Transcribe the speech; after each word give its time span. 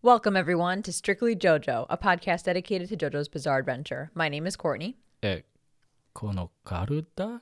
Welcome, 0.00 0.36
everyone, 0.36 0.84
to 0.84 0.92
Strictly 0.92 1.34
JoJo, 1.34 1.86
a 1.90 1.98
podcast 1.98 2.44
dedicated 2.44 2.88
to 2.90 2.96
JoJo's 2.96 3.28
Bizarre 3.28 3.58
Adventure. 3.58 4.12
My 4.14 4.28
name 4.28 4.46
is 4.46 4.54
Courtney. 4.54 4.96
Eh, 5.24 5.40
kono 6.14 6.50
karuta? 6.64 7.40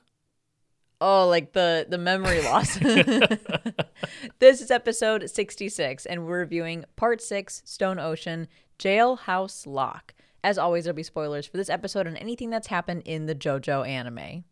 Oh, 0.99 1.27
like 1.27 1.53
the, 1.53 1.85
the 1.87 1.99
memory 1.99 2.41
loss. 2.41 2.79
this 4.39 4.59
is 4.59 4.71
episode 4.71 5.29
66, 5.29 6.07
and 6.07 6.25
we're 6.25 6.39
reviewing 6.39 6.83
part 6.95 7.21
six 7.21 7.61
Stone 7.63 7.99
Ocean 7.99 8.47
Jailhouse 8.79 9.67
Lock. 9.67 10.15
As 10.43 10.57
always, 10.57 10.85
there'll 10.85 10.95
be 10.95 11.03
spoilers 11.03 11.45
for 11.45 11.57
this 11.57 11.69
episode 11.69 12.07
and 12.07 12.17
anything 12.17 12.49
that's 12.49 12.69
happened 12.69 13.03
in 13.05 13.27
the 13.27 13.35
JoJo 13.35 13.87
anime. 13.87 14.45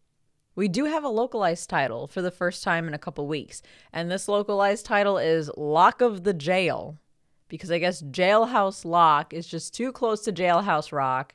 We 0.55 0.67
do 0.67 0.85
have 0.85 1.03
a 1.03 1.09
localized 1.09 1.72
title 1.72 2.05
for 2.05 2.22
the 2.22 2.30
first 2.30 2.63
time 2.63 2.88
in 2.88 2.94
a 2.94 2.99
couple 2.99 3.25
weeks, 3.25 3.63
and 3.91 4.11
this 4.11 4.27
localized 4.27 4.85
title 4.85 5.17
is 5.17 5.49
Lock 5.58 6.02
of 6.02 6.23
the 6.23 6.35
Jail 6.35 6.99
because 7.48 7.72
I 7.72 7.80
guess 7.80 8.02
Jailhouse 8.02 8.85
Lock 8.85 9.34
is 9.34 9.48
just 9.48 9.73
too 9.73 9.91
close 9.91 10.22
to 10.22 10.31
Jailhouse 10.34 10.91
Rock, 10.91 11.34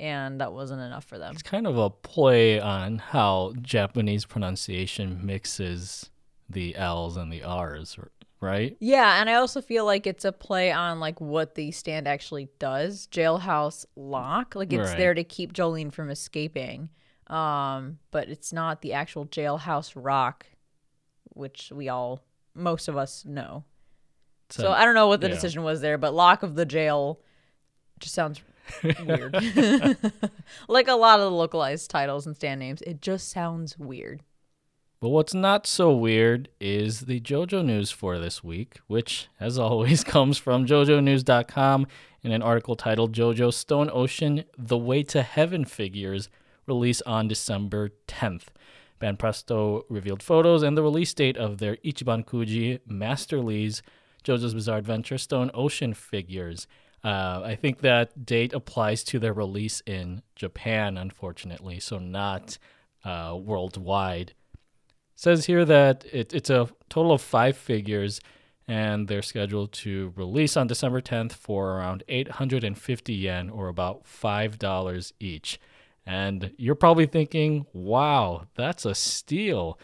and 0.00 0.40
that 0.40 0.52
wasn't 0.52 0.80
enough 0.82 1.04
for 1.04 1.18
them. 1.18 1.32
It's 1.32 1.42
kind 1.42 1.66
of 1.66 1.76
a 1.78 1.90
play 1.90 2.60
on 2.60 2.98
how 2.98 3.54
Japanese 3.60 4.24
pronunciation 4.24 5.24
mixes 5.24 6.10
the 6.48 6.76
L's 6.76 7.16
and 7.16 7.32
the 7.32 7.42
R's, 7.42 7.98
right? 8.40 8.76
Yeah, 8.80 9.20
and 9.20 9.28
I 9.28 9.34
also 9.34 9.60
feel 9.60 9.84
like 9.84 10.06
it's 10.06 10.24
a 10.24 10.32
play 10.32 10.70
on 10.70 11.00
like 11.00 11.20
what 11.20 11.54
the 11.56 11.70
stand 11.72 12.06
actually 12.06 12.48
does. 12.58 13.08
Jailhouse 13.10 13.84
lock, 13.96 14.54
like 14.54 14.72
it's 14.72 14.90
Right. 14.90 14.96
there 14.96 15.14
to 15.14 15.24
keep 15.24 15.52
Jolyne 15.52 15.90
from 15.90 16.10
escaping. 16.10 16.90
Um, 17.26 17.98
but 18.10 18.28
it's 18.30 18.54
not 18.54 18.80
the 18.80 18.94
actual 18.94 19.26
jailhouse 19.26 19.92
rock, 19.94 20.46
which 21.34 21.70
we 21.74 21.88
all 21.90 22.20
most 22.54 22.88
of 22.88 22.96
us 22.96 23.24
know. 23.26 23.64
So, 24.50 24.62
So- 24.64 24.72
I 24.72 24.84
don't 24.84 24.94
know 24.94 25.08
what 25.08 25.20
the 25.20 25.28
yeah. 25.28 25.34
decision 25.34 25.62
was 25.62 25.80
there, 25.80 25.98
but 25.98 26.14
lock 26.14 26.42
of 26.42 26.54
the 26.54 26.64
jail 26.66 27.20
just 27.98 28.14
sounds 28.14 28.40
weird. 29.04 29.34
like 30.68 30.88
a 30.88 30.94
lot 30.94 31.20
of 31.20 31.30
the 31.30 31.36
localized 31.36 31.90
titles 31.90 32.26
and 32.26 32.36
stand 32.36 32.60
names, 32.60 32.82
it 32.82 33.00
just 33.02 33.30
sounds 33.30 33.78
weird. 33.78 34.22
But 35.00 35.10
what's 35.10 35.34
not 35.34 35.64
so 35.66 35.94
weird 35.94 36.48
is 36.60 37.02
the 37.02 37.20
JoJo 37.20 37.64
news 37.64 37.92
for 37.92 38.18
this 38.18 38.42
week, 38.42 38.80
which, 38.88 39.28
as 39.38 39.56
always, 39.58 40.02
comes 40.14 40.38
from 40.38 40.66
JoJoNews.com 40.66 41.86
in 42.22 42.32
an 42.32 42.42
article 42.42 42.74
titled 42.74 43.12
JoJo 43.12 43.52
Stone 43.54 43.90
Ocean 43.92 44.42
The 44.56 44.76
Way 44.76 45.04
to 45.04 45.22
Heaven 45.22 45.64
Figures 45.64 46.28
release 46.66 47.00
on 47.02 47.28
December 47.28 47.90
10th. 48.08 48.46
Banpresto 49.00 49.84
revealed 49.88 50.22
photos 50.22 50.64
and 50.64 50.76
the 50.76 50.82
release 50.82 51.14
date 51.14 51.36
of 51.36 51.58
their 51.58 51.76
Ichiban 51.76 52.24
Kuji 52.26 52.80
MASTERLISE 52.84 53.82
JoJo's 54.24 54.54
Bizarre 54.54 54.78
Adventure 54.78 55.18
Stone 55.18 55.50
Ocean 55.54 55.94
figures. 55.94 56.66
Uh, 57.04 57.42
I 57.44 57.54
think 57.54 57.80
that 57.80 58.26
date 58.26 58.52
applies 58.52 59.04
to 59.04 59.18
their 59.18 59.32
release 59.32 59.82
in 59.86 60.22
Japan, 60.34 60.96
unfortunately, 60.98 61.80
so 61.80 61.98
not 61.98 62.58
uh, 63.04 63.36
worldwide 63.40 64.34
says 65.18 65.46
here 65.46 65.64
that 65.64 66.06
it, 66.12 66.32
it's 66.32 66.48
a 66.48 66.68
total 66.88 67.10
of 67.10 67.20
five 67.20 67.56
figures 67.56 68.20
and 68.68 69.08
they're 69.08 69.20
scheduled 69.20 69.72
to 69.72 70.12
release 70.14 70.56
on 70.56 70.68
December 70.68 71.00
10th 71.00 71.32
for 71.32 71.72
around 71.72 72.04
850 72.06 73.14
yen 73.14 73.50
or 73.50 73.66
about 73.66 74.04
$5 74.04 75.12
each. 75.18 75.58
And 76.06 76.52
you're 76.56 76.76
probably 76.76 77.06
thinking, 77.06 77.66
wow, 77.72 78.46
that's 78.54 78.84
a 78.84 78.94
steal. 78.94 79.80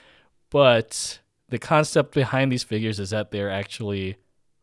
But 0.51 1.19
the 1.48 1.59
concept 1.59 2.15
behind 2.15 2.53
these 2.53 2.63
figures 2.63 3.01
is 3.01 3.11
that 3.11 3.33
they're 3.33 3.51
actually 3.51 4.17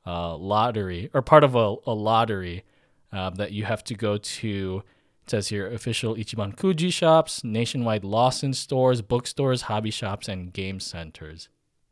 uh, 0.06 0.36
lottery 0.36 1.10
or 1.14 1.22
part 1.22 1.44
of 1.44 1.56
a, 1.56 1.76
a 1.86 1.94
lottery 1.94 2.64
uh, 3.12 3.30
that 3.32 3.52
you 3.52 3.66
have 3.66 3.84
to 3.86 3.96
go 3.96 4.18
to. 4.18 4.84
It 5.24 5.30
says 5.30 5.48
here 5.50 5.68
official 5.68 6.16
Ichiban 6.16 6.56
Kuji 6.56 6.92
shops, 6.92 7.44
nationwide 7.44 8.04
Lawson 8.04 8.54
stores, 8.54 9.02
bookstores, 9.02 9.64
hobby 9.64 9.92
shops, 9.92 10.28
and 10.28 10.52
game 10.52 10.80
centers. 10.80 11.48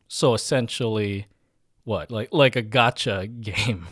So 0.07 0.33
essentially, 0.33 1.27
what 1.83 2.11
like 2.11 2.29
like 2.33 2.55
a 2.55 2.63
gacha 2.63 3.41
game, 3.41 3.87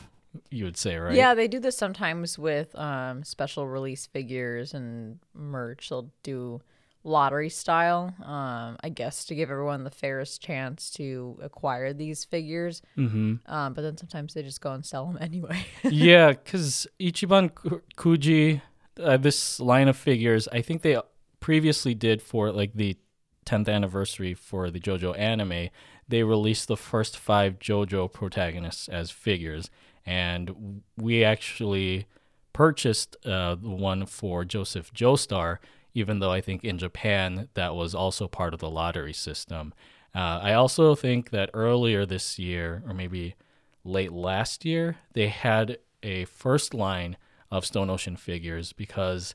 you 0.49 0.65
would 0.65 0.77
say, 0.77 0.97
right? 0.97 1.15
Yeah, 1.15 1.35
they 1.35 1.47
do 1.47 1.59
this 1.59 1.77
sometimes 1.77 2.39
with 2.39 2.75
um, 2.75 3.23
special 3.23 3.67
release 3.67 4.07
figures 4.07 4.73
and 4.73 5.19
merch. 5.33 5.89
They'll 5.89 6.11
do 6.23 6.61
lottery 7.07 7.49
style, 7.49 8.13
um, 8.23 8.77
I 8.83 8.89
guess, 8.93 9.25
to 9.25 9.35
give 9.35 9.49
everyone 9.49 9.83
the 9.83 9.91
fairest 9.91 10.41
chance 10.41 10.91
to 10.91 11.39
acquire 11.41 11.93
these 11.93 12.25
figures. 12.25 12.81
Mm-hmm. 12.97 13.35
Um, 13.51 13.73
but 13.73 13.81
then 13.81 13.97
sometimes 13.97 14.33
they 14.33 14.43
just 14.43 14.61
go 14.61 14.73
and 14.73 14.85
sell 14.85 15.05
them 15.05 15.17
anyway. 15.21 15.65
yeah, 15.83 16.29
because 16.43 16.85
Ichiban 16.99 17.51
Kuji, 17.95 18.61
uh, 19.01 19.17
this 19.17 19.59
line 19.59 19.87
of 19.87 19.97
figures, 19.97 20.47
I 20.49 20.61
think 20.61 20.81
they 20.81 20.99
previously 21.39 21.95
did 21.95 22.21
for 22.21 22.51
like 22.51 22.73
the 22.73 22.97
10th 23.45 23.69
anniversary 23.69 24.33
for 24.33 24.69
the 24.69 24.79
JoJo 24.79 25.17
anime. 25.17 25.69
They 26.09 26.23
released 26.23 26.67
the 26.67 26.77
first 26.77 27.17
five 27.17 27.59
JoJo 27.59 28.11
protagonists 28.11 28.89
as 28.89 29.11
figures, 29.11 29.69
and 30.05 30.81
we 30.97 31.23
actually 31.23 32.07
purchased 32.53 33.15
uh, 33.25 33.55
the 33.55 33.69
one 33.69 34.05
for 34.05 34.43
Joseph 34.43 34.91
Joestar, 34.93 35.57
even 35.97 36.19
though 36.19 36.31
I 36.31 36.41
think 36.41 36.63
in 36.63 36.77
Japan 36.77 37.49
that 37.55 37.73
was 37.73 37.95
also 37.95 38.27
part 38.27 38.53
of 38.53 38.59
the 38.59 38.69
lottery 38.69 39.13
system. 39.13 39.73
Uh, 40.13 40.39
I 40.43 40.53
also 40.53 40.93
think 40.93 41.31
that 41.31 41.49
earlier 41.55 42.05
this 42.05 42.37
year, 42.37 42.83
or 42.87 42.93
maybe 42.93 43.35
late 43.83 44.11
last 44.11 44.63
year, 44.63 44.97
they 45.13 45.27
had 45.27 45.79
a 46.03 46.25
first 46.25 46.75
line 46.75 47.17
of 47.49 47.65
Stone 47.65 47.89
Ocean 47.89 48.15
figures 48.15 48.73
because 48.73 49.33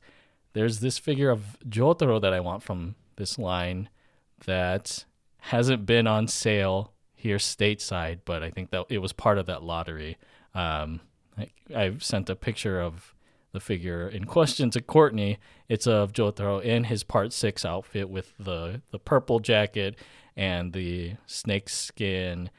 there's 0.53 0.79
this 0.79 0.99
figure 0.99 1.31
of 1.31 1.57
Jotaro 1.69 2.21
that 2.21 2.33
I 2.33 2.39
want 2.39 2.63
from 2.63 2.95
this 3.17 3.41
line 3.41 3.89
that 4.47 5.05
hasn't 5.39 5.85
been 5.85 6.07
on 6.07 6.29
sale 6.29 6.93
here 7.13 7.39
stateside, 7.39 8.21
but 8.25 8.45
I 8.45 8.51
think 8.51 8.71
that 8.71 8.87
it 8.89 8.99
was 8.99 9.13
part 9.13 9.39
of 9.39 9.47
that 9.47 9.65
lottery. 9.65 10.17
Um, 10.55 11.01
I, 11.37 11.51
I've 11.75 12.05
sent 12.05 12.31
a 12.31 12.37
picture 12.37 12.81
of 12.81 13.15
the 13.53 13.61
figure 13.61 14.09
in 14.09 14.25
question 14.25 14.71
to 14.71 14.81
Courtney. 14.81 15.39
It's 15.69 15.87
of 15.87 16.13
Jotaro 16.13 16.63
in 16.63 16.85
his 16.85 17.05
part 17.05 17.33
six 17.33 17.65
outfit 17.65 18.09
with 18.09 18.33
the, 18.39 18.83
the 18.91 18.99
purple 18.99 19.41
jacket 19.41 19.97
and 20.37 20.73
the 20.73 21.15
snakeskin 21.27 22.51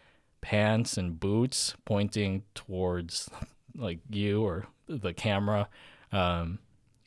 pants 0.41 0.97
and 0.97 1.19
boots 1.19 1.73
pointing 1.85 2.43
towards 2.53 3.29
like 3.75 3.99
you 4.09 4.43
or 4.43 4.67
the 4.87 5.13
camera. 5.13 5.69
Um, 6.11 6.59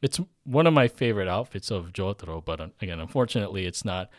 it's 0.03 0.21
one 0.45 0.67
of 0.67 0.75
my 0.75 0.89
favorite 0.89 1.29
outfits 1.29 1.71
of 1.71 1.93
Jotaro, 1.93 2.45
but 2.45 2.61
uh, 2.61 2.69
again, 2.83 3.01
unfortunately, 3.01 3.67
it's 3.67 3.85
not 3.85 4.11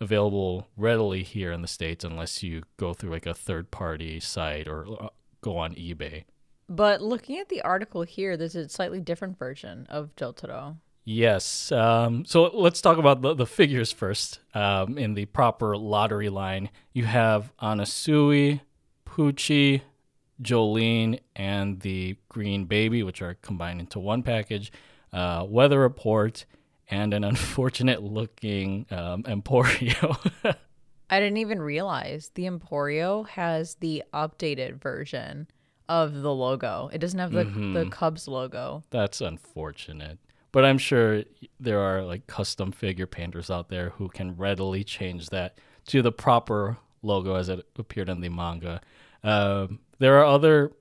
available 0.00 0.68
readily 0.76 1.22
here 1.22 1.52
in 1.52 1.62
the 1.62 1.68
states 1.68 2.04
unless 2.04 2.42
you 2.42 2.62
go 2.76 2.92
through 2.92 3.10
like 3.10 3.26
a 3.26 3.34
third 3.34 3.70
party 3.70 4.20
site 4.20 4.68
or 4.68 4.86
uh, 5.00 5.08
go 5.40 5.56
on 5.56 5.74
eBay. 5.74 6.24
But 6.68 7.00
looking 7.00 7.38
at 7.38 7.48
the 7.48 7.62
article 7.62 8.02
here, 8.02 8.36
there's 8.36 8.56
a 8.56 8.68
slightly 8.68 9.00
different 9.00 9.38
version 9.38 9.86
of 9.88 10.14
Jotaro. 10.16 10.76
Yes. 11.04 11.70
Um, 11.70 12.24
so 12.24 12.50
let's 12.52 12.80
talk 12.80 12.98
about 12.98 13.22
the, 13.22 13.32
the 13.34 13.46
figures 13.46 13.92
first. 13.92 14.40
Um, 14.54 14.98
in 14.98 15.14
the 15.14 15.26
proper 15.26 15.76
lottery 15.76 16.28
line, 16.28 16.70
you 16.92 17.04
have 17.04 17.52
Anasui, 17.62 18.60
Pucci, 19.06 19.82
Jolyne, 20.42 21.20
and 21.36 21.80
the 21.80 22.16
Green 22.28 22.64
Baby, 22.64 23.04
which 23.04 23.22
are 23.22 23.34
combined 23.34 23.78
into 23.78 24.00
one 24.00 24.24
package, 24.24 24.72
uh, 25.12 25.46
Weather 25.48 25.78
Report, 25.78 26.44
and 26.90 27.14
an 27.14 27.22
unfortunate 27.24 28.02
looking 28.02 28.86
um, 28.90 29.22
Emporio. 29.22 30.18
I 31.08 31.20
didn't 31.20 31.36
even 31.36 31.62
realize 31.62 32.32
the 32.34 32.46
Emporio 32.46 33.28
has 33.28 33.76
the 33.76 34.02
updated 34.12 34.82
version 34.82 35.46
of 35.88 36.22
the 36.22 36.34
logo. 36.34 36.90
It 36.92 36.98
doesn't 36.98 37.18
have 37.18 37.32
the, 37.32 37.44
the 37.44 37.88
Cubs 37.90 38.26
logo. 38.28 38.84
That's 38.90 39.20
unfortunate. 39.20 40.18
But 40.52 40.64
I'm 40.64 40.78
sure 40.78 41.24
there 41.60 41.80
are 41.80 42.02
like 42.02 42.26
custom 42.26 42.72
figure 42.72 43.06
painters 43.06 43.50
out 43.50 43.68
there 43.68 43.90
who 43.90 44.08
can 44.08 44.36
readily 44.36 44.84
change 44.84 45.28
that 45.30 45.58
to 45.88 46.02
the 46.02 46.12
proper 46.12 46.78
logo 47.02 47.34
as 47.34 47.48
it 47.48 47.66
appeared 47.78 48.08
in 48.08 48.20
the 48.20 48.28
manga. 48.28 48.80
Um, 49.22 49.80
there 49.98 50.18
are 50.18 50.24
other 50.24 50.72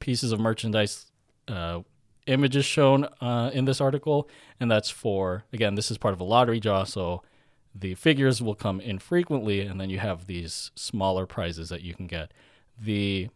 pieces 0.00 0.32
of 0.32 0.40
merchandise 0.40 1.10
uh, 1.46 1.80
images 2.26 2.64
shown 2.64 3.04
uh, 3.20 3.50
in 3.52 3.64
this 3.64 3.80
article, 3.80 4.28
and 4.60 4.70
that's 4.70 4.90
for, 4.90 5.44
again, 5.52 5.74
this 5.74 5.90
is 5.90 5.98
part 5.98 6.14
of 6.14 6.20
a 6.20 6.24
lottery 6.24 6.60
draw, 6.60 6.84
so 6.84 7.22
the 7.74 7.94
figures 7.94 8.40
will 8.40 8.54
come 8.54 8.80
infrequently, 8.80 9.60
and 9.60 9.80
then 9.80 9.90
you 9.90 9.98
have 9.98 10.26
these 10.26 10.70
smaller 10.74 11.26
prizes 11.26 11.68
that 11.68 11.82
you 11.82 11.94
can 11.94 12.06
get. 12.06 12.32
The 12.80 13.28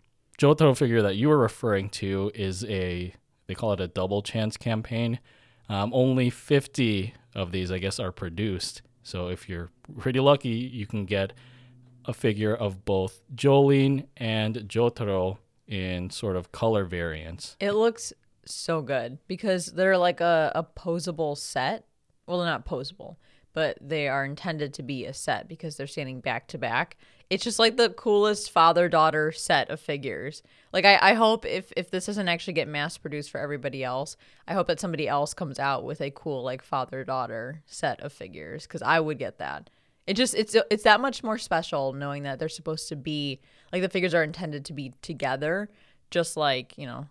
Jotaro 0.42 0.76
figure 0.76 1.02
that 1.02 1.14
you 1.14 1.28
were 1.28 1.38
referring 1.38 1.88
to 1.90 2.32
is 2.34 2.64
a, 2.64 3.14
they 3.46 3.54
call 3.54 3.74
it 3.74 3.80
a 3.80 3.86
double 3.86 4.22
chance 4.22 4.56
campaign. 4.56 5.20
Um, 5.68 5.92
only 5.94 6.30
50 6.30 7.14
of 7.36 7.52
these, 7.52 7.70
I 7.70 7.78
guess, 7.78 8.00
are 8.00 8.10
produced. 8.10 8.82
So 9.04 9.28
if 9.28 9.48
you're 9.48 9.70
pretty 10.00 10.18
lucky, 10.18 10.48
you 10.48 10.84
can 10.84 11.06
get 11.06 11.32
a 12.06 12.12
figure 12.12 12.56
of 12.56 12.84
both 12.84 13.22
Jolyne 13.36 14.08
and 14.16 14.56
Jotaro 14.56 15.38
in 15.68 16.10
sort 16.10 16.34
of 16.34 16.50
color 16.50 16.84
variants. 16.84 17.56
It 17.60 17.72
looks 17.72 18.12
so 18.44 18.82
good 18.82 19.18
because 19.28 19.66
they're 19.66 19.96
like 19.96 20.20
a, 20.20 20.50
a 20.56 20.64
posable 20.64 21.38
set. 21.38 21.84
Well, 22.26 22.38
they're 22.38 22.48
not 22.48 22.66
posable, 22.66 23.14
but 23.52 23.78
they 23.80 24.08
are 24.08 24.24
intended 24.24 24.74
to 24.74 24.82
be 24.82 25.04
a 25.04 25.14
set 25.14 25.48
because 25.48 25.76
they're 25.76 25.86
standing 25.86 26.20
back 26.20 26.48
to 26.48 26.58
back. 26.58 26.96
It's 27.30 27.44
just 27.44 27.58
like 27.58 27.76
the 27.76 27.90
coolest 27.90 28.50
father 28.50 28.88
daughter 28.88 29.32
set 29.32 29.70
of 29.70 29.80
figures. 29.80 30.42
Like 30.72 30.84
I, 30.84 30.98
I 31.00 31.14
hope 31.14 31.46
if 31.46 31.72
if 31.76 31.90
this 31.90 32.06
doesn't 32.06 32.28
actually 32.28 32.54
get 32.54 32.68
mass 32.68 32.98
produced 32.98 33.30
for 33.30 33.38
everybody 33.38 33.82
else, 33.82 34.16
I 34.46 34.54
hope 34.54 34.66
that 34.66 34.80
somebody 34.80 35.08
else 35.08 35.32
comes 35.34 35.58
out 35.58 35.84
with 35.84 36.00
a 36.00 36.10
cool 36.10 36.42
like 36.42 36.62
father 36.62 37.04
daughter 37.04 37.62
set 37.66 38.00
of 38.00 38.12
figures 38.12 38.66
because 38.66 38.82
I 38.82 39.00
would 39.00 39.18
get 39.18 39.38
that. 39.38 39.70
It 40.06 40.14
just 40.14 40.34
it's 40.34 40.56
it's 40.70 40.82
that 40.82 41.00
much 41.00 41.22
more 41.22 41.38
special 41.38 41.92
knowing 41.92 42.24
that 42.24 42.38
they're 42.38 42.48
supposed 42.48 42.88
to 42.88 42.96
be 42.96 43.40
like 43.72 43.82
the 43.82 43.88
figures 43.88 44.14
are 44.14 44.22
intended 44.22 44.64
to 44.66 44.72
be 44.72 44.92
together, 45.00 45.70
just 46.10 46.36
like 46.36 46.76
you 46.76 46.86
know 46.86 47.06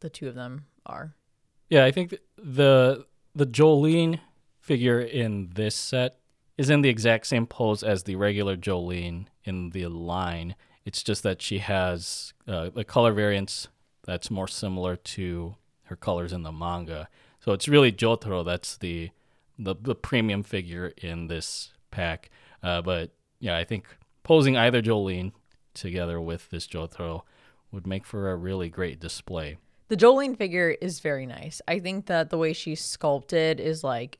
the 0.00 0.10
two 0.10 0.28
of 0.28 0.34
them 0.34 0.66
are. 0.86 1.14
Yeah, 1.68 1.84
I 1.84 1.90
think 1.90 2.16
the 2.36 3.04
the 3.34 3.46
Jolyne 3.46 4.20
figure 4.60 5.00
in 5.00 5.50
this 5.54 5.74
set 5.74 6.18
is 6.56 6.70
in 6.70 6.82
the 6.82 6.88
exact 6.88 7.26
same 7.26 7.46
pose 7.46 7.82
as 7.82 8.02
the 8.02 8.16
regular 8.16 8.56
Jolyne 8.56 9.28
in 9.44 9.70
the 9.70 9.86
line. 9.86 10.54
It's 10.84 11.02
just 11.02 11.22
that 11.22 11.42
she 11.42 11.58
has 11.58 12.32
uh, 12.46 12.70
the 12.70 12.84
color 12.84 13.12
variants 13.12 13.68
that's 14.04 14.30
more 14.30 14.48
similar 14.48 14.96
to 14.96 15.56
her 15.84 15.96
colors 15.96 16.32
in 16.32 16.42
the 16.42 16.52
manga. 16.52 17.08
So 17.40 17.52
it's 17.52 17.68
really 17.68 17.92
Jotaro 17.92 18.44
that's 18.44 18.76
the 18.76 19.10
the, 19.58 19.74
the 19.78 19.94
premium 19.94 20.42
figure 20.42 20.92
in 20.96 21.26
this 21.26 21.72
pack. 21.90 22.30
Uh, 22.62 22.80
but 22.80 23.10
yeah, 23.40 23.56
I 23.58 23.64
think 23.64 23.84
posing 24.22 24.56
either 24.56 24.80
Jolyne 24.80 25.32
together 25.74 26.20
with 26.20 26.48
this 26.50 26.66
Jotaro 26.66 27.22
would 27.70 27.86
make 27.86 28.06
for 28.06 28.30
a 28.30 28.36
really 28.36 28.68
great 28.68 29.00
display. 29.00 29.58
The 29.88 29.96
Jolyne 29.96 30.36
figure 30.36 30.70
is 30.80 31.00
very 31.00 31.26
nice. 31.26 31.60
I 31.68 31.78
think 31.78 32.06
that 32.06 32.30
the 32.30 32.38
way 32.38 32.52
she's 32.52 32.80
sculpted 32.80 33.60
is 33.60 33.84
like 33.84 34.18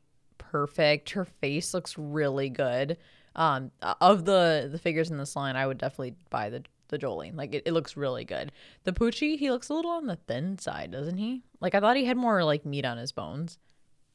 perfect. 0.50 1.10
Her 1.10 1.24
face 1.24 1.72
looks 1.72 1.96
really 1.96 2.48
good. 2.48 2.96
Um, 3.36 3.70
of 4.00 4.24
the 4.24 4.68
the 4.70 4.78
figures 4.78 5.10
in 5.10 5.18
this 5.18 5.36
line, 5.36 5.56
I 5.56 5.66
would 5.66 5.78
definitely 5.78 6.16
buy 6.30 6.50
the 6.50 6.64
the 6.88 6.98
Jolyne. 6.98 7.36
Like 7.36 7.54
it, 7.54 7.62
it 7.66 7.72
looks 7.72 7.96
really 7.96 8.24
good. 8.24 8.50
The 8.84 8.92
Pucci, 8.92 9.38
he 9.38 9.50
looks 9.50 9.68
a 9.68 9.74
little 9.74 9.92
on 9.92 10.06
the 10.06 10.16
thin 10.16 10.58
side, 10.58 10.90
doesn't 10.90 11.18
he? 11.18 11.42
Like 11.60 11.74
I 11.74 11.80
thought 11.80 11.96
he 11.96 12.04
had 12.04 12.16
more 12.16 12.42
like 12.44 12.66
meat 12.66 12.84
on 12.84 12.98
his 12.98 13.12
bones. 13.12 13.58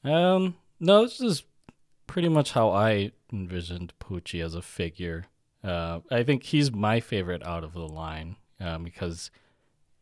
Um, 0.03 0.55
no, 0.79 1.03
this 1.03 1.21
is 1.21 1.43
pretty 2.05 2.29
much 2.29 2.51
how 2.51 2.69
I 2.69 3.11
envisioned 3.31 3.93
Pucci 3.99 4.43
as 4.43 4.55
a 4.55 4.61
figure. 4.61 5.25
Uh, 5.63 6.01
I 6.11 6.23
think 6.23 6.43
he's 6.43 6.71
my 6.71 6.99
favorite 6.99 7.43
out 7.43 7.63
of 7.63 7.73
the 7.73 7.87
line 7.87 8.35
um, 8.59 8.83
because 8.83 9.31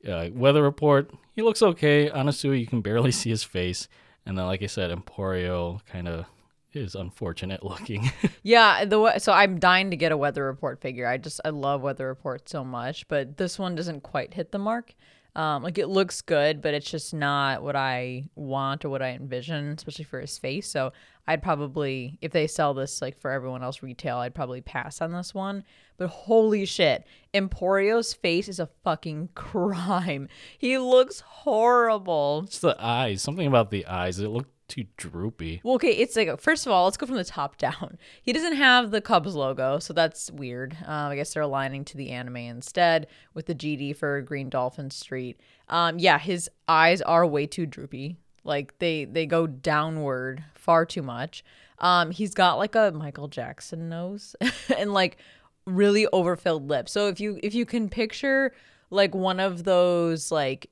uh, 0.05 0.29
Weather 0.33 0.61
Report, 0.61 1.09
he 1.31 1.41
looks 1.41 1.61
okay. 1.61 2.09
Honestly, 2.09 2.59
you 2.59 2.67
can 2.67 2.81
barely 2.81 3.11
see 3.13 3.29
his 3.29 3.43
face. 3.43 3.87
And 4.25 4.37
then, 4.37 4.45
like 4.45 4.63
I 4.63 4.67
said, 4.67 4.91
Emporio 4.91 5.79
kind 5.85 6.07
of 6.07 6.25
is 6.73 6.95
unfortunate 6.95 7.63
looking. 7.63 8.11
yeah, 8.43 8.85
the 8.85 9.19
so 9.19 9.31
I'm 9.31 9.59
dying 9.59 9.91
to 9.91 9.97
get 9.97 10.11
a 10.11 10.17
Weather 10.17 10.45
Report 10.45 10.81
figure. 10.81 11.07
I 11.07 11.17
just 11.17 11.39
I 11.45 11.49
love 11.49 11.81
Weather 11.81 12.07
Report 12.07 12.49
so 12.49 12.63
much, 12.63 13.07
but 13.07 13.37
this 13.37 13.59
one 13.59 13.75
doesn't 13.75 14.01
quite 14.01 14.33
hit 14.33 14.51
the 14.51 14.59
mark. 14.59 14.95
Um, 15.35 15.63
like 15.63 15.79
it 15.79 15.87
looks 15.87 16.21
good, 16.21 16.61
but 16.61 16.73
it's 16.75 16.89
just 16.89 17.13
not 17.13 17.63
what 17.63 17.75
I 17.75 18.29
want 18.35 18.85
or 18.85 18.89
what 18.89 19.01
I 19.01 19.09
envision, 19.09 19.73
especially 19.75 20.05
for 20.05 20.19
his 20.19 20.37
face. 20.37 20.67
So 20.67 20.93
I'd 21.27 21.41
probably, 21.41 22.19
if 22.21 22.31
they 22.31 22.45
sell 22.45 22.73
this 22.73 23.01
like 23.01 23.17
for 23.17 23.31
everyone 23.31 23.63
else 23.63 23.81
retail, 23.81 24.17
I'd 24.17 24.35
probably 24.35 24.61
pass 24.61 25.01
on 25.01 25.11
this 25.11 25.33
one. 25.33 25.63
But 25.97 26.09
holy 26.09 26.65
shit, 26.65 27.05
Emporio's 27.33 28.13
face 28.13 28.47
is 28.47 28.59
a 28.59 28.69
fucking 28.83 29.29
crime. 29.35 30.27
He 30.57 30.77
looks 30.77 31.21
horrible. 31.21 32.43
It's 32.45 32.59
the 32.59 32.75
eyes. 32.79 33.21
Something 33.21 33.47
about 33.47 33.71
the 33.71 33.85
eyes. 33.87 34.19
It 34.19 34.29
looked 34.29 34.51
too 34.67 34.85
droopy. 34.97 35.61
Well, 35.63 35.75
okay, 35.75 35.91
it's 35.91 36.15
like 36.15 36.39
first 36.39 36.65
of 36.65 36.71
all, 36.71 36.85
let's 36.85 36.97
go 36.97 37.05
from 37.05 37.17
the 37.17 37.23
top 37.23 37.57
down. 37.57 37.97
He 38.21 38.33
doesn't 38.33 38.55
have 38.55 38.91
the 38.91 39.01
Cubs 39.01 39.35
logo, 39.35 39.79
so 39.79 39.93
that's 39.93 40.31
weird. 40.31 40.77
Um, 40.85 41.11
I 41.11 41.15
guess 41.15 41.33
they're 41.33 41.43
aligning 41.43 41.85
to 41.85 41.97
the 41.97 42.11
anime 42.11 42.37
instead 42.37 43.07
with 43.33 43.45
the 43.45 43.55
GD 43.55 43.95
for 43.95 44.21
Green 44.21 44.49
Dolphin 44.49 44.89
Street. 44.89 45.39
Um, 45.69 45.99
yeah, 45.99 46.19
his 46.19 46.49
eyes 46.67 47.01
are 47.01 47.25
way 47.25 47.45
too 47.45 47.65
droopy. 47.65 48.17
Like 48.43 48.77
they 48.79 49.05
they 49.05 49.25
go 49.25 49.47
downward 49.47 50.43
far 50.55 50.85
too 50.85 51.01
much. 51.01 51.43
Um, 51.79 52.11
he's 52.11 52.33
got 52.33 52.55
like 52.55 52.75
a 52.75 52.91
Michael 52.91 53.27
Jackson 53.27 53.89
nose 53.89 54.35
and 54.77 54.93
like 54.93 55.17
really 55.65 56.07
overfilled 56.13 56.67
lips. 56.67 56.91
So 56.91 57.07
if 57.07 57.19
you 57.19 57.39
if 57.43 57.53
you 57.53 57.65
can 57.65 57.89
picture 57.89 58.53
like 58.89 59.15
one 59.15 59.39
of 59.39 59.63
those 59.63 60.31
like 60.31 60.69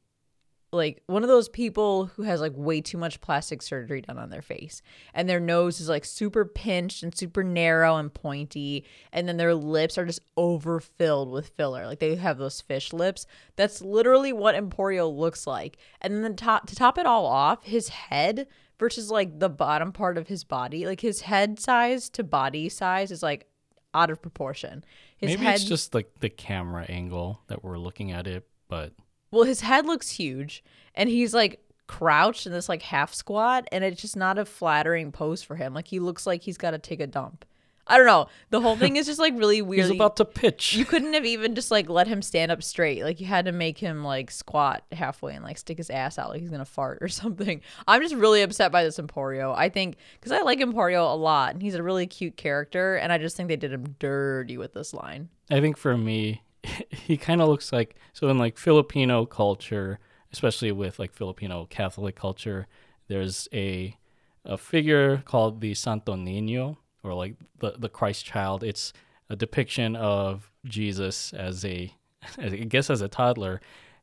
like 0.73 1.03
one 1.07 1.23
of 1.23 1.27
those 1.27 1.49
people 1.49 2.05
who 2.05 2.23
has 2.23 2.39
like 2.39 2.53
way 2.55 2.79
too 2.79 2.97
much 2.97 3.19
plastic 3.19 3.61
surgery 3.61 4.01
done 4.01 4.17
on 4.17 4.29
their 4.29 4.41
face 4.41 4.81
and 5.13 5.27
their 5.27 5.39
nose 5.39 5.81
is 5.81 5.89
like 5.89 6.05
super 6.05 6.45
pinched 6.45 7.03
and 7.03 7.15
super 7.15 7.43
narrow 7.43 7.97
and 7.97 8.13
pointy 8.13 8.85
and 9.11 9.27
then 9.27 9.35
their 9.37 9.53
lips 9.53 9.97
are 9.97 10.05
just 10.05 10.21
overfilled 10.37 11.29
with 11.29 11.49
filler. 11.49 11.85
Like 11.85 11.99
they 11.99 12.15
have 12.15 12.37
those 12.37 12.61
fish 12.61 12.93
lips. 12.93 13.25
That's 13.57 13.81
literally 13.81 14.31
what 14.31 14.55
emporio 14.55 15.13
looks 15.13 15.45
like. 15.45 15.77
And 15.99 16.13
then 16.13 16.21
the 16.21 16.37
top 16.37 16.67
to 16.67 16.75
top 16.75 16.97
it 16.97 17.05
all 17.05 17.25
off 17.25 17.65
his 17.65 17.89
head 17.89 18.47
versus 18.79 19.11
like 19.11 19.39
the 19.39 19.49
bottom 19.49 19.91
part 19.91 20.17
of 20.17 20.27
his 20.27 20.43
body 20.43 20.85
like 20.85 21.01
his 21.01 21.21
head 21.21 21.59
size 21.59 22.09
to 22.09 22.23
body 22.23 22.69
size 22.69 23.11
is 23.11 23.21
like 23.21 23.47
out 23.93 24.09
of 24.09 24.21
proportion. 24.21 24.85
His 25.17 25.31
Maybe 25.31 25.43
head 25.43 25.55
it's 25.55 25.65
just 25.65 25.93
like 25.93 26.09
the 26.19 26.29
camera 26.29 26.85
angle 26.87 27.41
that 27.47 27.61
we're 27.61 27.77
looking 27.77 28.13
at 28.13 28.25
it, 28.25 28.47
but 28.69 28.93
Well, 29.31 29.43
his 29.43 29.61
head 29.61 29.85
looks 29.85 30.09
huge, 30.11 30.63
and 30.93 31.09
he's 31.09 31.33
like 31.33 31.59
crouched 31.87 32.45
in 32.45 32.51
this 32.51 32.69
like 32.69 32.81
half 32.81 33.13
squat, 33.13 33.67
and 33.71 33.83
it's 33.83 34.01
just 34.01 34.15
not 34.15 34.37
a 34.37 34.45
flattering 34.45 35.11
pose 35.11 35.41
for 35.41 35.55
him. 35.55 35.73
Like 35.73 35.87
he 35.87 35.99
looks 35.99 36.27
like 36.27 36.43
he's 36.43 36.57
got 36.57 36.71
to 36.71 36.79
take 36.79 36.99
a 36.99 37.07
dump. 37.07 37.45
I 37.87 37.97
don't 37.97 38.05
know. 38.05 38.27
The 38.51 38.61
whole 38.61 38.77
thing 38.77 38.95
is 38.95 39.05
just 39.05 39.19
like 39.19 39.37
really 39.37 39.61
weird. 39.61 39.85
he's 39.87 39.95
about 39.95 40.15
to 40.17 40.25
pitch. 40.25 40.73
you 40.73 40.85
couldn't 40.85 41.13
have 41.13 41.25
even 41.25 41.55
just 41.55 41.71
like 41.71 41.89
let 41.89 42.07
him 42.07 42.21
stand 42.21 42.51
up 42.51 42.63
straight. 42.63 43.03
Like 43.03 43.19
you 43.19 43.25
had 43.25 43.45
to 43.45 43.51
make 43.51 43.77
him 43.77 44.03
like 44.03 44.31
squat 44.31 44.83
halfway 44.91 45.35
and 45.35 45.43
like 45.43 45.57
stick 45.57 45.77
his 45.77 45.89
ass 45.89 46.17
out 46.17 46.29
like 46.29 46.39
he's 46.39 46.49
gonna 46.49 46.63
fart 46.63 46.99
or 47.01 47.07
something. 47.09 47.61
I'm 47.87 48.01
just 48.01 48.15
really 48.15 48.43
upset 48.43 48.71
by 48.71 48.83
this 48.83 48.97
Emporio. 48.97 49.53
I 49.55 49.69
think 49.69 49.97
because 50.19 50.31
I 50.31 50.41
like 50.41 50.59
Emporio 50.59 51.11
a 51.11 51.17
lot 51.17 51.53
and 51.53 51.61
he's 51.61 51.75
a 51.75 51.83
really 51.83 52.07
cute 52.07 52.37
character, 52.37 52.95
and 52.95 53.11
I 53.11 53.17
just 53.17 53.35
think 53.35 53.49
they 53.49 53.57
did 53.57 53.73
him 53.73 53.95
dirty 53.99 54.57
with 54.57 54.73
this 54.73 54.93
line. 54.93 55.29
I 55.49 55.59
think 55.59 55.75
for 55.75 55.97
me, 55.97 56.43
he 56.89 57.17
kind 57.17 57.41
of 57.41 57.47
looks 57.47 57.71
like 57.71 57.95
so 58.13 58.27
in 58.29 58.37
like 58.37 58.57
Filipino 58.57 59.25
culture, 59.25 59.99
especially 60.31 60.71
with 60.71 60.99
like 60.99 61.13
Filipino 61.13 61.65
Catholic 61.69 62.15
culture, 62.15 62.67
there's 63.07 63.47
a 63.53 63.97
a 64.45 64.57
figure 64.57 65.17
called 65.25 65.61
the 65.61 65.73
Santo 65.73 66.15
Niño 66.15 66.77
or 67.03 67.13
like 67.13 67.35
the 67.59 67.75
the 67.77 67.89
Christ 67.89 68.25
child. 68.25 68.63
It's 68.63 68.93
a 69.29 69.35
depiction 69.35 69.95
of 69.95 70.51
Jesus 70.65 71.33
as 71.33 71.65
a 71.65 71.93
I 72.37 72.49
guess 72.49 72.89
as 72.89 73.01
a 73.01 73.07
toddler. 73.07 73.61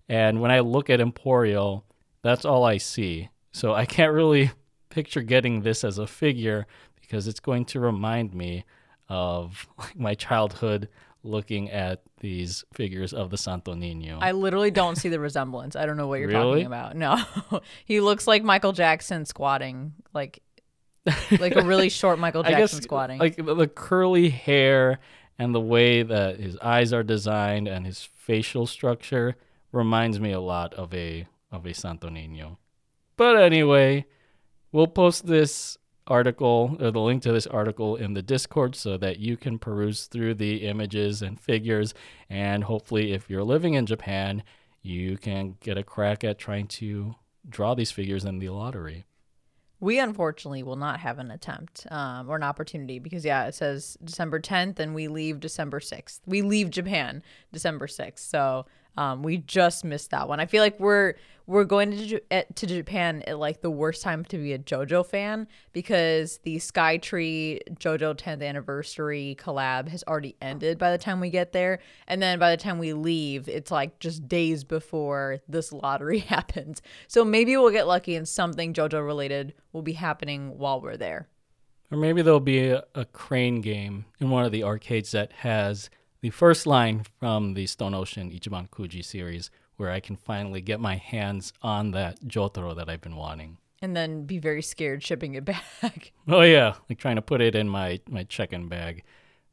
And 0.09 0.41
when 0.41 0.51
I 0.51 0.61
look 0.61 0.89
at 0.89 1.01
Emporio, 1.01 1.83
that's 2.23 2.45
all 2.45 2.65
I 2.65 2.79
see. 2.79 3.29
So 3.53 3.75
I 3.75 3.85
can't 3.85 4.13
really 4.13 4.51
picture 4.89 5.23
getting 5.23 5.63
this 5.63 5.85
as 5.85 5.99
a 5.99 6.07
figure 6.07 6.67
because 7.01 7.29
it's 7.29 7.41
going 7.41 7.65
to 7.67 7.81
remind 7.81 8.35
me 8.35 8.65
of 9.09 9.67
like 9.79 9.99
my 9.99 10.15
childhood 10.15 10.89
looking 11.23 11.71
at 11.71 12.03
these 12.21 12.65
figures 12.73 13.13
of 13.13 13.31
the 13.31 13.37
Santo 13.37 13.75
Nino. 13.75 14.19
I 14.21 14.33
literally 14.33 14.71
don't 14.71 14.97
see 14.97 15.09
the 15.09 15.21
resemblance. 15.21 15.77
I 15.77 15.85
don't 15.87 15.97
know 15.97 16.07
what 16.07 16.21
you're 16.21 16.29
Really? 16.29 16.63
talking 16.63 16.67
about. 16.67 16.97
No, 16.97 17.21
he 17.85 18.01
looks 18.01 18.27
like 18.27 18.43
Michael 18.45 18.73
Jackson 18.73 19.25
squatting, 19.25 19.95
like 20.15 20.41
like 21.41 21.57
a 21.57 21.63
really 21.63 21.89
short 21.89 22.19
Michael 22.21 22.43
Jackson 22.43 22.59
guess 22.79 22.85
squatting. 22.85 23.19
like 23.19 23.37
the, 23.37 23.55
the 23.55 23.67
curly 23.69 24.29
hair 24.31 24.99
and 25.39 25.55
the 25.55 25.61
way 25.61 26.03
that 26.03 26.39
his 26.39 26.57
eyes 26.59 26.93
are 26.93 27.03
designed 27.03 27.67
and 27.69 27.87
his 27.87 28.03
facial 28.03 28.67
structure 28.67 29.37
reminds 29.73 30.19
me 30.21 30.33
a 30.33 30.41
lot 30.41 30.75
of 30.75 30.93
a 30.95 31.27
of 31.51 31.67
a 31.67 31.73
Santo 31.75 32.09
Nino. 32.09 32.59
But 33.17 33.41
anyway, 33.43 34.07
we'll 34.71 34.87
post 34.87 35.27
this 35.27 35.79
article 36.09 36.77
or 36.81 36.91
the 36.91 37.01
link 37.01 37.23
to 37.23 37.33
this 37.33 37.47
article 37.47 37.95
in 37.97 38.15
the 38.15 38.23
Discord 38.23 38.75
so 38.75 38.97
that 38.97 39.19
you 39.19 39.37
can 39.37 39.59
peruse 39.59 40.07
through 40.07 40.35
the 40.35 40.67
images 40.67 41.23
and 41.23 41.39
figures 41.39 41.95
and 42.29 42.65
hopefully 42.65 43.13
if 43.13 43.31
you're 43.31 43.45
living 43.45 43.75
in 43.75 43.87
Japan, 43.87 44.43
you 44.83 45.17
can 45.17 45.57
get 45.61 45.79
a 45.79 45.83
crack 45.83 46.25
at 46.25 46.39
trying 46.39 46.67
to 46.67 47.15
draw 47.49 47.75
these 47.75 47.91
figures 47.91 48.25
in 48.25 48.39
the 48.39 48.49
lottery. 48.49 49.05
we 49.81 49.99
unfortunately 50.01 50.63
will 50.63 50.77
not 50.77 50.99
have 51.01 51.19
an 51.19 51.31
attempt 51.31 51.87
um, 51.91 52.29
or 52.29 52.35
an 52.37 52.43
opportunity 52.43 52.99
because 52.99 53.25
yeah, 53.25 53.47
it 53.47 53.55
says 53.55 53.97
December 54.03 54.41
10th 54.41 54.79
and 54.81 54.95
we 54.95 55.07
leave 55.07 55.39
December 55.39 55.79
6th. 55.79 56.21
We 56.27 56.43
leave 56.43 56.71
Japan 56.71 57.23
December 57.53 57.87
6th. 57.87 58.19
So 58.19 58.67
Um, 58.99 59.23
we 59.23 59.37
just 59.37 59.85
missed 59.85 60.11
that 60.11 60.29
one. 60.29 60.41
I 60.41 60.47
feel 60.47 60.61
like 60.61 60.81
we're 60.81 61.15
we're 61.47 61.65
going 61.65 61.93
to 61.93 62.07
J- 62.07 62.45
to 62.57 62.67
Japan 62.67 63.23
at 63.29 63.39
like 63.39 63.61
the 63.61 63.71
worst 63.71 64.03
time 64.03 64.25
to 64.25 64.37
be 64.37 64.53
a 64.55 64.59
JoJo 64.59 65.07
fan 65.07 65.47
because 65.73 66.39
the 66.43 66.57
Skytree 66.57 67.79
JoJo 67.79 68.17
10th 68.17 68.43
anniversary 68.43 69.37
collab 69.39 69.89
has 69.89 70.03
already 70.09 70.35
ended 70.43 70.79
by 70.79 70.91
the 70.91 70.99
time 70.99 71.21
we 71.21 71.31
get 71.31 71.53
there, 71.53 71.79
and 72.09 72.21
then 72.21 72.41
by 72.41 72.51
the 72.51 72.57
time 72.57 72.81
we 72.81 72.93
leave, 72.93 73.49
it's 73.49 73.71
like 73.71 74.01
just 74.01 74.27
days 74.27 74.65
before 74.65 75.39
this 75.49 75.73
lottery 75.73 76.19
happens. 76.35 76.83
So 77.07 77.25
maybe 77.25 77.57
we'll 77.57 77.71
get 77.71 77.87
lucky 77.87 78.17
and 78.17 78.29
something 78.29 78.75
JoJo 78.75 79.07
related 79.07 79.55
will 79.73 79.83
be 79.83 79.93
happening 79.93 80.59
while 80.59 80.81
we're 80.81 80.97
there. 80.97 81.29
Or 81.93 81.99
maybe 81.99 82.21
there'll 82.21 82.41
be 82.41 82.67
a, 82.67 82.83
a 82.97 83.05
crane 83.05 83.61
game 83.61 84.07
in 84.19 84.29
one 84.29 84.45
of 84.45 84.51
the 84.51 84.65
arcades 84.65 85.13
that 85.13 85.33
has 85.33 85.89
the 86.21 86.31
first 86.31 86.67
line 86.67 87.05
from 87.19 87.55
the 87.55 87.67
Stone 87.67 87.95
Ocean 87.95 88.31
Ichiban 88.31 88.69
Kuji 88.71 89.05
series, 89.05 89.51
where 89.77 89.91
I 89.91 90.01
can 90.01 90.17
finally 90.17 90.61
get 90.61 90.81
my 90.81 90.97
hands 90.97 91.53
on 91.63 91.93
that 91.93 92.21
Jotaro 92.25 92.75
that 92.77 92.89
I've 92.89 93.01
been 93.01 93.17
wanting. 93.17 93.59
And 93.81 93.97
then 93.97 94.25
be 94.25 94.39
very 94.39 94.63
scared 94.63 95.03
shipping 95.05 95.35
it 95.35 95.45
back. 95.83 96.13
Oh 96.27 96.43
yeah, 96.43 96.75
like 96.89 96.99
trying 96.99 97.17
to 97.17 97.23
put 97.23 97.41
it 97.41 97.55
in 97.55 97.69
my 97.69 98.01
my 98.09 98.25
check-in 98.25 98.69
bag, 98.69 99.05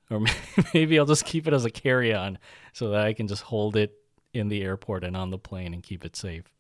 or 0.09 0.21
maybe 0.73 0.97
I'll 0.97 1.05
just 1.05 1.25
keep 1.25 1.47
it 1.47 1.53
as 1.53 1.65
a 1.65 1.69
carry-on 1.71 2.39
so 2.73 2.89
that 2.89 3.05
I 3.05 3.13
can 3.13 3.27
just 3.27 3.43
hold 3.43 3.75
it 3.75 3.93
in 4.33 4.47
the 4.49 4.63
airport 4.63 5.03
and 5.03 5.15
on 5.15 5.29
the 5.29 5.37
plane 5.37 5.73
and 5.73 5.83
keep 5.83 6.03
it 6.03 6.15
safe. 6.15 6.51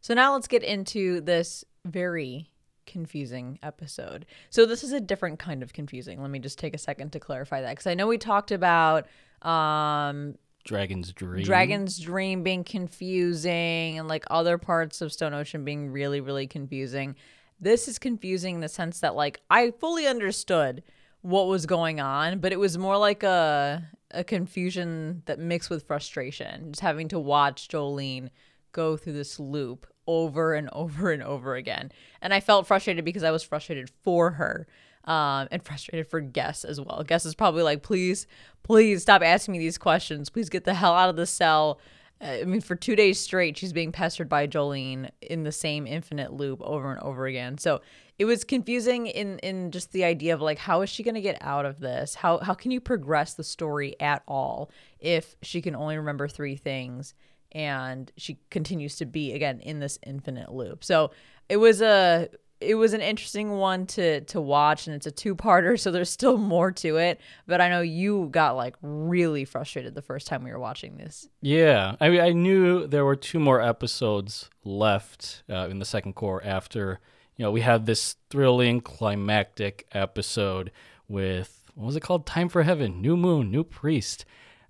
So 0.00 0.14
now 0.14 0.34
let's 0.34 0.48
get 0.48 0.62
into 0.62 1.20
this 1.20 1.64
very 1.84 2.50
confusing 2.86 3.58
episode. 3.62 4.26
So 4.50 4.66
this 4.66 4.84
is 4.84 4.92
a 4.92 5.00
different 5.00 5.38
kind 5.38 5.62
of 5.62 5.72
confusing. 5.72 6.22
Let 6.22 6.30
me 6.30 6.38
just 6.38 6.58
take 6.58 6.74
a 6.74 6.78
second 6.78 7.10
to 7.12 7.20
clarify 7.20 7.60
that 7.62 7.70
because 7.70 7.86
I 7.86 7.94
know 7.94 8.06
we 8.06 8.18
talked 8.18 8.52
about 8.52 9.06
um 9.42 10.36
Dragon's 10.64 11.12
Dream. 11.12 11.44
Dragon's 11.44 11.98
Dream 11.98 12.42
being 12.42 12.64
confusing 12.64 13.98
and 13.98 14.08
like 14.08 14.24
other 14.30 14.58
parts 14.58 15.00
of 15.00 15.12
Stone 15.12 15.34
Ocean 15.34 15.64
being 15.64 15.90
really 15.90 16.20
really 16.20 16.46
confusing. 16.46 17.16
This 17.60 17.88
is 17.88 17.98
confusing 17.98 18.56
in 18.56 18.60
the 18.60 18.68
sense 18.68 19.00
that 19.00 19.14
like 19.14 19.40
I 19.48 19.70
fully 19.70 20.06
understood 20.06 20.82
what 21.22 21.46
was 21.46 21.66
going 21.66 22.00
on, 22.00 22.38
but 22.38 22.52
it 22.52 22.58
was 22.58 22.78
more 22.78 22.98
like 22.98 23.22
a 23.22 23.88
a 24.10 24.24
confusion 24.24 25.22
that 25.26 25.38
mixed 25.38 25.70
with 25.70 25.86
frustration, 25.86 26.72
just 26.72 26.80
having 26.80 27.08
to 27.08 27.18
watch 27.18 27.68
Jolyne 27.68 28.30
go 28.72 28.96
through 28.96 29.14
this 29.14 29.40
loop 29.40 29.86
over 30.06 30.54
and 30.54 30.68
over 30.72 31.12
and 31.12 31.22
over 31.22 31.54
again. 31.54 31.90
And 32.20 32.32
I 32.34 32.40
felt 32.40 32.66
frustrated 32.66 33.04
because 33.04 33.24
I 33.24 33.30
was 33.30 33.42
frustrated 33.42 33.90
for 34.02 34.32
her. 34.32 34.66
Um, 35.06 35.46
and 35.52 35.62
frustrated 35.62 36.08
for 36.08 36.20
Guess 36.20 36.64
as 36.64 36.80
well. 36.80 37.04
Guess 37.06 37.26
is 37.26 37.36
probably 37.36 37.62
like, 37.62 37.84
please, 37.84 38.26
please 38.64 39.02
stop 39.02 39.22
asking 39.22 39.52
me 39.52 39.58
these 39.60 39.78
questions. 39.78 40.30
Please 40.30 40.48
get 40.48 40.64
the 40.64 40.74
hell 40.74 40.94
out 40.94 41.08
of 41.08 41.14
the 41.14 41.26
cell. 41.26 41.78
Uh, 42.20 42.38
I 42.40 42.44
mean, 42.44 42.60
for 42.60 42.74
two 42.74 42.96
days 42.96 43.20
straight, 43.20 43.56
she's 43.56 43.72
being 43.72 43.92
pestered 43.92 44.28
by 44.28 44.46
Jolyne 44.46 45.10
in 45.20 45.44
the 45.44 45.52
same 45.52 45.86
infinite 45.86 46.32
loop 46.32 46.60
over 46.62 46.90
and 46.90 47.00
over 47.00 47.26
again. 47.26 47.58
So 47.58 47.82
it 48.18 48.24
was 48.24 48.44
confusing 48.44 49.06
in 49.06 49.38
in 49.40 49.70
just 49.70 49.92
the 49.92 50.04
idea 50.04 50.32
of 50.34 50.40
like, 50.40 50.58
how 50.58 50.80
is 50.80 50.88
she 50.88 51.02
going 51.02 51.14
to 51.14 51.20
get 51.20 51.38
out 51.40 51.66
of 51.66 51.80
this? 51.80 52.14
How 52.14 52.38
how 52.38 52.54
can 52.54 52.70
you 52.70 52.80
progress 52.80 53.34
the 53.34 53.44
story 53.44 53.94
at 54.00 54.22
all 54.26 54.70
if 54.98 55.36
she 55.42 55.60
can 55.60 55.76
only 55.76 55.96
remember 55.98 56.26
three 56.26 56.56
things 56.56 57.14
and 57.52 58.10
she 58.16 58.38
continues 58.50 58.96
to 58.96 59.04
be 59.04 59.32
again 59.34 59.60
in 59.60 59.80
this 59.80 59.98
infinite 60.06 60.50
loop? 60.50 60.82
So 60.82 61.10
it 61.48 61.58
was 61.58 61.82
a 61.82 62.28
it 62.60 62.74
was 62.74 62.94
an 62.94 63.00
interesting 63.00 63.50
one 63.50 63.86
to 63.86 64.22
to 64.22 64.40
watch 64.40 64.86
and 64.86 64.96
it's 64.96 65.06
a 65.06 65.10
two-parter 65.10 65.78
so 65.80 65.90
there's 65.90 66.10
still 66.10 66.38
more 66.38 66.72
to 66.72 66.96
it. 66.96 67.20
But 67.46 67.60
i 67.60 67.68
know 67.68 67.80
you 67.80 68.28
got 68.30 68.56
like 68.56 68.76
really 68.82 69.44
frustrated 69.44 69.94
the 69.94 70.02
first 70.02 70.26
time 70.26 70.44
we 70.44 70.52
were 70.52 70.58
watching 70.58 70.96
this. 70.96 71.28
Yeah, 71.40 71.96
I 72.00 72.08
mean, 72.08 72.20
I 72.20 72.30
knew 72.30 72.86
there 72.86 73.04
were 73.04 73.16
two 73.16 73.38
more 73.38 73.60
episodes 73.60 74.50
left 74.64 75.42
uh, 75.50 75.68
in 75.68 75.78
the 75.78 75.84
second 75.84 76.14
cour 76.14 76.42
after 76.44 77.00
you 77.36 77.44
know 77.44 77.50
we 77.50 77.60
had 77.60 77.86
this 77.86 78.16
thrilling 78.30 78.80
climactic 78.80 79.86
episode 79.92 80.70
with 81.08 81.62
what 81.74 81.86
was 81.86 81.96
it 81.96 82.00
called? 82.00 82.24
Time 82.26 82.48
for 82.48 82.62
Heaven, 82.62 83.02
New 83.02 83.18
Moon, 83.18 83.50
New 83.50 83.62
Priest, 83.62 84.24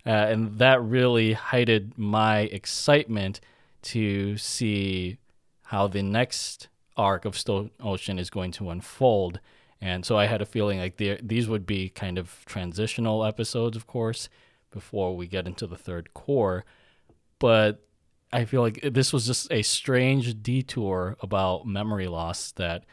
uh, 0.05 0.09
and 0.09 0.59
that 0.59 0.81
really 0.81 1.33
heightened 1.33 1.93
my 1.95 2.39
excitement 2.39 3.39
to 3.81 4.35
see 4.37 5.17
how 5.67 5.87
the 5.87 6.03
next 6.03 6.67
arc 6.97 7.25
of 7.25 7.37
Stone 7.37 7.71
Ocean 7.79 8.19
is 8.19 8.29
going 8.29 8.51
to 8.53 8.69
unfold. 8.69 9.39
And 9.79 10.05
so 10.05 10.17
I 10.17 10.25
had 10.25 10.41
a 10.41 10.45
feeling 10.45 10.79
like 10.79 10.97
the- 10.97 11.19
these 11.21 11.47
would 11.47 11.65
be 11.65 11.89
kind 11.89 12.17
of 12.17 12.43
transitional 12.45 13.23
episodes, 13.23 13.77
of 13.77 13.85
course, 13.87 14.27
before 14.71 15.15
we 15.15 15.27
get 15.27 15.47
into 15.47 15.67
the 15.67 15.77
third 15.77 16.13
cour. 16.13 16.65
But 17.39 17.87
I 18.33 18.45
feel 18.45 18.61
like 18.61 18.81
this 18.81 19.13
was 19.13 19.27
just 19.27 19.51
a 19.51 19.61
strange 19.61 20.41
detour 20.41 21.15
about 21.21 21.65
memory 21.65 22.07
loss 22.07 22.51
that 22.53 22.83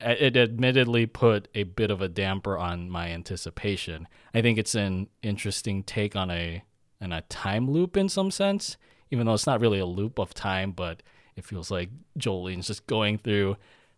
it 0.00 0.36
admittedly 0.36 1.06
put 1.06 1.46
a 1.54 1.62
bit 1.62 1.90
of 1.90 2.02
a 2.02 2.08
damper 2.08 2.58
on 2.58 2.90
my 2.90 3.08
anticipation. 3.08 4.08
I 4.34 4.42
think 4.42 4.58
it's 4.58 4.74
an 4.74 5.08
interesting 5.22 5.84
take 5.84 6.16
on 6.16 6.30
a 6.30 6.64
on 7.00 7.12
a 7.12 7.22
time 7.22 7.70
loop 7.70 7.96
in 7.96 8.08
some 8.08 8.30
sense, 8.30 8.76
even 9.10 9.26
though 9.26 9.34
it's 9.34 9.46
not 9.46 9.60
really 9.60 9.78
a 9.78 9.86
loop 9.86 10.18
of 10.18 10.34
time, 10.34 10.72
but 10.72 11.02
it 11.36 11.44
feels 11.44 11.70
like 11.70 11.90
Jolyne's 12.16 12.66
just 12.66 12.86
going 12.86 13.18
through 13.18 13.56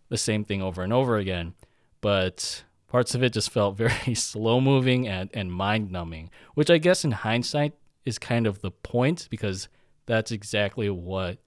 the 0.08 0.16
same 0.16 0.44
thing 0.44 0.62
over 0.62 0.82
and 0.82 0.92
over 0.92 1.16
again. 1.16 1.54
But 2.00 2.64
parts 2.88 3.14
of 3.14 3.22
it 3.22 3.32
just 3.32 3.50
felt 3.50 3.76
very 3.78 4.14
slow 4.14 4.60
moving 4.60 5.08
and, 5.08 5.30
and 5.34 5.52
mind 5.52 5.90
numbing, 5.90 6.30
which 6.54 6.70
I 6.70 6.78
guess 6.78 7.04
in 7.04 7.12
hindsight 7.12 7.74
is 8.04 8.18
kind 8.18 8.46
of 8.46 8.60
the 8.60 8.70
point 8.70 9.28
because 9.30 9.68
that's 10.06 10.30
exactly 10.30 10.90
what 10.90 11.38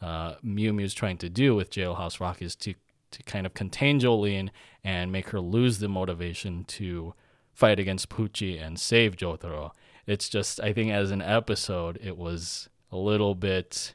uh, 0.00 0.34
Miu 0.44 0.70
Miu's 0.72 0.94
trying 0.94 1.18
to 1.18 1.28
do 1.28 1.54
with 1.54 1.70
Jailhouse 1.70 2.20
Rock 2.20 2.42
is 2.42 2.54
to 2.56 2.74
to 3.12 3.22
kind 3.22 3.46
of 3.46 3.54
contain 3.54 4.00
Jolyne 4.00 4.50
and 4.84 5.12
make 5.12 5.30
her 5.30 5.40
lose 5.40 5.78
the 5.78 5.88
motivation 5.88 6.64
to 6.64 7.14
fight 7.52 7.78
against 7.78 8.08
Pucci 8.08 8.60
and 8.60 8.78
save 8.78 9.16
Jotaro. 9.16 9.70
It's 10.06 10.28
just 10.28 10.60
I 10.60 10.72
think 10.72 10.92
as 10.92 11.10
an 11.10 11.22
episode 11.22 11.98
it 12.02 12.16
was 12.16 12.68
a 12.92 12.96
little 12.96 13.34
bit 13.34 13.94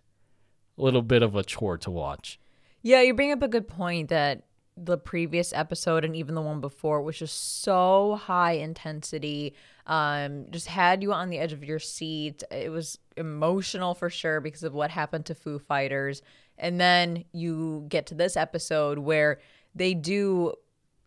little 0.84 1.02
bit 1.02 1.24
of 1.24 1.36
a 1.36 1.44
chore 1.44 1.78
to 1.80 1.92
watch. 1.92 2.40
Yeah, 2.82 3.02
you 3.02 3.14
bring 3.14 3.32
up 3.32 3.42
a 3.42 3.48
good 3.48 3.68
point 3.68 4.10
that 4.10 4.44
the 4.78 4.98
previous 4.98 5.54
episode 5.54 6.04
and 6.04 6.16
even 6.16 6.34
the 6.34 6.42
one 6.42 6.62
before 6.62 7.02
was 7.02 7.18
just 7.18 7.62
so 7.62 8.16
high 8.16 8.54
intensity. 8.54 9.54
Um, 9.86 10.46
just 10.50 10.68
had 10.68 11.04
you 11.04 11.14
on 11.14 11.30
the 11.30 11.40
edge 11.40 11.54
of 11.54 11.64
your 11.64 11.80
seat. 11.80 12.44
It 12.50 12.72
was 12.72 12.98
emotional 13.18 13.94
for 13.94 14.10
sure 14.10 14.40
because 14.42 14.64
of 14.64 14.74
what 14.74 14.90
happened 14.90 15.26
to 15.28 15.36
Foo 15.36 15.60
Fighters. 15.60 16.22
And 16.58 16.80
then 16.80 17.26
you 17.32 17.86
get 17.90 18.08
to 18.08 18.16
this 18.16 18.38
episode 18.38 19.00
where 19.00 19.40
they 19.76 19.94
do 19.94 20.54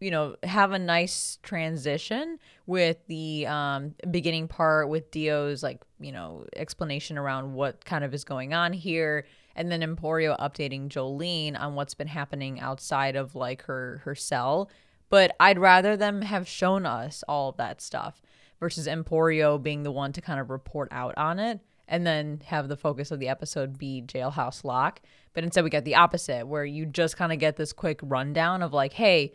you 0.00 0.10
know 0.10 0.36
have 0.42 0.72
a 0.72 0.78
nice 0.78 1.38
transition 1.42 2.38
with 2.66 2.98
the 3.06 3.46
um, 3.46 3.94
beginning 4.10 4.48
part 4.48 4.88
with 4.88 5.10
Dio's 5.10 5.62
like 5.62 5.82
you 6.00 6.12
know 6.12 6.44
explanation 6.56 7.16
around 7.16 7.54
what 7.54 7.84
kind 7.84 8.04
of 8.04 8.12
is 8.12 8.24
going 8.24 8.52
on 8.52 8.72
here 8.72 9.24
and 9.56 9.70
then 9.70 9.80
Emporio 9.80 10.38
updating 10.38 10.88
Jolyne 10.88 11.56
on 11.56 11.74
what's 11.74 11.94
been 11.94 12.08
happening 12.08 12.60
outside 12.60 13.16
of 13.16 13.34
like 13.34 13.62
her 13.62 14.00
her 14.04 14.14
cell 14.14 14.70
but 15.10 15.34
I'd 15.38 15.58
rather 15.58 15.96
them 15.96 16.22
have 16.22 16.48
shown 16.48 16.86
us 16.86 17.22
all 17.28 17.50
of 17.50 17.56
that 17.58 17.80
stuff 17.80 18.20
versus 18.58 18.86
Emporio 18.86 19.62
being 19.62 19.82
the 19.82 19.92
one 19.92 20.12
to 20.12 20.20
kind 20.20 20.40
of 20.40 20.50
report 20.50 20.88
out 20.90 21.14
on 21.16 21.38
it 21.38 21.60
and 21.86 22.06
then 22.06 22.40
have 22.46 22.68
the 22.68 22.76
focus 22.76 23.10
of 23.10 23.20
the 23.20 23.28
episode 23.28 23.78
be 23.78 24.02
jailhouse 24.06 24.64
lock 24.64 25.00
but 25.32 25.44
instead 25.44 25.64
we 25.64 25.70
get 25.70 25.84
the 25.84 25.94
opposite 25.94 26.46
where 26.46 26.64
you 26.64 26.86
just 26.86 27.16
kind 27.16 27.32
of 27.32 27.38
get 27.38 27.56
this 27.56 27.72
quick 27.72 28.00
rundown 28.02 28.62
of 28.62 28.72
like 28.72 28.94
hey 28.94 29.32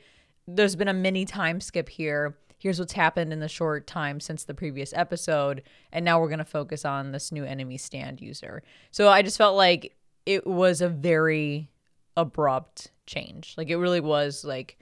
there's 0.55 0.75
been 0.75 0.87
a 0.87 0.93
mini 0.93 1.25
time 1.25 1.61
skip 1.61 1.89
here. 1.89 2.37
Here's 2.57 2.79
what's 2.79 2.93
happened 2.93 3.31
in 3.31 3.39
the 3.39 3.47
short 3.47 3.87
time 3.87 4.19
since 4.19 4.43
the 4.43 4.53
previous 4.53 4.91
episode. 4.93 5.63
And 5.93 6.03
now 6.03 6.19
we're 6.19 6.27
going 6.27 6.39
to 6.39 6.45
focus 6.45 6.83
on 6.83 7.11
this 7.11 7.31
new 7.31 7.45
enemy 7.45 7.77
stand 7.77 8.19
user. 8.19 8.63
So 8.91 9.09
I 9.09 9.21
just 9.21 9.37
felt 9.37 9.55
like 9.55 9.95
it 10.29 10.45
was 10.45 10.79
a 10.79 10.87
very 10.87 11.71
abrupt 12.15 12.91
change. 13.07 13.55
Like 13.57 13.69
it 13.69 13.77
really 13.77 13.99
was 13.99 14.45
like 14.45 14.77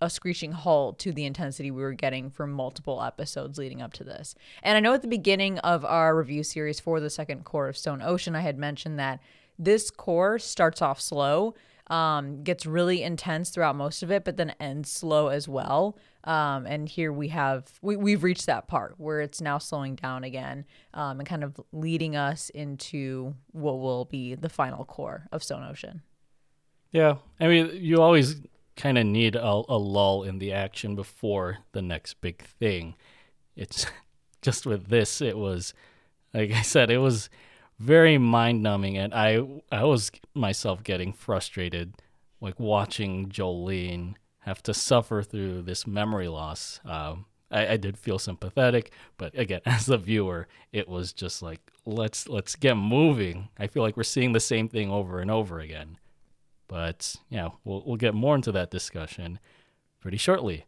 a 0.00 0.08
screeching 0.08 0.52
halt 0.52 0.98
to 1.00 1.12
the 1.12 1.26
intensity 1.26 1.70
we 1.70 1.82
were 1.82 1.92
getting 1.92 2.30
for 2.30 2.46
multiple 2.46 3.02
episodes 3.02 3.58
leading 3.58 3.82
up 3.82 3.92
to 3.92 4.04
this. 4.04 4.34
And 4.62 4.74
I 4.74 4.80
know 4.80 4.94
at 4.94 5.02
the 5.02 5.08
beginning 5.08 5.58
of 5.58 5.84
our 5.84 6.16
review 6.16 6.42
series 6.42 6.80
for 6.80 6.98
the 6.98 7.10
second 7.10 7.44
cour 7.44 7.68
of 7.68 7.76
Stone 7.76 8.00
Ocean, 8.00 8.34
I 8.34 8.40
had 8.40 8.56
mentioned 8.56 8.98
that 8.98 9.20
this 9.58 9.90
core 9.90 10.38
starts 10.38 10.80
off 10.80 10.98
slow 10.98 11.54
um, 11.88 12.42
gets 12.42 12.66
really 12.66 13.02
intense 13.02 13.50
throughout 13.50 13.76
most 13.76 14.02
of 14.02 14.10
it, 14.10 14.24
but 14.24 14.36
then 14.36 14.54
ends 14.58 14.90
slow 14.90 15.28
as 15.28 15.48
well. 15.48 15.96
Um, 16.24 16.66
and 16.66 16.88
here 16.88 17.12
we 17.12 17.28
have 17.28 17.70
we, 17.82 17.96
we've 17.96 18.24
reached 18.24 18.46
that 18.46 18.66
part 18.66 18.94
where 18.98 19.20
it's 19.20 19.40
now 19.40 19.58
slowing 19.58 19.94
down 19.94 20.24
again 20.24 20.64
um, 20.92 21.20
and 21.20 21.28
kind 21.28 21.44
of 21.44 21.60
leading 21.72 22.16
us 22.16 22.50
into 22.50 23.34
what 23.52 23.78
will 23.78 24.06
be 24.06 24.34
the 24.34 24.48
final 24.48 24.84
cour 24.84 25.28
of 25.30 25.44
Stone 25.44 25.64
Ocean. 25.64 26.02
Yeah, 26.90 27.16
I 27.38 27.46
mean, 27.46 27.70
you 27.74 28.02
always 28.02 28.40
kind 28.76 28.98
of 28.98 29.06
need 29.06 29.36
a, 29.36 29.42
a 29.44 29.78
lull 29.78 30.24
in 30.24 30.38
the 30.38 30.52
action 30.52 30.96
before 30.96 31.58
the 31.72 31.82
next 31.82 32.20
big 32.20 32.42
thing. 32.42 32.96
It's 33.54 33.86
just 34.42 34.66
with 34.66 34.88
this, 34.88 35.20
it 35.20 35.38
was 35.38 35.74
like 36.34 36.52
I 36.52 36.62
said, 36.62 36.90
it 36.90 36.98
was 36.98 37.30
very 37.78 38.18
mind 38.18 38.62
numbing, 38.62 38.96
and 38.96 39.14
I 39.14 39.40
I 39.70 39.84
was 39.84 40.10
myself 40.34 40.82
getting 40.82 41.12
frustrated, 41.12 41.94
like 42.40 42.58
watching 42.58 43.28
Jolyne 43.28 44.16
have 44.40 44.62
to 44.62 44.74
suffer 44.74 45.22
through 45.22 45.62
this 45.62 45.86
memory 45.86 46.28
loss. 46.28 46.80
Um, 46.84 47.26
I, 47.50 47.72
I 47.72 47.76
did 47.76 47.98
feel 47.98 48.18
sympathetic, 48.18 48.92
but 49.18 49.36
again, 49.38 49.60
as 49.66 49.88
a 49.88 49.98
viewer, 49.98 50.48
it 50.72 50.88
was 50.88 51.12
just 51.12 51.42
like 51.42 51.60
let's 51.84 52.28
let's 52.28 52.56
get 52.56 52.74
moving. 52.74 53.48
I 53.58 53.66
feel 53.66 53.82
like 53.82 53.96
we're 53.96 54.04
seeing 54.04 54.32
the 54.32 54.40
same 54.40 54.68
thing 54.68 54.90
over 54.90 55.20
and 55.20 55.30
over 55.30 55.60
again. 55.60 55.98
But 56.68 57.16
yeah, 57.28 57.50
we'll 57.64 57.82
we'll 57.86 57.96
get 57.96 58.14
more 58.14 58.34
into 58.34 58.52
that 58.52 58.70
discussion 58.70 59.38
pretty 60.00 60.16
shortly. 60.16 60.66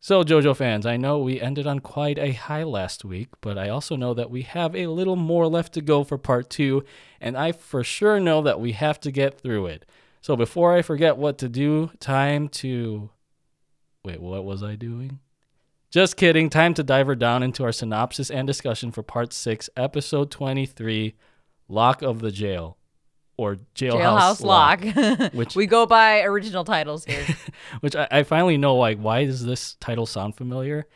So, 0.00 0.22
JoJo 0.22 0.56
fans, 0.56 0.86
I 0.86 0.96
know 0.96 1.18
we 1.18 1.40
ended 1.40 1.66
on 1.66 1.80
quite 1.80 2.18
a 2.18 2.30
high 2.30 2.62
last 2.62 3.04
week, 3.04 3.30
but 3.40 3.58
I 3.58 3.68
also 3.68 3.96
know 3.96 4.14
that 4.14 4.30
we 4.30 4.42
have 4.42 4.76
a 4.76 4.86
little 4.86 5.16
more 5.16 5.48
left 5.48 5.72
to 5.74 5.80
go 5.80 6.04
for 6.04 6.16
part 6.16 6.48
two, 6.48 6.84
and 7.20 7.36
I 7.36 7.50
for 7.50 7.82
sure 7.82 8.20
know 8.20 8.40
that 8.42 8.60
we 8.60 8.72
have 8.72 9.00
to 9.00 9.10
get 9.10 9.40
through 9.40 9.66
it. 9.66 9.84
So, 10.20 10.36
before 10.36 10.72
I 10.72 10.82
forget 10.82 11.16
what 11.16 11.36
to 11.38 11.48
do, 11.48 11.90
time 11.98 12.48
to. 12.50 13.10
Wait, 14.04 14.20
what 14.20 14.44
was 14.44 14.62
I 14.62 14.76
doing? 14.76 15.18
Just 15.90 16.16
kidding. 16.16 16.48
Time 16.48 16.74
to 16.74 16.84
dive 16.84 17.08
her 17.08 17.16
down 17.16 17.42
into 17.42 17.64
our 17.64 17.72
synopsis 17.72 18.30
and 18.30 18.46
discussion 18.46 18.92
for 18.92 19.02
part 19.02 19.32
six, 19.32 19.68
episode 19.76 20.30
23 20.30 21.16
Lock 21.68 22.02
of 22.02 22.20
the 22.20 22.30
Jail 22.30 22.77
or 23.38 23.56
Jailhouse, 23.74 24.40
Jailhouse 24.40 24.42
Lock. 24.44 25.32
which- 25.32 25.56
we 25.56 25.66
go 25.66 25.86
by 25.86 26.20
original 26.22 26.64
titles 26.64 27.06
here. 27.06 27.24
which 27.80 27.96
I, 27.96 28.06
I 28.10 28.22
finally 28.24 28.58
know 28.58 28.76
like 28.76 28.98
why 28.98 29.24
does 29.24 29.46
this 29.46 29.76
title 29.80 30.04
sound 30.04 30.36
familiar? 30.36 30.86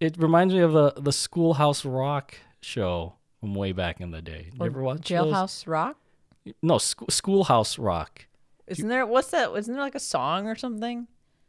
It 0.00 0.18
reminds 0.18 0.52
me 0.52 0.60
of 0.60 0.72
the 0.72 0.92
the 0.98 1.12
Schoolhouse 1.12 1.86
Rock 1.86 2.34
show 2.60 3.14
from 3.40 3.54
way 3.54 3.72
back 3.72 4.00
in 4.00 4.10
the 4.10 4.20
day. 4.20 4.50
You 4.52 4.66
ever 4.66 4.82
watch 4.82 5.08
those? 5.08 5.32
Jailhouse 5.32 5.66
Rock? 5.66 5.96
No, 6.62 6.78
Scho- 6.78 7.06
Schoolhouse 7.08 7.78
Rock. 7.78 8.26
Isn't 8.66 8.88
there 8.88 9.06
what's 9.06 9.30
that? 9.30 9.54
Isn't 9.56 9.72
there 9.72 9.82
like 9.82 9.94
a 9.94 10.00
song 10.00 10.46
or 10.48 10.56
something? 10.56 11.06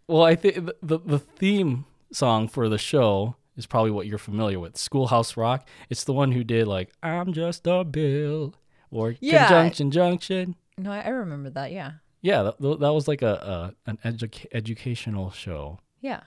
Well, 0.07 0.23
I 0.23 0.35
think 0.35 0.55
the, 0.67 0.75
the 0.81 0.99
the 0.99 1.19
theme 1.19 1.85
song 2.13 2.47
for 2.47 2.69
the 2.69 2.77
show 2.77 3.35
is 3.57 3.65
probably 3.65 3.91
what 3.91 4.05
you're 4.07 4.17
familiar 4.19 4.59
with. 4.59 4.77
Schoolhouse 4.77 5.35
Rock. 5.35 5.67
It's 5.89 6.03
the 6.03 6.13
one 6.13 6.31
who 6.31 6.43
did 6.43 6.67
like 6.67 6.91
"I'm 7.03 7.33
Just 7.33 7.65
a 7.67 7.83
Bill" 7.83 8.53
or 8.91 9.15
Yeah. 9.19 9.47
"Conjunction 9.47 9.91
Junction." 9.91 10.55
No, 10.77 10.91
I, 10.91 11.01
I 11.01 11.09
remember 11.09 11.49
that. 11.51 11.71
Yeah, 11.71 11.93
Yeah, 12.21 12.43
that, 12.43 12.59
that 12.79 12.93
was 12.93 13.07
like 13.07 13.21
a, 13.21 13.73
a 13.87 13.89
an 13.89 13.97
educa- 14.05 14.45
educational 14.51 15.31
show. 15.31 15.79
yeah. 16.01 16.21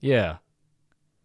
Yeah. 0.00 0.36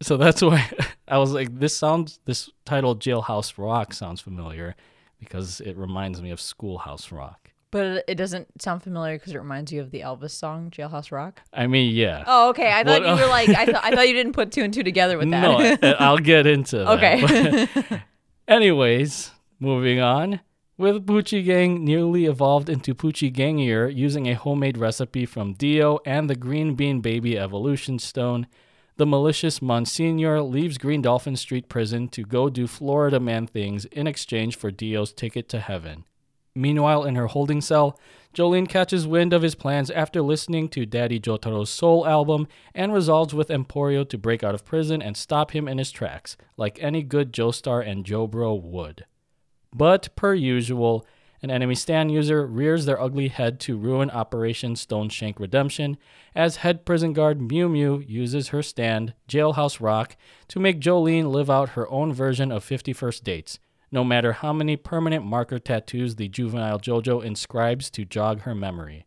So 0.00 0.16
that's 0.16 0.42
why 0.48 0.68
I 1.06 1.18
was 1.18 1.32
like, 1.32 1.56
this 1.60 1.76
sounds, 1.76 2.18
this 2.24 2.50
title 2.64 2.96
Jailhouse 2.96 3.56
Rock 3.56 3.92
sounds 3.92 4.20
familiar 4.20 4.74
because 5.20 5.60
it 5.60 5.76
reminds 5.76 6.20
me 6.20 6.30
of 6.32 6.40
Schoolhouse 6.40 7.12
Rock. 7.12 7.50
But 7.70 8.04
it, 8.08 8.16
doesn't 8.16 8.60
sound 8.60 8.82
familiar 8.82 9.16
because 9.16 9.32
it 9.34 9.38
reminds 9.38 9.70
you 9.72 9.80
of 9.80 9.90
the 9.92 10.00
Elvis 10.00 10.32
song 10.32 10.70
"Jailhouse 10.70 11.10
Rock." 11.12 11.40
I 11.54 11.66
mean, 11.68 11.94
yeah. 11.94 12.24
Oh, 12.26 12.50
okay. 12.50 12.70
I 12.72 12.82
thought 12.84 13.00
you 13.00 13.14
were 13.14 13.30
like 13.30 13.48
I, 13.50 13.64
th- 13.64 13.76
I 13.80 13.94
thought 13.94 14.08
you 14.08 14.12
didn't 14.20 14.32
put 14.34 14.50
two 14.52 14.62
and 14.62 14.74
two 14.74 14.82
together 14.82 15.16
with 15.16 15.30
that. 15.30 15.80
no, 15.82 15.94
I'll 15.98 16.18
get 16.18 16.46
into 16.46 16.78
that. 16.84 17.68
okay. 17.78 18.02
Anyways, 18.48 19.30
moving 19.60 20.00
on. 20.00 20.40
With 20.82 21.06
Pucci 21.06 21.44
Gang 21.44 21.84
nearly 21.84 22.24
evolved 22.24 22.68
into 22.68 22.92
Pucci 22.92 23.32
Gangier 23.32 23.86
using 23.86 24.26
a 24.28 24.34
homemade 24.34 24.76
recipe 24.76 25.24
from 25.26 25.52
Dio 25.52 26.00
and 26.04 26.28
the 26.28 26.34
Green 26.34 26.74
Bean 26.74 27.00
Baby 27.00 27.38
Evolution 27.38 28.00
Stone, 28.00 28.48
the 28.96 29.06
malicious 29.06 29.62
Monsignor 29.62 30.42
leaves 30.42 30.78
Green 30.78 31.00
Dolphin 31.00 31.36
Street 31.36 31.68
Prison 31.68 32.08
to 32.08 32.24
go 32.24 32.50
do 32.50 32.66
Florida 32.66 33.20
man 33.20 33.46
things 33.46 33.84
in 33.84 34.08
exchange 34.08 34.56
for 34.56 34.72
Dio's 34.72 35.12
ticket 35.12 35.48
to 35.50 35.60
heaven. 35.60 36.02
Meanwhile, 36.52 37.04
in 37.04 37.14
her 37.14 37.28
holding 37.28 37.60
cell, 37.60 37.96
Jolyne 38.32 38.66
catches 38.66 39.06
wind 39.06 39.32
of 39.32 39.42
his 39.42 39.54
plans 39.54 39.88
after 39.88 40.20
listening 40.20 40.68
to 40.70 40.84
Daddy 40.84 41.20
Jotaro's 41.20 41.70
Soul 41.70 42.04
album 42.08 42.48
and 42.74 42.92
resolves 42.92 43.32
with 43.32 43.50
Emporio 43.50 44.02
to 44.08 44.18
break 44.18 44.42
out 44.42 44.56
of 44.56 44.64
prison 44.64 45.00
and 45.00 45.16
stop 45.16 45.52
him 45.52 45.68
in 45.68 45.78
his 45.78 45.92
tracks, 45.92 46.36
like 46.56 46.82
any 46.82 47.04
good 47.04 47.32
Joestar 47.32 47.86
and 47.86 48.04
Jobro 48.04 48.60
would. 48.60 49.04
But, 49.74 50.14
per 50.16 50.34
usual, 50.34 51.06
an 51.42 51.50
enemy 51.50 51.74
stand 51.74 52.12
user 52.12 52.46
rears 52.46 52.84
their 52.84 53.00
ugly 53.00 53.28
head 53.28 53.58
to 53.60 53.76
ruin 53.76 54.10
Operation 54.10 54.76
Stone 54.76 55.08
Shank 55.08 55.40
Redemption, 55.40 55.96
as 56.36 56.56
head 56.56 56.84
prison 56.84 57.12
guard 57.12 57.40
Miu 57.40 57.68
Miu 57.68 58.08
uses 58.08 58.48
her 58.48 58.62
stand, 58.62 59.14
Jailhouse 59.28 59.80
Rock, 59.80 60.16
to 60.48 60.60
make 60.60 60.78
Jolyne 60.78 61.32
live 61.32 61.50
out 61.50 61.70
her 61.70 61.90
own 61.90 62.12
version 62.12 62.52
of 62.52 62.64
51st 62.64 63.24
dates, 63.24 63.58
no 63.90 64.04
matter 64.04 64.34
how 64.34 64.52
many 64.52 64.76
permanent 64.76 65.24
marker 65.24 65.58
tattoos 65.58 66.14
the 66.14 66.28
juvenile 66.28 66.78
JoJo 66.78 67.24
inscribes 67.24 67.90
to 67.90 68.04
jog 68.04 68.42
her 68.42 68.54
memory. 68.54 69.04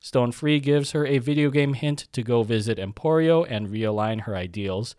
Stone 0.00 0.32
Free 0.32 0.60
gives 0.60 0.92
her 0.92 1.04
a 1.04 1.18
video 1.18 1.50
game 1.50 1.74
hint 1.74 2.08
to 2.12 2.22
go 2.22 2.42
visit 2.44 2.78
Emporio 2.78 3.46
and 3.48 3.68
realign 3.68 4.22
her 4.22 4.34
ideals, 4.34 4.94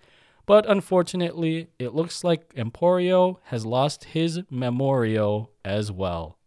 but 0.49 0.67
unfortunately, 0.67 1.67
it 1.77 1.93
looks 1.93 2.23
like 2.23 2.55
Emporio 2.55 3.37
has 3.43 3.67
lost 3.67 4.05
his 4.05 4.39
Memorio 4.51 5.49
as 5.63 5.91
well. 5.91 6.39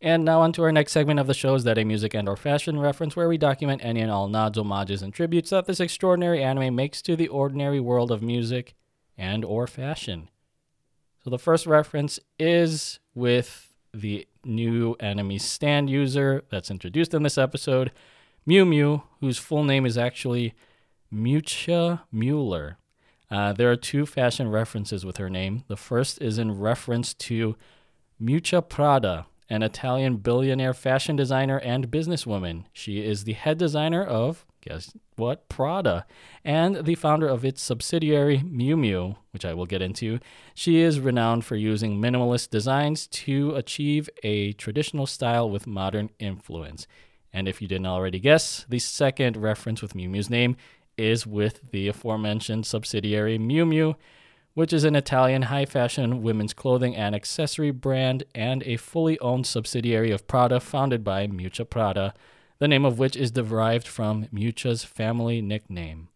And 0.00 0.24
now 0.24 0.40
on 0.40 0.54
to 0.54 0.62
our 0.62 0.72
next 0.72 0.92
segment 0.92 1.20
of 1.20 1.26
the 1.26 1.34
show 1.34 1.54
is 1.54 1.64
that 1.64 1.76
a 1.76 1.84
music 1.84 2.14
and 2.14 2.26
or 2.26 2.38
fashion 2.38 2.80
reference 2.80 3.16
where 3.16 3.28
we 3.28 3.36
document 3.36 3.84
any 3.84 4.00
and 4.00 4.10
all 4.10 4.28
nods, 4.28 4.56
homages, 4.56 5.02
and 5.02 5.12
tributes 5.12 5.50
that 5.50 5.66
this 5.66 5.78
extraordinary 5.78 6.42
anime 6.42 6.74
makes 6.74 7.02
to 7.02 7.16
the 7.16 7.28
ordinary 7.28 7.78
world 7.80 8.10
of 8.10 8.22
music 8.22 8.74
and 9.18 9.44
or 9.44 9.66
fashion. 9.66 10.30
So 11.22 11.28
the 11.28 11.38
first 11.38 11.66
reference 11.66 12.18
is 12.38 12.98
with 13.14 13.74
the 13.92 14.26
new 14.42 14.94
enemy 15.00 15.36
stand 15.36 15.90
user 15.90 16.44
that's 16.50 16.70
introduced 16.70 17.12
in 17.12 17.24
this 17.24 17.36
episode, 17.36 17.92
Miu 18.48 18.66
Miu, 18.66 19.02
whose 19.20 19.36
full 19.36 19.64
name 19.64 19.84
is 19.84 19.98
actually 19.98 20.54
Miuccia 21.12 22.00
Miuller. 22.10 22.76
Uh, 23.30 23.52
there 23.52 23.70
are 23.70 23.76
two 23.76 24.06
fashion 24.06 24.48
references 24.48 25.04
with 25.04 25.18
her 25.18 25.28
name. 25.28 25.64
The 25.68 25.76
first 25.76 26.20
is 26.22 26.38
in 26.38 26.58
reference 26.58 27.12
to 27.14 27.56
Miuccia 28.20 28.66
Prada, 28.66 29.26
an 29.50 29.62
Italian 29.62 30.16
billionaire 30.16 30.74
fashion 30.74 31.16
designer 31.16 31.58
and 31.58 31.90
businesswoman. 31.90 32.64
She 32.72 33.04
is 33.04 33.24
the 33.24 33.34
head 33.34 33.58
designer 33.58 34.02
of, 34.02 34.46
guess 34.60 34.92
what, 35.16 35.48
Prada, 35.48 36.06
and 36.44 36.84
the 36.84 36.94
founder 36.94 37.28
of 37.28 37.44
its 37.44 37.60
subsidiary 37.62 38.38
Miu 38.38 38.76
Miu, 38.76 39.16
which 39.32 39.44
I 39.44 39.54
will 39.54 39.66
get 39.66 39.82
into. 39.82 40.20
She 40.54 40.80
is 40.80 41.00
renowned 41.00 41.44
for 41.44 41.56
using 41.56 42.00
minimalist 42.00 42.50
designs 42.50 43.06
to 43.08 43.54
achieve 43.54 44.08
a 44.22 44.52
traditional 44.54 45.06
style 45.06 45.50
with 45.50 45.66
modern 45.66 46.10
influence. 46.18 46.86
And 47.32 47.46
if 47.46 47.60
you 47.60 47.68
didn't 47.68 47.86
already 47.86 48.18
guess, 48.20 48.64
the 48.68 48.78
second 48.78 49.36
reference 49.36 49.82
with 49.82 49.92
Miu 49.94 50.08
Miu's 50.08 50.30
name 50.30 50.56
is 50.98 51.26
with 51.26 51.60
the 51.70 51.88
aforementioned 51.88 52.66
subsidiary 52.66 53.38
Miu 53.38 53.66
Miu, 53.66 53.94
which 54.54 54.72
is 54.72 54.84
an 54.84 54.96
Italian 54.96 55.42
high 55.42 55.64
fashion 55.64 56.22
women's 56.22 56.52
clothing 56.52 56.96
and 56.96 57.14
accessory 57.14 57.70
brand 57.70 58.24
and 58.34 58.62
a 58.64 58.76
fully 58.76 59.18
owned 59.20 59.46
subsidiary 59.46 60.10
of 60.10 60.26
Prada 60.26 60.58
founded 60.58 61.04
by 61.04 61.26
Miuccia 61.28 61.68
Prada, 61.68 62.12
the 62.58 62.66
name 62.66 62.84
of 62.84 62.98
which 62.98 63.14
is 63.14 63.30
derived 63.30 63.86
from 63.86 64.26
Miuccia's 64.32 64.82
family 64.82 65.40
nickname. 65.40 66.08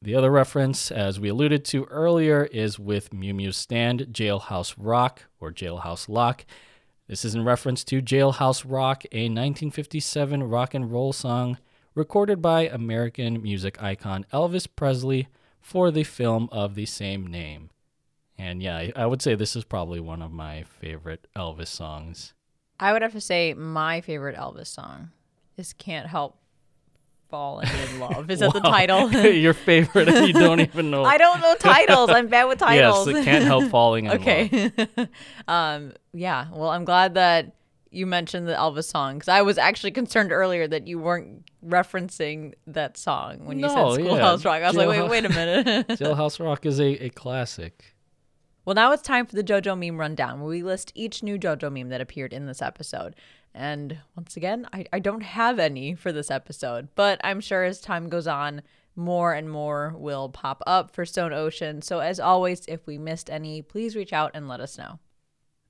The 0.00 0.14
other 0.14 0.30
reference, 0.30 0.90
as 0.90 1.20
we 1.20 1.28
alluded 1.28 1.64
to 1.66 1.84
earlier, 1.84 2.44
is 2.44 2.78
with 2.78 3.10
Miu 3.10 3.34
Miu's 3.34 3.56
stand, 3.56 4.08
Jailhouse 4.12 4.74
Rock 4.78 5.24
or 5.40 5.52
Jailhouse 5.52 6.08
Lock. 6.08 6.44
This 7.06 7.24
is 7.24 7.34
in 7.34 7.44
reference 7.44 7.84
to 7.84 8.00
Jailhouse 8.00 8.64
Rock, 8.66 9.04
a 9.12 9.28
1957 9.28 10.42
rock 10.42 10.74
and 10.74 10.90
roll 10.90 11.12
song 11.12 11.58
recorded 11.94 12.42
by 12.42 12.62
American 12.62 13.42
music 13.42 13.82
icon 13.82 14.26
Elvis 14.32 14.66
Presley 14.74 15.28
for 15.60 15.90
the 15.90 16.04
film 16.04 16.48
of 16.52 16.74
the 16.74 16.86
same 16.86 17.26
name. 17.26 17.70
And 18.36 18.62
yeah, 18.62 18.90
I, 18.96 19.06
would 19.06 19.22
say 19.22 19.34
this 19.34 19.54
is 19.54 19.64
probably 19.64 20.00
one 20.00 20.20
of 20.20 20.32
my 20.32 20.64
favorite 20.64 21.26
Elvis 21.36 21.68
songs. 21.68 22.34
I 22.80 22.92
would 22.92 23.02
have 23.02 23.12
to 23.12 23.20
say 23.20 23.54
my 23.54 24.00
favorite 24.00 24.36
Elvis 24.36 24.66
song 24.66 25.10
is 25.56 25.72
"Can't 25.72 26.08
Help 26.08 26.36
Falling 27.30 27.68
in 27.68 28.00
Love." 28.00 28.28
Is 28.28 28.40
that 28.40 28.52
the 28.52 28.60
title? 28.76 29.08
Your 29.12 29.54
favorite, 29.54 30.08
you 30.26 30.32
don't 30.32 30.60
even 30.60 30.90
know. 30.90 31.04
I 31.04 31.16
don't 31.16 31.40
know 31.40 31.54
titles. 31.54 32.10
I'm 32.10 32.26
bad 32.26 32.44
with 32.46 32.58
titles. 32.58 33.08
Yes, 33.08 33.24
can't 33.24 33.44
help 33.44 33.70
falling 33.70 34.06
in 34.06 34.10
love. 34.10 34.20
okay. 34.20 34.72
um. 35.46 35.92
Yeah. 36.12 36.48
Well, 36.52 36.70
I'm 36.70 36.84
glad 36.84 37.14
that 37.14 37.54
you 37.94 38.06
mentioned 38.06 38.46
the 38.46 38.54
Elvis 38.54 38.84
song 38.84 39.14
because 39.14 39.28
I 39.28 39.42
was 39.42 39.58
actually 39.58 39.92
concerned 39.92 40.32
earlier 40.32 40.66
that 40.68 40.86
you 40.86 40.98
weren't 40.98 41.48
referencing 41.66 42.54
that 42.66 42.96
song 42.96 43.44
when 43.44 43.58
you 43.58 43.66
No, 43.66 43.94
said 43.94 44.04
yeah. 44.04 44.08
Schoolhouse 44.08 44.44
Rock. 44.44 44.62
I 44.62 44.66
was 44.68 44.76
like, 44.76 44.88
wait, 44.88 45.08
wait 45.08 45.24
a 45.24 45.28
minute. 45.28 45.86
Jailhouse 45.88 46.44
Rock 46.44 46.66
is 46.66 46.80
a, 46.80 47.04
a 47.04 47.10
classic. 47.10 47.94
Well, 48.64 48.74
now 48.74 48.92
it's 48.92 49.02
time 49.02 49.26
for 49.26 49.36
the 49.36 49.44
JoJo 49.44 49.78
meme 49.78 50.00
rundown, 50.00 50.40
where 50.40 50.48
we 50.48 50.62
list 50.62 50.90
each 50.94 51.22
new 51.22 51.38
JoJo 51.38 51.70
meme 51.70 51.90
that 51.90 52.00
appeared 52.00 52.32
in 52.32 52.46
this 52.46 52.62
episode. 52.62 53.14
And 53.54 53.98
once 54.16 54.36
again, 54.36 54.66
I, 54.72 54.86
I 54.92 54.98
don't 54.98 55.22
have 55.22 55.58
any 55.58 55.94
for 55.94 56.12
this 56.12 56.30
episode, 56.30 56.88
but 56.94 57.20
I'm 57.22 57.40
sure 57.40 57.62
as 57.64 57.80
time 57.80 58.08
goes 58.08 58.26
on, 58.26 58.62
more 58.96 59.32
and 59.34 59.50
more 59.50 59.94
will 59.96 60.28
pop 60.28 60.62
up 60.66 60.94
for 60.94 61.04
Stone 61.04 61.32
Ocean. 61.32 61.82
So, 61.82 61.98
as 62.00 62.18
always, 62.18 62.64
if 62.66 62.86
we 62.86 62.96
missed 62.96 63.28
any, 63.28 63.60
please 63.60 63.96
reach 63.96 64.12
out 64.12 64.30
and 64.34 64.48
let 64.48 64.60
us 64.60 64.78
know. 64.78 64.98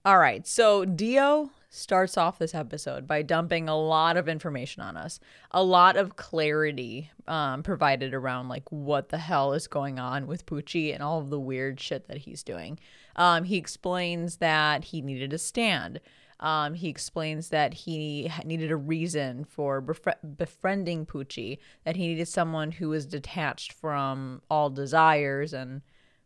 All 0.07 0.19
right. 0.19 0.47
So 0.47 0.85
Dio 0.85 1.51
starts 1.71 2.19
off 2.19 2.39
this 2.39 2.55
episode 2.55 3.07
by 3.07 3.23
dumping 3.23 3.71
a 3.71 3.77
lot 3.77 4.19
of 4.19 4.29
information 4.29 4.83
on 4.83 4.99
us, 4.99 5.19
a 5.51 5.65
lot 5.65 5.97
of 5.97 6.17
clarity 6.17 7.11
um, 7.27 7.63
provided 7.63 8.13
around 8.13 8.49
like 8.49 8.71
what 8.71 9.09
the 9.09 9.17
hell 9.17 9.55
is 9.55 9.67
going 9.67 9.99
on 9.99 10.27
with 10.27 10.45
Pucci 10.45 10.93
and 10.93 11.03
all 11.03 11.21
of 11.21 11.31
the 11.31 11.41
weird 11.41 11.81
shit 11.81 12.07
that 12.09 12.19
he's 12.19 12.43
doing. 12.43 12.79
Um, 13.17 13.45
he 13.45 13.57
explains 13.57 14.37
that 14.37 14.85
he 14.85 15.01
needed 15.01 15.33
a 15.33 15.39
stand. 15.39 16.01
Um, 16.39 16.75
he 16.75 16.89
explains 16.89 17.49
that 17.49 17.73
he 17.73 18.31
needed 18.45 18.71
a 18.71 18.77
reason 18.77 19.45
for 19.45 19.81
befri- 19.81 20.37
befriending 20.37 21.07
Pucci, 21.07 21.59
that 21.85 21.97
he 21.97 22.09
needed 22.09 22.29
someone 22.29 22.73
who 22.73 22.91
was 22.91 23.07
detached 23.07 23.73
from 23.73 24.43
all 24.51 24.69
desires 24.69 25.55
and 25.55 25.81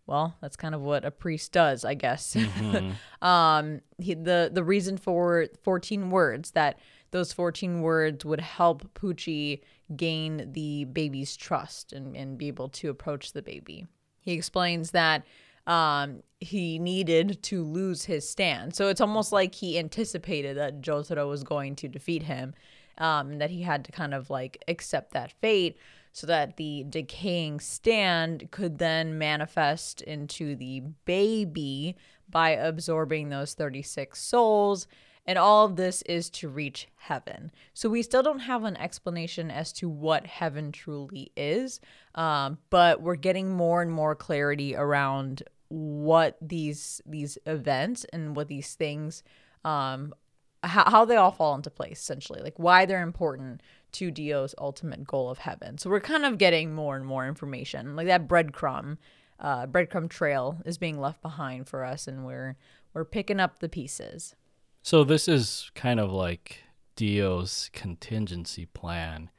well, 0.09 0.35
that's 0.41 0.57
kind 0.57 0.75
of 0.75 0.81
what 0.81 1.05
a 1.05 1.11
priest 1.11 1.53
does, 1.53 1.85
I 1.85 1.95
guess. 1.95 2.35
Mm-hmm. 2.49 3.27
um, 3.27 3.81
he, 3.99 4.15
the 4.15 4.51
the 4.53 4.65
reason 4.65 4.97
for 4.97 5.47
14 5.63 6.11
words 6.11 6.53
that 6.53 6.79
those 7.11 7.33
14 7.33 7.83
words 7.83 8.25
would 8.25 8.41
help 8.41 8.93
Pucci 8.95 9.61
gain 9.97 10.53
the 10.53 10.85
baby's 10.87 11.37
trust 11.37 11.93
and, 11.93 12.17
and 12.17 12.39
be 12.39 12.49
able 12.49 12.69
to 12.71 12.91
approach 12.91 13.33
the 13.33 13.43
baby. 13.43 13.87
He 14.21 14.33
explains 14.33 14.91
that 14.91 15.25
um, 15.67 16.23
he 16.41 16.79
needed 16.79 17.43
to 17.45 17.63
lose 17.63 18.05
his 18.05 18.29
stand. 18.29 18.75
So 18.75 18.89
it's 18.89 19.01
almost 19.01 19.33
like 19.33 19.55
he 19.55 19.79
anticipated 19.79 20.57
that 20.57 20.81
Jotaro 20.81 21.29
was 21.29 21.45
going 21.45 21.77
to 21.77 21.89
defeat 21.89 22.23
him, 22.23 22.55
um, 22.99 23.31
and 23.33 23.41
that 23.41 23.51
he 23.51 23.63
had 23.63 23.85
to 23.85 23.93
kind 23.93 24.15
of 24.15 24.31
like 24.31 24.63
accept 24.69 25.13
that 25.13 25.33
fate 25.41 25.77
so 26.13 26.27
that 26.27 26.57
the 26.57 26.85
decaying 26.89 27.61
stand 27.61 28.51
could 28.51 28.79
then 28.79 29.19
manifest 29.19 30.01
into 30.03 30.57
the 30.57 30.81
baby 31.05 31.97
by 32.29 32.51
absorbing 32.51 33.29
those 33.29 33.55
36 33.55 34.21
souls. 34.21 34.87
And 35.27 35.39
all 35.39 35.67
of 35.67 35.77
this 35.77 36.01
is 36.03 36.31
to 36.31 36.49
reach 36.49 36.89
heaven. 36.97 37.53
So 37.75 37.91
we 37.91 38.03
still 38.03 38.23
don't 38.23 38.39
have 38.41 38.65
an 38.65 38.79
explanation 38.79 39.51
as 39.51 39.73
to 39.75 39.89
what 39.89 40.27
heaven 40.27 40.73
truly 40.73 41.33
is, 41.37 41.81
um, 42.15 42.59
but 42.71 43.03
we're 43.03 43.15
getting 43.17 43.51
more 43.51 43.83
and 43.83 43.93
more 43.93 44.15
clarity 44.15 44.75
around 44.75 45.43
what 45.69 46.39
these 46.41 47.03
these 47.05 47.37
events 47.45 48.07
and 48.11 48.35
what 48.35 48.49
these 48.49 48.75
things 48.75 49.23
um, 49.65 50.15
how, 50.63 50.91
how 50.91 51.05
they 51.05 51.17
all 51.17 51.31
fall 51.31 51.55
into 51.55 51.71
place 51.71 52.01
essentially 52.01 52.41
like 52.41 52.59
why 52.59 52.85
they're 52.85 53.03
important 53.03 53.63
to 53.93 54.11
Dio's 54.11 54.55
ultimate 54.59 55.07
goal 55.07 55.31
of 55.31 55.39
heaven. 55.39 55.79
So 55.79 55.91
we're 55.91 56.01
kind 56.01 56.25
of 56.25 56.39
getting 56.39 56.75
more 56.75 56.97
and 56.97 57.07
more 57.07 57.27
information. 57.27 57.97
Like 57.97 58.07
that 58.07 58.29
breadcrumb, 58.29 58.99
uh, 59.41 59.67
breadcrumb 59.67 60.09
trail 60.09 60.61
is 60.65 60.79
being 60.79 61.01
left 61.01 61.23
behind 61.23 61.69
for 61.69 61.85
us, 61.85 62.07
and 62.07 62.25
we're 62.25 62.57
we're 62.93 63.05
picking 63.05 63.41
up 63.41 63.59
the 63.59 63.69
pieces. 63.69 64.35
So 64.83 65.05
this 65.05 65.29
is 65.29 65.71
kind 65.75 66.01
of 66.01 66.11
like 66.11 66.65
Dio's 66.97 67.71
contingency 67.73 68.67
plan. 68.67 69.31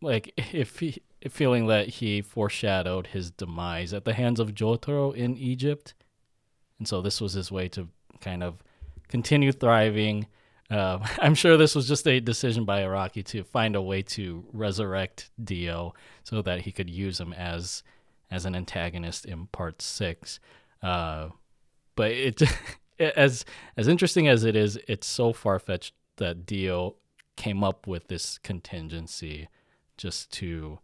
Like 0.00 0.32
if 0.52 0.80
he 0.80 1.02
feeling 1.28 1.68
that 1.68 1.88
he 1.88 2.20
foreshadowed 2.20 3.08
his 3.08 3.30
demise 3.30 3.92
at 3.92 4.04
the 4.04 4.14
hands 4.14 4.40
of 4.40 4.54
Jotaro 4.54 5.14
in 5.14 5.36
Egypt. 5.36 5.94
And 6.78 6.88
so 6.88 7.00
this 7.00 7.20
was 7.20 7.34
his 7.34 7.52
way 7.52 7.68
to 7.68 7.88
kind 8.20 8.42
of 8.42 8.62
continue 9.12 9.52
thriving, 9.52 10.26
uh, 10.70 10.98
I'm 11.20 11.34
sure 11.34 11.56
this 11.58 11.74
was 11.74 11.86
just 11.86 12.08
a 12.08 12.18
decision 12.18 12.64
by 12.64 12.80
Araki 12.80 13.22
to 13.26 13.44
find 13.44 13.76
a 13.76 13.82
way 13.82 14.00
to 14.02 14.44
resurrect 14.54 15.30
Dio 15.44 15.92
so 16.24 16.40
that 16.40 16.62
he 16.62 16.72
could 16.72 16.90
use 16.90 17.20
him 17.20 17.32
as 17.34 17.84
as 18.30 18.46
an 18.46 18.56
antagonist 18.56 19.26
in 19.26 19.46
part 19.48 19.82
six. 19.82 20.40
Uh, 20.82 21.28
but 21.94 22.10
it, 22.10 22.42
as 22.98 23.44
as 23.76 23.86
interesting 23.86 24.28
as 24.28 24.44
it 24.44 24.56
is, 24.56 24.78
it's 24.88 25.06
so 25.06 25.34
far 25.34 25.58
fetched 25.58 25.94
that 26.16 26.46
Dio 26.46 26.96
came 27.36 27.62
up 27.62 27.86
with 27.86 28.08
this 28.08 28.38
contingency 28.38 29.48
just 29.98 30.32
to 30.32 30.78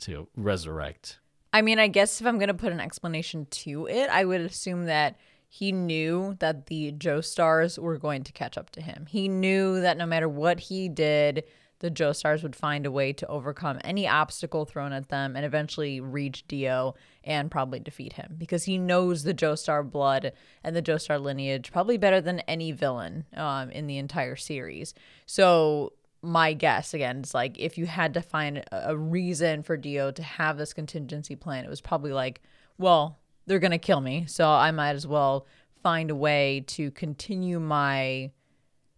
to 0.00 0.28
resurrect. 0.36 1.18
I 1.50 1.62
mean, 1.62 1.78
I 1.78 1.86
guess 1.86 2.20
if 2.20 2.26
I'm 2.26 2.38
gonna 2.38 2.52
put 2.52 2.72
an 2.72 2.80
explanation 2.80 3.46
to 3.62 3.86
it, 3.86 4.10
I 4.10 4.26
would 4.26 4.42
assume 4.42 4.84
that 4.84 5.16
he 5.54 5.70
knew 5.70 6.34
that 6.40 6.66
the 6.66 6.90
Joestars 6.90 7.78
were 7.78 7.96
going 7.96 8.24
to 8.24 8.32
catch 8.32 8.58
up 8.58 8.70
to 8.70 8.80
him. 8.80 9.06
He 9.08 9.28
knew 9.28 9.80
that 9.82 9.96
no 9.96 10.04
matter 10.04 10.28
what 10.28 10.58
he 10.58 10.88
did, 10.88 11.44
the 11.78 11.92
Joestars 11.92 12.42
would 12.42 12.56
find 12.56 12.84
a 12.84 12.90
way 12.90 13.12
to 13.12 13.26
overcome 13.28 13.78
any 13.84 14.08
obstacle 14.08 14.64
thrown 14.64 14.92
at 14.92 15.10
them 15.10 15.36
and 15.36 15.46
eventually 15.46 16.00
reach 16.00 16.44
Dio 16.48 16.96
and 17.22 17.52
probably 17.52 17.78
defeat 17.78 18.14
him 18.14 18.34
because 18.36 18.64
he 18.64 18.78
knows 18.78 19.22
the 19.22 19.32
Joestar 19.32 19.88
blood 19.88 20.32
and 20.64 20.74
the 20.74 20.82
Joestar 20.82 21.22
lineage 21.22 21.70
probably 21.70 21.98
better 21.98 22.20
than 22.20 22.40
any 22.40 22.72
villain 22.72 23.24
um, 23.36 23.70
in 23.70 23.86
the 23.86 23.98
entire 23.98 24.34
series. 24.34 24.92
So 25.24 25.92
my 26.20 26.52
guess 26.52 26.94
again 26.94 27.20
is 27.22 27.32
like 27.32 27.56
if 27.60 27.78
you 27.78 27.86
had 27.86 28.14
to 28.14 28.22
find 28.22 28.64
a 28.72 28.96
reason 28.96 29.62
for 29.62 29.76
Dio 29.76 30.10
to 30.10 30.22
have 30.24 30.58
this 30.58 30.72
contingency 30.72 31.36
plan, 31.36 31.64
it 31.64 31.70
was 31.70 31.80
probably 31.80 32.12
like, 32.12 32.42
well, 32.76 33.20
they're 33.46 33.58
going 33.58 33.70
to 33.70 33.78
kill 33.78 34.00
me. 34.00 34.26
So 34.26 34.48
I 34.48 34.70
might 34.70 34.94
as 34.94 35.06
well 35.06 35.46
find 35.82 36.10
a 36.10 36.14
way 36.14 36.64
to 36.68 36.90
continue 36.92 37.60
my 37.60 38.30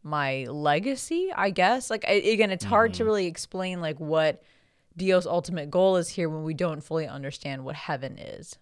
my 0.03 0.45
legacy, 0.45 1.33
I 1.35 1.51
guess. 1.51 1.91
Like 1.91 2.05
I, 2.07 2.13
again, 2.13 2.51
it's 2.51 2.65
hard 2.65 2.93
mm-hmm. 2.93 2.99
to 2.99 3.05
really 3.05 3.27
explain 3.27 3.81
like 3.81 3.99
what 3.99 4.43
Dio's 4.97 5.27
ultimate 5.27 5.71
goal 5.71 5.97
is 5.97 6.09
here 6.09 6.29
when 6.29 6.45
we 6.45 6.55
don't 6.55 6.81
fully 6.81 7.09
understand 7.09 7.65
what 7.65 7.75
heaven 7.75 8.17
is. 8.17 8.57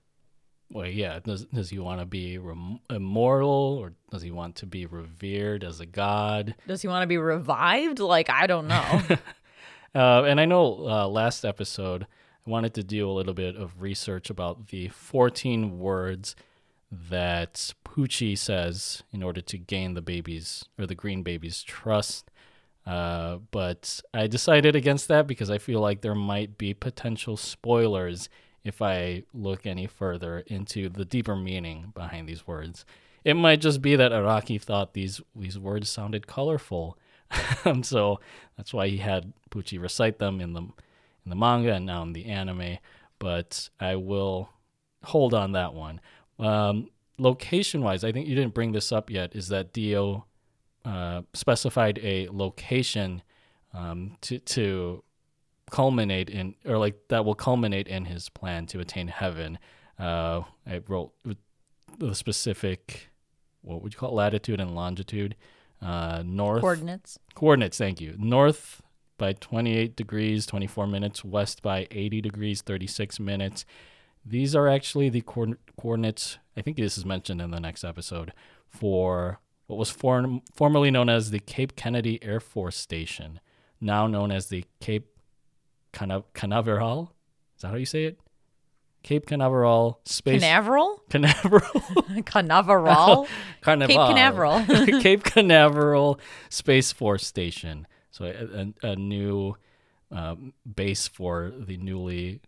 Well, 0.70 0.86
yeah. 0.86 1.20
Does 1.20 1.44
does 1.46 1.70
he 1.70 1.78
want 1.78 2.00
to 2.00 2.06
be 2.06 2.38
rem- 2.38 2.80
immortal, 2.90 3.78
or 3.80 3.92
does 4.10 4.22
he 4.22 4.30
want 4.30 4.56
to 4.56 4.66
be 4.66 4.86
revered 4.86 5.62
as 5.62 5.80
a 5.80 5.86
god? 5.86 6.54
Does 6.66 6.82
he 6.82 6.88
want 6.88 7.02
to 7.02 7.06
be 7.06 7.18
revived? 7.18 8.00
Like 8.00 8.30
I 8.30 8.46
don't 8.46 8.66
know. 8.66 9.02
uh, 9.94 10.24
and 10.24 10.40
I 10.40 10.46
know 10.46 10.88
uh, 10.88 11.06
last 11.06 11.44
episode 11.44 12.06
I 12.46 12.50
wanted 12.50 12.74
to 12.74 12.82
do 12.82 13.08
a 13.08 13.12
little 13.12 13.34
bit 13.34 13.56
of 13.56 13.80
research 13.80 14.28
about 14.28 14.68
the 14.68 14.88
14 14.88 15.78
words 15.78 16.36
that 16.90 17.72
Pucci 17.84 18.36
says 18.36 19.02
in 19.12 19.22
order 19.22 19.40
to 19.40 19.58
gain 19.58 19.94
the 19.94 20.02
baby's 20.02 20.64
or 20.78 20.86
the 20.86 20.94
green 20.94 21.22
baby's 21.22 21.62
trust. 21.62 22.30
Uh, 22.86 23.38
but 23.50 24.00
I 24.12 24.26
decided 24.26 24.76
against 24.76 25.08
that 25.08 25.26
because 25.26 25.50
I 25.50 25.58
feel 25.58 25.80
like 25.80 26.02
there 26.02 26.14
might 26.14 26.58
be 26.58 26.74
potential 26.74 27.36
spoilers 27.36 28.28
if 28.62 28.82
I 28.82 29.22
look 29.32 29.66
any 29.66 29.86
further 29.86 30.40
into 30.46 30.88
the 30.88 31.04
deeper 31.04 31.36
meaning 31.36 31.92
behind 31.94 32.28
these 32.28 32.46
words. 32.46 32.84
It 33.24 33.34
might 33.34 33.62
just 33.62 33.80
be 33.80 33.96
that 33.96 34.12
Araki 34.12 34.60
thought 34.60 34.92
these 34.92 35.22
these 35.34 35.58
words 35.58 35.88
sounded 35.88 36.26
colorful, 36.26 36.98
so 37.82 38.20
that's 38.56 38.74
why 38.74 38.88
he 38.88 38.98
had 38.98 39.32
Pucci 39.50 39.80
recite 39.80 40.18
them 40.18 40.42
in 40.42 40.52
the 40.52 40.68
in 41.24 41.30
the 41.30 41.36
manga 41.36 41.72
and 41.72 41.86
now 41.86 42.02
in 42.02 42.12
the 42.12 42.26
anime, 42.26 42.78
but 43.18 43.68
I 43.80 43.96
will 43.96 44.50
hold 45.04 45.34
on 45.34 45.52
that 45.52 45.74
one. 45.74 46.00
Um, 46.38 46.90
location 47.18 47.82
wise, 47.82 48.04
I 48.04 48.12
think 48.12 48.28
you 48.28 48.34
didn't 48.34 48.54
bring 48.54 48.72
this 48.72 48.92
up 48.92 49.10
yet, 49.10 49.34
is 49.34 49.48
that 49.48 49.72
Dio 49.72 50.26
uh, 50.84 51.22
specified 51.32 51.98
a 52.02 52.28
location 52.30 53.22
um, 53.72 54.16
to, 54.22 54.38
to 54.38 55.02
culminate 55.70 56.30
in, 56.30 56.54
or 56.64 56.78
like 56.78 56.96
that 57.08 57.24
will 57.24 57.34
culminate 57.34 57.88
in 57.88 58.04
his 58.04 58.28
plan 58.28 58.66
to 58.66 58.80
attain 58.80 59.08
heaven. 59.08 59.58
Uh, 59.98 60.42
I 60.66 60.80
wrote 60.86 61.12
the 61.98 62.14
specific, 62.14 63.10
what 63.62 63.82
would 63.82 63.94
you 63.94 63.98
call 63.98 64.10
it, 64.10 64.14
latitude 64.14 64.60
and 64.60 64.74
longitude? 64.74 65.36
Uh, 65.80 66.22
north 66.24 66.60
coordinates. 66.60 67.18
Coordinates. 67.34 67.78
Thank 67.78 68.00
you. 68.00 68.14
North 68.18 68.82
by 69.18 69.32
28 69.32 69.96
degrees, 69.96 70.46
24 70.46 70.86
minutes, 70.86 71.24
west 71.24 71.62
by 71.62 71.86
80 71.90 72.20
degrees, 72.20 72.62
36 72.62 73.20
minutes. 73.20 73.64
These 74.24 74.54
are 74.56 74.68
actually 74.68 75.08
the 75.10 75.20
coordinates, 75.76 76.38
I 76.56 76.62
think 76.62 76.76
this 76.76 76.96
is 76.98 77.04
mentioned 77.04 77.40
in 77.40 77.50
the 77.50 77.60
next 77.60 77.84
episode, 77.84 78.32
for 78.66 79.40
what 79.66 79.78
was 79.78 79.90
form- 79.90 80.42
formerly 80.54 80.90
known 80.90 81.08
as 81.08 81.30
the 81.30 81.40
Cape 81.40 81.76
Kennedy 81.76 82.22
Air 82.22 82.40
Force 82.40 82.76
Station, 82.76 83.40
now 83.80 84.06
known 84.06 84.30
as 84.30 84.48
the 84.48 84.64
Cape 84.80 85.08
Cana- 85.92 86.24
Canaveral. 86.34 87.12
Is 87.56 87.62
that 87.62 87.68
how 87.68 87.76
you 87.76 87.86
say 87.86 88.04
it? 88.04 88.18
Cape 89.02 89.26
Canaveral 89.26 90.00
Space 90.06 90.40
Canaveral? 90.40 91.02
Canaveral. 91.10 91.82
Canaveral? 92.24 93.26
Cape 93.62 93.96
Canaveral. 94.08 94.64
Cape 95.02 95.22
Canaveral 95.24 96.18
Space 96.48 96.90
Force 96.92 97.26
Station. 97.26 97.86
So 98.14 98.26
a, 98.26 98.86
a 98.86 98.94
new 98.94 99.56
um, 100.12 100.52
base 100.72 101.08
for 101.08 101.52
the 101.52 101.76
newly 101.76 102.42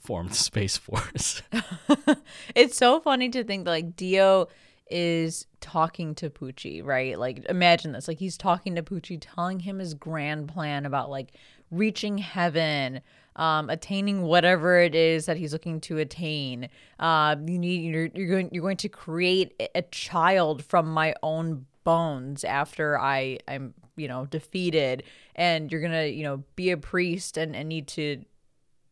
formed 0.00 0.34
Space 0.48 0.76
Force. 0.76 1.42
it's 2.56 2.76
so 2.76 2.98
funny 2.98 3.28
to 3.28 3.44
think 3.44 3.68
like 3.68 3.94
Dio 3.94 4.48
is 4.90 5.46
talking 5.60 6.16
to 6.16 6.28
Pucci, 6.28 6.84
right? 6.84 7.16
Like 7.16 7.46
imagine 7.48 7.92
this. 7.92 8.08
Like 8.08 8.18
he's 8.18 8.36
talking 8.36 8.74
to 8.74 8.82
Pucci, 8.82 9.16
telling 9.20 9.60
him 9.60 9.78
his 9.78 9.94
grand 9.94 10.48
plan 10.48 10.86
about 10.86 11.08
like 11.08 11.34
reaching 11.70 12.18
heaven, 12.18 13.00
um, 13.36 13.70
attaining 13.70 14.22
whatever 14.22 14.80
it 14.80 14.96
is 14.96 15.26
that 15.26 15.36
he's 15.36 15.52
looking 15.52 15.80
to 15.82 15.98
attain. 15.98 16.68
Uh, 16.98 17.36
you 17.46 17.60
need 17.60 17.94
you're, 17.94 18.10
you're 18.12 18.28
going 18.28 18.48
you're 18.50 18.62
going 18.62 18.76
to 18.78 18.88
create 18.88 19.54
a- 19.60 19.78
a 19.78 19.82
child 19.82 20.64
from 20.64 20.92
my 20.92 21.14
own 21.22 21.66
bones 21.84 22.44
after 22.44 22.98
I 22.98 23.38
I'm 23.48 23.74
you 23.96 24.08
know 24.08 24.26
defeated, 24.26 25.04
and 25.34 25.70
you're 25.70 25.80
gonna 25.80 26.06
you 26.06 26.24
know 26.24 26.44
be 26.56 26.70
a 26.70 26.76
priest 26.76 27.36
and, 27.36 27.54
and 27.54 27.68
need 27.68 27.88
to 27.88 28.24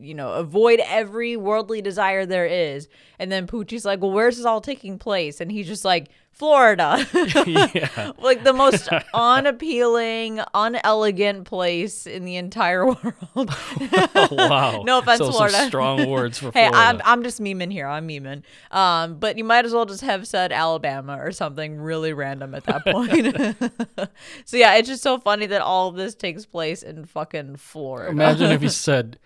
you 0.01 0.15
know, 0.15 0.33
avoid 0.33 0.81
every 0.81 1.37
worldly 1.37 1.83
desire 1.83 2.27
there 2.27 2.47
is. 2.47 2.89
And 3.19 3.31
then 3.31 3.47
Pucci's 3.47 3.85
like, 3.85 4.01
well, 4.01 4.13
where's 4.13 4.39
this 4.39 4.47
all 4.47 4.61
taking 4.61 4.99
place? 4.99 5.41
And 5.41 5.53
he's 5.53 5.67
just 5.67 5.85
like, 5.85 6.09
Florida. 6.33 7.07
yeah. 7.47 8.13
like 8.19 8.45
the 8.45 8.55
most 8.55 8.89
unappealing, 9.13 10.41
unelegant 10.55 11.45
place 11.45 12.07
in 12.07 12.25
the 12.25 12.37
entire 12.37 12.87
world. 12.87 12.97
Oh, 13.37 14.29
wow. 14.31 14.83
No 14.87 15.01
offense, 15.01 15.19
so, 15.19 15.31
some 15.33 15.69
strong 15.69 16.09
words 16.09 16.39
for 16.39 16.51
hey, 16.53 16.69
Florida. 16.69 16.79
I'm, 16.79 17.01
I'm 17.05 17.23
just 17.23 17.43
memeing 17.43 17.71
here. 17.71 17.87
I'm 17.87 18.09
memeing. 18.09 18.43
Um, 18.71 19.19
but 19.19 19.37
you 19.37 19.45
might 19.45 19.67
as 19.67 19.75
well 19.75 19.85
just 19.85 20.01
have 20.01 20.27
said 20.27 20.51
Alabama 20.51 21.19
or 21.21 21.31
something 21.31 21.79
really 21.79 22.15
random 22.15 22.55
at 22.55 22.65
that 22.65 22.85
point. 22.87 24.09
so 24.47 24.57
yeah, 24.57 24.77
it's 24.77 24.89
just 24.89 25.03
so 25.03 25.19
funny 25.19 25.45
that 25.47 25.61
all 25.61 25.89
of 25.89 25.97
this 25.97 26.15
takes 26.15 26.47
place 26.47 26.83
in 26.83 27.05
fucking 27.05 27.57
Florida. 27.57 28.11
Imagine 28.11 28.51
if 28.53 28.63
he 28.63 28.69
said 28.69 29.19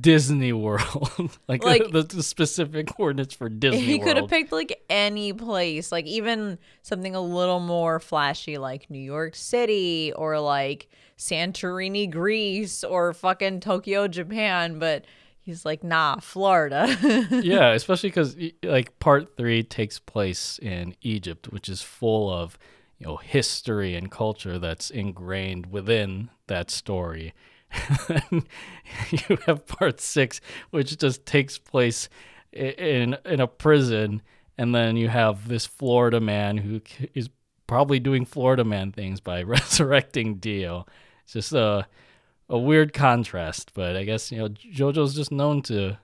Disney 0.00 0.52
World, 0.52 1.38
like, 1.48 1.64
Like- 1.64 1.90
the, 1.90 2.02
the 2.02 2.22
specific 2.22 2.86
coordinates 2.86 3.34
for 3.34 3.48
Disney 3.48 3.80
he 3.80 3.98
could 3.98 4.16
have 4.16 4.28
picked 4.28 4.52
like 4.52 4.82
any 4.88 5.32
place, 5.32 5.92
like 5.92 6.06
even 6.06 6.58
something 6.82 7.14
a 7.14 7.20
little 7.20 7.60
more 7.60 8.00
flashy, 8.00 8.56
like 8.58 8.88
New 8.88 8.98
York 8.98 9.36
City 9.36 10.12
or 10.16 10.40
like 10.40 10.88
Santorini, 11.18 12.10
Greece, 12.10 12.84
or 12.84 13.12
fucking 13.12 13.60
Tokyo, 13.60 14.08
Japan. 14.08 14.78
But 14.78 15.04
he's 15.40 15.64
like, 15.66 15.84
nah, 15.84 16.16
Florida. 16.20 16.96
yeah, 17.42 17.72
especially 17.72 18.08
because 18.10 18.36
like 18.62 18.98
part 18.98 19.36
three 19.36 19.62
takes 19.62 19.98
place 19.98 20.58
in 20.60 20.94
Egypt, 21.02 21.52
which 21.52 21.68
is 21.68 21.82
full 21.82 22.30
of 22.30 22.58
you 22.98 23.06
know 23.06 23.16
history 23.16 23.94
and 23.94 24.10
culture 24.10 24.58
that's 24.58 24.90
ingrained 24.90 25.66
within 25.66 26.30
that 26.46 26.70
story. 26.70 27.34
You 29.10 29.38
have 29.46 29.66
part 29.66 30.00
six, 30.00 30.40
which 30.70 30.96
just 30.98 31.24
takes 31.24 31.58
place 31.58 32.08
in 32.52 33.16
in 33.24 33.40
a 33.40 33.46
prison, 33.46 34.22
and 34.58 34.74
then 34.74 34.96
you 34.96 35.08
have 35.08 35.48
this 35.48 35.66
Florida 35.66 36.20
man 36.20 36.58
who 36.58 36.80
is 37.14 37.30
probably 37.66 37.98
doing 37.98 38.24
Florida 38.24 38.64
man 38.64 38.92
things 38.92 39.20
by 39.20 39.42
resurrecting 39.42 40.36
Dio. 40.36 40.86
It's 41.24 41.32
just 41.32 41.52
a 41.52 41.86
a 42.48 42.58
weird 42.58 42.92
contrast, 42.92 43.72
but 43.74 43.96
I 43.96 44.04
guess 44.04 44.30
you 44.30 44.38
know 44.38 44.48
JoJo's 44.48 45.14
just 45.14 45.32
known 45.32 45.62
to 45.62 45.98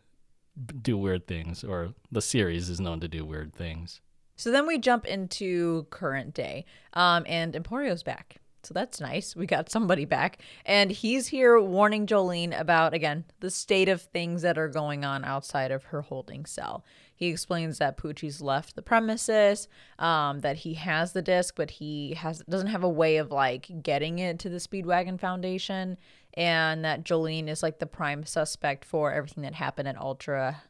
do 0.83 0.97
weird 0.97 1.27
things, 1.27 1.63
or 1.63 1.95
the 2.11 2.23
series 2.23 2.69
is 2.69 2.81
known 2.81 3.01
to 3.01 3.09
do 3.09 3.25
weird 3.25 3.55
things. 3.55 4.01
So 4.37 4.51
then 4.51 4.67
we 4.67 4.79
jump 4.79 5.05
into 5.05 5.87
current 5.91 6.33
day, 6.33 6.65
um, 6.95 7.25
and 7.27 7.55
Emporio's 7.55 8.03
back. 8.03 8.37
So 8.63 8.75
that's 8.75 9.01
nice. 9.01 9.37
We 9.37 9.47
got 9.47 9.71
somebody 9.71 10.05
back, 10.05 10.43
and 10.67 10.91
he's 10.91 11.29
here 11.29 11.61
warning 11.61 12.07
Jolyne 12.07 12.53
about 12.53 12.93
again 12.93 13.25
the 13.41 13.51
state 13.51 13.89
of 13.89 14.03
things 14.03 14.43
that 14.43 14.59
are 14.59 14.69
going 14.69 15.05
on 15.05 15.25
outside 15.25 15.71
of 15.71 15.85
her 15.85 16.03
holding 16.03 16.45
cell. 16.45 16.85
He 17.15 17.29
explains 17.29 17.79
that 17.79 17.97
Pucci's 17.97 18.41
left 18.41 18.77
the 18.77 18.83
premises, 18.83 19.69
um, 19.99 20.41
that 20.41 20.59
he 20.59 20.75
has 20.75 21.13
the 21.13 21.23
disc, 21.23 21.55
but 21.57 21.71
he 21.71 22.15
has 22.15 22.43
doesn't 22.49 22.69
have 22.69 22.85
a 22.85 22.89
way 22.89 23.17
of 23.17 23.31
like 23.31 23.83
getting 23.83 24.19
it 24.19 24.39
to 24.41 24.49
the 24.49 24.59
Speedwagon 24.59 25.19
Foundation, 25.21 25.97
and 26.35 26.85
that 26.85 27.05
Jolyne 27.05 27.49
is 27.49 27.63
like 27.63 27.79
the 27.79 27.87
prime 27.87 28.25
suspect 28.25 28.85
for 28.85 29.13
everything 29.13 29.43
that 29.45 29.55
happened 29.55 29.89
at 29.89 30.01
Ultra 30.01 30.63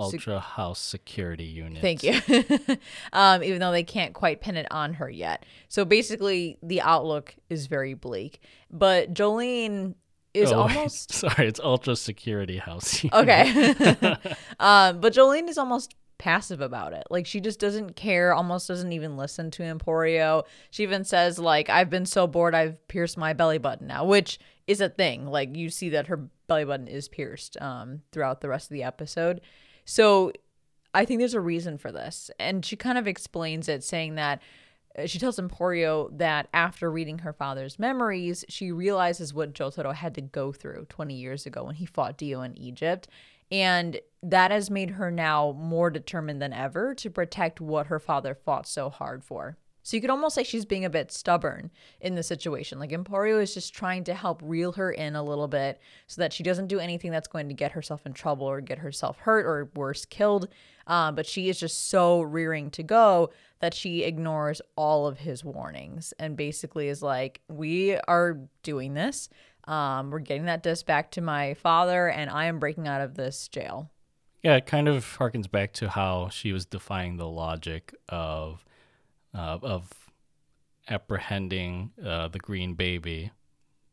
Ultra 0.00 0.40
House 0.40 0.78
Security 0.80 1.44
Unit. 1.44 1.80
Thank 1.80 2.02
you. 2.02 2.20
um, 3.12 3.42
even 3.42 3.60
though 3.60 3.72
they 3.72 3.82
can't 3.84 4.14
quite 4.14 4.40
pin 4.40 4.56
it 4.56 4.66
on 4.70 4.94
her 4.94 5.08
yet. 5.08 5.44
So 5.68 5.84
basically, 5.84 6.58
the 6.62 6.80
outlook 6.80 7.34
is 7.48 7.66
very 7.66 7.94
bleak. 7.94 8.40
But 8.70 9.12
Jolyne 9.14 9.94
is 10.34 10.52
Oh, 10.52 10.60
almost. 10.62 11.12
sorry. 11.12 11.48
It's 11.48 11.60
Ultra 11.60 11.96
Security 11.96 12.58
House. 12.58 13.02
Unit. 13.04 13.14
Okay. 13.14 14.16
um, 14.58 15.00
but 15.00 15.12
Jolyne 15.12 15.48
is 15.48 15.58
almost 15.58 15.94
passive 16.18 16.60
about 16.60 16.92
it. 16.92 17.04
Like 17.10 17.26
she 17.26 17.40
just 17.40 17.58
doesn't 17.58 17.96
care, 17.96 18.34
almost 18.34 18.68
doesn't 18.68 18.92
even 18.92 19.16
listen 19.16 19.50
to 19.52 19.62
Emporio. 19.62 20.44
She 20.70 20.82
even 20.82 21.02
says 21.04 21.38
like 21.38 21.70
I've 21.70 21.88
been 21.90 22.04
so 22.06 22.26
bored 22.26 22.54
I've 22.54 22.86
pierced 22.88 23.16
my 23.16 23.32
belly 23.32 23.56
button 23.58 23.86
now, 23.86 24.04
which 24.04 24.38
is 24.66 24.80
a 24.82 24.90
thing. 24.90 25.26
Like 25.26 25.56
you 25.56 25.70
see 25.70 25.88
that 25.90 26.08
her 26.08 26.28
belly 26.46 26.66
button 26.66 26.88
is 26.88 27.08
pierced 27.08 27.56
um 27.62 28.02
throughout 28.12 28.42
the 28.42 28.48
rest 28.50 28.70
of 28.70 28.74
the 28.74 28.82
episode. 28.82 29.40
So 29.90 30.30
I 30.94 31.04
think 31.04 31.18
there's 31.18 31.34
a 31.34 31.40
reason 31.40 31.76
for 31.76 31.90
this. 31.90 32.30
And 32.38 32.64
she 32.64 32.76
kind 32.76 32.96
of 32.96 33.08
explains 33.08 33.68
it 33.68 33.82
saying 33.82 34.14
that 34.14 34.40
uh, 34.96 35.06
she 35.06 35.18
tells 35.18 35.40
Emporio 35.40 36.16
that 36.16 36.48
after 36.54 36.88
reading 36.92 37.18
her 37.18 37.32
father's 37.32 37.76
memories, 37.76 38.44
she 38.48 38.70
realizes 38.70 39.34
what 39.34 39.52
Jotaro 39.52 39.92
had 39.92 40.14
to 40.14 40.20
go 40.20 40.52
through 40.52 40.86
20 40.90 41.14
years 41.14 41.44
ago 41.44 41.64
when 41.64 41.74
he 41.74 41.86
fought 41.86 42.16
Dio 42.16 42.42
in 42.42 42.56
Egypt. 42.56 43.08
And 43.50 43.98
that 44.22 44.52
has 44.52 44.70
made 44.70 44.90
her 44.90 45.10
now 45.10 45.56
more 45.58 45.90
determined 45.90 46.40
than 46.40 46.52
ever 46.52 46.94
to 46.94 47.10
protect 47.10 47.60
what 47.60 47.88
her 47.88 47.98
father 47.98 48.36
fought 48.36 48.68
so 48.68 48.90
hard 48.90 49.24
for. 49.24 49.56
So 49.82 49.96
you 49.96 50.00
could 50.00 50.10
almost 50.10 50.34
say 50.34 50.44
she's 50.44 50.64
being 50.64 50.84
a 50.84 50.90
bit 50.90 51.10
stubborn 51.10 51.70
in 52.00 52.14
the 52.14 52.22
situation. 52.22 52.78
Like 52.78 52.90
Emporio 52.90 53.42
is 53.42 53.54
just 53.54 53.74
trying 53.74 54.04
to 54.04 54.14
help 54.14 54.40
reel 54.44 54.72
her 54.72 54.92
in 54.92 55.16
a 55.16 55.22
little 55.22 55.48
bit 55.48 55.80
so 56.06 56.20
that 56.20 56.32
she 56.32 56.42
doesn't 56.42 56.66
do 56.66 56.78
anything 56.78 57.10
that's 57.10 57.28
going 57.28 57.48
to 57.48 57.54
get 57.54 57.72
herself 57.72 58.04
in 58.06 58.12
trouble 58.12 58.46
or 58.46 58.60
get 58.60 58.78
herself 58.78 59.18
hurt 59.18 59.46
or 59.46 59.70
worse, 59.74 60.04
killed. 60.04 60.48
Um, 60.86 61.14
but 61.14 61.26
she 61.26 61.48
is 61.48 61.58
just 61.58 61.88
so 61.88 62.20
rearing 62.20 62.70
to 62.72 62.82
go 62.82 63.30
that 63.60 63.74
she 63.74 64.02
ignores 64.02 64.60
all 64.76 65.06
of 65.06 65.18
his 65.18 65.44
warnings 65.44 66.12
and 66.18 66.36
basically 66.36 66.88
is 66.88 67.02
like, 67.02 67.40
We 67.48 67.96
are 68.08 68.40
doing 68.62 68.94
this. 68.94 69.28
Um, 69.64 70.10
we're 70.10 70.18
getting 70.20 70.46
that 70.46 70.62
disc 70.62 70.86
back 70.86 71.12
to 71.12 71.20
my 71.20 71.54
father, 71.54 72.08
and 72.08 72.30
I 72.30 72.46
am 72.46 72.58
breaking 72.58 72.88
out 72.88 73.02
of 73.02 73.14
this 73.14 73.46
jail. 73.46 73.90
Yeah, 74.42 74.56
it 74.56 74.66
kind 74.66 74.88
of 74.88 75.04
harkens 75.18 75.50
back 75.50 75.72
to 75.74 75.88
how 75.88 76.28
she 76.30 76.52
was 76.52 76.64
defying 76.64 77.18
the 77.18 77.28
logic 77.28 77.94
of 78.08 78.64
uh, 79.34 79.58
of 79.62 80.10
apprehending 80.88 81.92
uh, 82.04 82.28
the 82.28 82.38
green 82.38 82.74
baby 82.74 83.30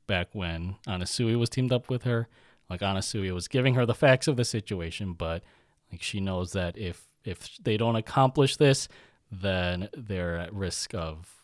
back 0.08 0.30
when 0.34 0.76
Anasui 0.88 1.38
was 1.38 1.50
teamed 1.50 1.72
up 1.72 1.90
with 1.90 2.04
her. 2.04 2.28
Like 2.70 2.82
Anasui 2.82 3.32
was 3.34 3.48
giving 3.48 3.76
her 3.76 3.86
the 3.86 3.94
facts 3.94 4.28
of 4.28 4.36
the 4.36 4.46
situation, 4.46 5.14
but 5.14 5.44
like 5.92 6.02
she 6.02 6.20
knows 6.20 6.54
that 6.54 6.78
if 6.78 7.08
if 7.24 7.58
they 7.62 7.78
don't 7.78 7.96
accomplish 7.96 8.58
this, 8.58 8.88
then 9.32 9.90
they're 9.96 10.38
at 10.38 10.54
risk 10.54 10.94
of 10.94 11.44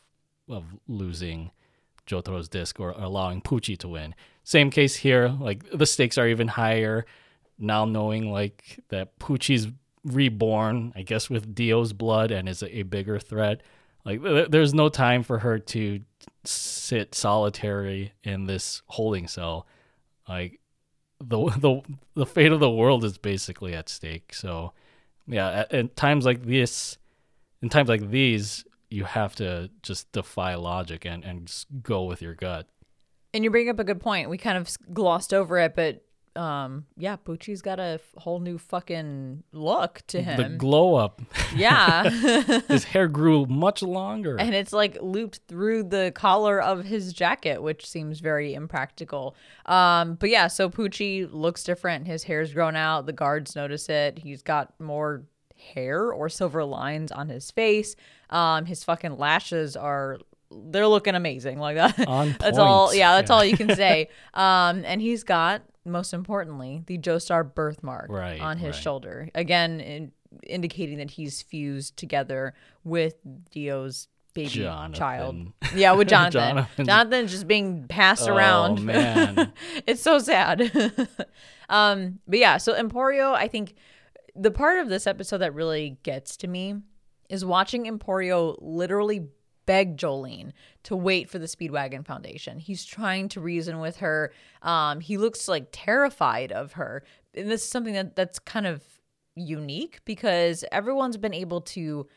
of 0.49 0.65
losing 0.87 1.51
Jotaro's 2.05 2.49
disc 2.49 2.79
or 2.79 2.91
allowing 2.91 3.41
Pucci 3.41 3.77
to 3.77 3.87
win. 3.87 4.15
Same 4.43 4.69
case 4.69 4.97
here. 4.97 5.29
Like 5.29 5.63
the 5.71 5.85
stakes 5.85 6.17
are 6.17 6.27
even 6.27 6.49
higher 6.49 7.05
now, 7.57 7.85
knowing 7.85 8.31
like 8.31 8.79
that 8.89 9.19
Pucci's 9.19 9.67
reborn, 10.03 10.91
I 10.95 11.03
guess 11.03 11.29
with 11.29 11.55
Dio's 11.55 11.93
blood, 11.93 12.31
and 12.31 12.49
is 12.49 12.61
a, 12.61 12.79
a 12.79 12.83
bigger 12.83 13.19
threat. 13.19 13.61
Like 14.05 14.21
th- 14.21 14.49
there's 14.49 14.73
no 14.73 14.89
time 14.89 15.23
for 15.23 15.39
her 15.39 15.59
to 15.59 16.01
sit 16.43 17.15
solitary 17.15 18.13
in 18.23 18.45
this 18.45 18.81
holding 18.87 19.27
cell. 19.27 19.67
Like 20.27 20.59
the 21.19 21.45
the 21.57 21.81
the 22.15 22.25
fate 22.25 22.51
of 22.51 22.59
the 22.59 22.71
world 22.71 23.03
is 23.03 23.17
basically 23.17 23.73
at 23.73 23.89
stake. 23.89 24.33
So 24.33 24.73
yeah, 25.27 25.49
at, 25.49 25.73
at 25.73 25.95
times 25.95 26.25
like 26.25 26.43
this, 26.43 26.97
in 27.61 27.69
times 27.69 27.89
like 27.89 28.09
these, 28.09 28.65
you 28.89 29.05
have 29.05 29.35
to 29.35 29.69
just 29.81 30.11
defy 30.11 30.55
logic 30.55 31.05
and 31.05 31.23
and 31.23 31.65
go 31.81 32.03
with 32.03 32.21
your 32.21 32.35
gut. 32.35 32.67
And 33.33 33.43
you 33.43 33.49
bring 33.49 33.69
up 33.69 33.79
a 33.79 33.83
good 33.83 33.99
point. 33.99 34.29
We 34.29 34.37
kind 34.37 34.57
of 34.57 34.69
glossed 34.93 35.33
over 35.33 35.57
it, 35.57 35.75
but 35.75 36.03
um, 36.35 36.85
yeah, 36.97 37.15
Pucci's 37.15 37.61
got 37.61 37.79
a 37.79 37.99
f- 38.01 38.01
whole 38.17 38.39
new 38.39 38.57
fucking 38.57 39.43
look 39.51 40.01
to 40.07 40.21
him 40.21 40.37
The 40.37 40.49
glow 40.57 40.95
up, 40.95 41.21
yeah. 41.55 42.09
his 42.67 42.83
hair 42.85 43.07
grew 43.07 43.45
much 43.45 43.83
longer. 43.83 44.37
and 44.39 44.55
it's 44.55 44.73
like 44.73 44.97
looped 45.01 45.41
through 45.47 45.83
the 45.83 46.11
collar 46.15 46.59
of 46.61 46.85
his 46.85 47.13
jacket, 47.13 47.61
which 47.61 47.85
seems 47.87 48.19
very 48.19 48.53
impractical. 48.53 49.35
Um, 49.67 50.15
but 50.15 50.29
yeah, 50.29 50.47
so 50.47 50.69
Pucci 50.69 51.27
looks 51.31 51.63
different. 51.63 52.07
His 52.07 52.23
hair's 52.23 52.53
grown 52.53 52.75
out. 52.75 53.05
The 53.05 53.13
guards 53.13 53.55
notice 53.55 53.87
it. 53.89 54.19
He's 54.19 54.41
got 54.41 54.73
more 54.79 55.23
hair 55.75 56.11
or 56.11 56.29
silver 56.29 56.65
lines 56.65 57.11
on 57.11 57.29
his 57.29 57.51
face. 57.51 57.95
Um, 58.29 58.65
his 58.65 58.83
fucking 58.83 59.17
lashes 59.17 59.75
are 59.75 60.17
they're 60.69 60.87
looking 60.87 61.15
amazing 61.15 61.59
like 61.59 61.75
that. 61.77 62.07
On 62.07 62.35
that's 62.39 62.57
all. 62.57 62.93
Yeah, 62.93 63.13
that's 63.15 63.29
Yeah. 63.29 63.35
all 63.35 63.43
you 63.45 63.57
can 63.57 63.75
say. 63.75 64.09
Um, 64.33 64.83
and 64.85 65.01
he's 65.01 65.23
got 65.23 65.61
most 65.85 66.13
importantly 66.13 66.81
the 66.87 66.97
Joestar 66.97 67.43
birthmark 67.53 68.07
Right, 68.09 68.39
on 68.41 68.57
his 68.57 68.75
right. 68.75 68.83
shoulder. 68.83 69.29
Again, 69.35 69.79
in, 69.79 70.11
indicating 70.47 70.97
that 70.97 71.11
he's 71.11 71.41
fused 71.41 71.97
together 71.97 72.53
with 72.83 73.15
Dio's 73.51 74.07
baby 74.33 74.49
Jonathan. 74.49 74.93
child. 74.93 75.47
Yeah, 75.75 75.91
with 75.93 76.07
Jonathan. 76.15 76.39
Jonathan. 76.55 76.85
Jonathan's 76.87 77.31
just 77.31 77.47
being 77.47 77.85
passed 77.87 78.27
Oh, 78.27 78.35
around. 78.35 78.83
man. 78.83 79.53
it's 79.85 80.01
so 80.01 80.17
sad. 80.17 80.61
um, 81.69 82.19
but 82.27 82.39
yeah, 82.39 82.57
so 82.57 82.73
Emporio, 82.73 83.33
I 83.33 83.47
think 83.47 83.75
the 84.35 84.49
part 84.51 84.79
of 84.79 84.89
this 84.89 85.05
episode 85.05 85.37
that 85.39 85.53
really 85.53 85.97
gets 86.03 86.37
to 86.37 86.47
me 86.47 86.75
is 87.29 87.45
watching 87.45 87.85
Emporio 87.85 88.55
literally 88.59 89.27
beg 89.65 89.97
Jolyne 89.97 90.53
to 90.83 90.95
wait 90.95 91.29
for 91.29 91.39
the 91.39 91.45
Speedwagon 91.45 92.05
Foundation. 92.05 92.59
He's 92.59 92.85
trying 92.85 93.29
to 93.29 93.41
reason 93.41 93.79
with 93.79 93.97
her. 93.97 94.31
Um, 94.61 94.99
he 94.99 95.17
looks 95.17 95.47
like 95.47 95.67
terrified 95.71 96.51
of 96.51 96.73
her. 96.73 97.03
And 97.33 97.49
this 97.49 97.63
is 97.63 97.69
something 97.69 97.93
that 97.93 98.15
that's 98.15 98.39
kind 98.39 98.67
of 98.67 98.83
unique 99.35 100.01
because 100.05 100.63
everyone's 100.71 101.17
been 101.17 101.33
able 101.33 101.61
to 101.61 102.07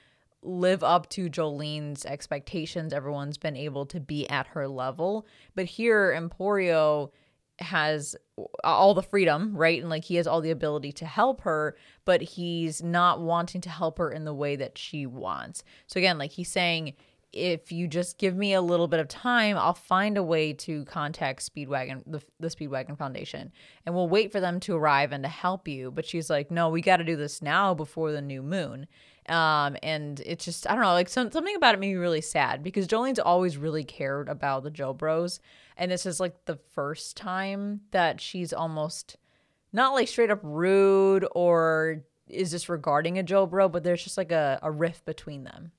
live 0.42 0.84
up 0.84 1.08
to 1.10 1.28
Jolyne's 1.28 2.04
expectations. 2.04 2.92
Everyone's 2.92 3.38
been 3.38 3.56
able 3.56 3.86
to 3.86 4.00
be 4.00 4.28
at 4.28 4.48
her 4.48 4.68
level. 4.68 5.26
But 5.54 5.66
here, 5.66 6.12
Emporio 6.12 7.10
has 7.58 8.16
all 8.62 8.94
the 8.94 9.02
freedom, 9.02 9.56
right? 9.56 9.80
And 9.80 9.88
like 9.88 10.04
he 10.04 10.16
has 10.16 10.26
all 10.26 10.40
the 10.40 10.50
ability 10.50 10.92
to 10.92 11.06
help 11.06 11.40
her, 11.42 11.76
but 12.04 12.20
he's 12.20 12.82
not 12.82 13.20
wanting 13.20 13.62
to 13.62 13.70
help 13.70 13.98
her 13.98 14.10
in 14.10 14.24
the 14.24 14.34
way 14.34 14.56
that 14.56 14.76
she 14.76 15.06
wants. 15.06 15.64
So 15.86 15.98
again, 15.98 16.18
like 16.18 16.32
he's 16.32 16.50
saying, 16.50 16.94
if 17.36 17.70
you 17.70 17.86
just 17.86 18.18
give 18.18 18.34
me 18.34 18.54
a 18.54 18.60
little 18.60 18.88
bit 18.88 19.00
of 19.00 19.08
time, 19.08 19.56
I'll 19.56 19.74
find 19.74 20.16
a 20.16 20.22
way 20.22 20.52
to 20.54 20.84
contact 20.86 21.40
Speedwagon, 21.40 22.02
the, 22.06 22.22
the 22.40 22.48
Speedwagon 22.48 22.96
Foundation, 22.96 23.52
and 23.84 23.94
we'll 23.94 24.08
wait 24.08 24.32
for 24.32 24.40
them 24.40 24.58
to 24.60 24.76
arrive 24.76 25.12
and 25.12 25.22
to 25.24 25.28
help 25.28 25.68
you. 25.68 25.90
But 25.90 26.06
she's 26.06 26.30
like, 26.30 26.50
no, 26.50 26.68
we 26.68 26.80
got 26.80 26.96
to 26.96 27.04
do 27.04 27.16
this 27.16 27.42
now 27.42 27.74
before 27.74 28.12
the 28.12 28.22
new 28.22 28.42
moon. 28.42 28.86
Um, 29.28 29.76
and 29.82 30.20
it's 30.24 30.44
just, 30.44 30.68
I 30.68 30.74
don't 30.74 30.82
know, 30.82 30.92
like 30.92 31.08
some, 31.08 31.30
something 31.30 31.56
about 31.56 31.74
it 31.74 31.80
made 31.80 31.90
me 31.90 31.96
really 31.96 32.20
sad 32.20 32.62
because 32.62 32.86
Jolyne's 32.86 33.18
always 33.18 33.56
really 33.56 33.84
cared 33.84 34.28
about 34.28 34.62
the 34.62 34.70
Joe 34.70 34.92
Bros. 34.92 35.40
And 35.76 35.90
this 35.90 36.06
is 36.06 36.20
like 36.20 36.44
the 36.44 36.56
first 36.56 37.16
time 37.16 37.80
that 37.90 38.20
she's 38.20 38.52
almost 38.52 39.16
not 39.72 39.94
like 39.94 40.08
straight 40.08 40.30
up 40.30 40.40
rude 40.42 41.26
or 41.32 42.04
is 42.28 42.50
disregarding 42.50 43.18
a 43.18 43.22
Joe 43.22 43.46
Bro, 43.46 43.70
but 43.70 43.82
there's 43.82 44.02
just 44.02 44.16
like 44.16 44.32
a, 44.32 44.58
a 44.62 44.70
rift 44.70 45.04
between 45.04 45.44
them. 45.44 45.72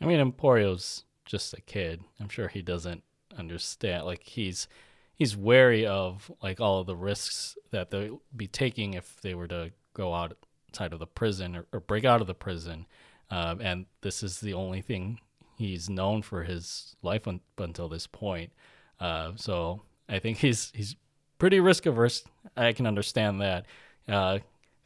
I 0.00 0.06
mean, 0.06 0.20
Emporio's 0.20 1.04
just 1.24 1.54
a 1.54 1.60
kid. 1.60 2.02
I'm 2.20 2.28
sure 2.28 2.48
he 2.48 2.62
doesn't 2.62 3.02
understand. 3.36 4.04
Like 4.04 4.22
he's 4.24 4.68
he's 5.14 5.36
wary 5.36 5.86
of 5.86 6.30
like 6.42 6.60
all 6.60 6.80
of 6.80 6.86
the 6.86 6.96
risks 6.96 7.56
that 7.70 7.90
they'll 7.90 8.20
be 8.36 8.46
taking 8.46 8.94
if 8.94 9.20
they 9.20 9.34
were 9.34 9.48
to 9.48 9.72
go 9.94 10.14
outside 10.14 10.92
of 10.92 10.98
the 10.98 11.06
prison 11.06 11.56
or, 11.56 11.66
or 11.72 11.80
break 11.80 12.04
out 12.04 12.20
of 12.20 12.26
the 12.26 12.34
prison. 12.34 12.86
Um, 13.30 13.60
and 13.60 13.86
this 14.02 14.22
is 14.22 14.40
the 14.40 14.54
only 14.54 14.82
thing 14.82 15.18
he's 15.56 15.90
known 15.90 16.22
for 16.22 16.44
his 16.44 16.94
life 17.02 17.26
un- 17.26 17.40
until 17.58 17.88
this 17.88 18.06
point. 18.06 18.52
Uh, 19.00 19.32
so 19.36 19.82
I 20.08 20.18
think 20.18 20.38
he's 20.38 20.70
he's 20.74 20.96
pretty 21.38 21.60
risk 21.60 21.86
averse. 21.86 22.24
I 22.56 22.72
can 22.72 22.86
understand 22.86 23.40
that. 23.40 23.66
Uh, 24.08 24.38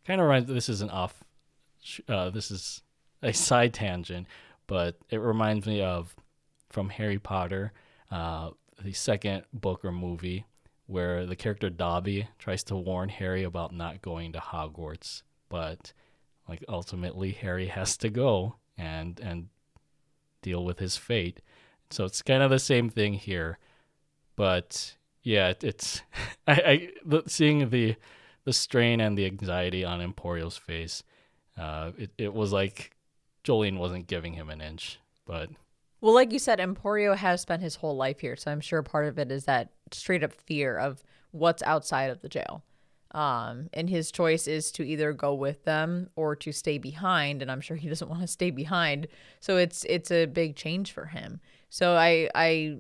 kind 0.07 0.21
of 0.21 0.27
reminds. 0.27 0.49
This 0.49 0.69
is 0.69 0.81
an 0.81 0.91
off. 0.91 1.23
Uh, 2.09 2.31
this 2.31 2.51
is 2.51 2.83
a 3.23 3.33
side 3.33 3.75
tangent, 3.75 4.27
but 4.71 4.95
it 5.11 5.17
reminds 5.17 5.67
me 5.67 5.83
of 5.83 6.15
from 6.69 6.91
Harry 6.91 7.19
Potter, 7.19 7.73
uh, 8.13 8.51
the 8.81 8.93
second 8.93 9.43
book 9.53 9.85
or 9.85 9.91
movie, 9.91 10.47
where 10.87 11.27
the 11.27 11.35
character 11.35 11.69
Dobby 11.69 12.29
tries 12.39 12.63
to 12.65 12.77
warn 12.77 13.09
Harry 13.09 13.43
about 13.43 13.75
not 13.75 14.01
going 14.01 14.33
to 14.33 14.39
Hogwarts, 14.39 15.23
but 15.49 15.93
like 16.49 16.65
ultimately 16.69 17.33
Harry 17.33 17.67
has 17.79 17.97
to 17.97 18.11
go 18.11 18.55
and 18.79 19.19
and 19.19 19.49
deal 20.41 20.65
with 20.65 20.79
his 20.79 20.97
fate. 20.97 21.41
So 21.91 22.05
it's 22.05 22.23
kind 22.23 22.41
of 22.41 22.51
the 22.51 22.61
same 22.61 22.91
thing 22.91 23.15
here, 23.15 23.59
but 24.37 24.95
yeah, 25.25 25.49
it, 25.49 25.65
it's 25.65 26.03
I, 26.47 26.93
I 27.05 27.21
seeing 27.27 27.71
the 27.71 27.97
the 28.45 28.53
strain 28.53 29.01
and 29.01 29.19
the 29.19 29.27
anxiety 29.27 29.85
on 29.85 30.01
Emporio's 30.01 30.57
face. 30.57 31.03
Uh, 31.59 31.91
it 31.99 32.13
it 32.17 32.33
was 32.33 32.53
like 32.53 32.93
Jolyne 33.43 33.79
wasn't 33.79 34.07
giving 34.07 34.35
him 34.35 34.51
an 34.51 34.61
inch, 34.61 34.99
but 35.27 35.51
Well, 36.01 36.15
like 36.15 36.33
you 36.33 36.39
said, 36.39 36.59
Emporio 36.59 37.17
has 37.17 37.41
spent 37.41 37.63
his 37.63 37.77
whole 37.77 37.97
life 37.97 38.21
here, 38.21 38.37
so 38.37 38.51
I'm 38.51 38.61
sure 38.61 38.83
part 38.83 39.07
of 39.07 39.19
it 39.19 39.31
is 39.31 39.45
that 39.45 39.71
straight 39.93 40.23
up 40.23 40.33
fear 40.33 40.77
of 40.77 41.03
what's 41.33 41.63
outside 41.63 42.11
of 42.11 42.21
the 42.21 42.29
jail. 42.29 42.63
Um, 43.13 43.69
and 43.73 43.91
his 43.91 44.13
choice 44.13 44.47
is 44.47 44.71
to 44.73 44.87
either 44.87 45.13
go 45.13 45.35
with 45.35 45.65
them 45.65 46.11
or 46.15 46.37
to 46.37 46.53
stay 46.53 46.79
behind, 46.79 47.43
and 47.43 47.51
I'm 47.51 47.61
sure 47.61 47.77
he 47.77 47.89
doesn't 47.91 48.09
want 48.09 48.23
to 48.23 48.29
stay 48.29 48.51
behind. 48.51 49.09
So 49.41 49.57
it's 49.57 49.85
it's 49.85 50.11
a 50.11 50.27
big 50.27 50.57
change 50.57 50.93
for 50.93 51.07
him. 51.07 51.41
So 51.71 51.95
I 51.95 52.29
I 52.35 52.79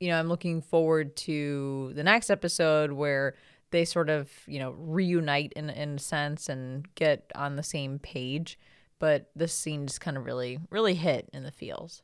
you 0.00 0.08
know, 0.08 0.18
I'm 0.18 0.28
looking 0.28 0.60
forward 0.60 1.16
to 1.16 1.92
the 1.94 2.04
next 2.04 2.30
episode 2.30 2.92
where 2.92 3.34
they 3.70 3.84
sort 3.84 4.10
of, 4.10 4.30
you 4.46 4.58
know, 4.58 4.72
reunite 4.72 5.52
in 5.54 5.70
in 5.70 5.96
a 5.96 5.98
sense 5.98 6.48
and 6.48 6.86
get 6.94 7.30
on 7.34 7.56
the 7.56 7.62
same 7.62 7.98
page. 7.98 8.58
But 8.98 9.30
this 9.36 9.52
scene 9.52 9.86
just 9.86 10.00
kind 10.00 10.16
of 10.16 10.24
really, 10.24 10.58
really 10.70 10.94
hit 10.94 11.28
in 11.32 11.42
the 11.42 11.50
feels. 11.52 12.02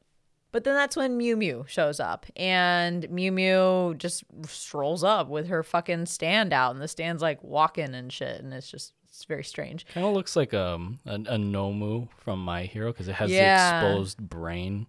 But 0.51 0.65
then 0.65 0.75
that's 0.75 0.97
when 0.97 1.19
Miu 1.19 1.35
Miu 1.35 1.67
shows 1.67 1.99
up, 1.99 2.27
and 2.37 3.05
Miu 3.05 3.33
Miu 3.33 3.97
just 3.97 4.25
strolls 4.47 5.03
up 5.03 5.29
with 5.29 5.49
her 5.49 5.63
fucking 5.63 6.05
stand 6.07 6.53
out, 6.53 6.73
and 6.75 6.83
the 6.83 6.89
stand's 6.89 7.23
like 7.23 7.43
walking 7.43 7.95
and 7.95 8.13
shit, 8.13 8.41
and 8.43 8.53
it's 8.53 8.71
just 8.71 8.93
it's 9.09 9.25
very 9.25 9.45
strange. 9.45 9.87
kind 9.87 10.07
of 10.07 10.13
looks 10.13 10.37
like 10.37 10.53
um 10.53 10.99
a, 11.07 11.15
a 11.15 11.37
Nomu 11.39 12.09
from 12.19 12.45
My 12.45 12.65
Hero 12.65 12.93
because 12.93 13.09
it 13.09 13.15
has 13.15 13.31
Yeah. 13.31 13.81
the 13.81 13.87
exposed 13.89 14.19
brain. 14.29 14.87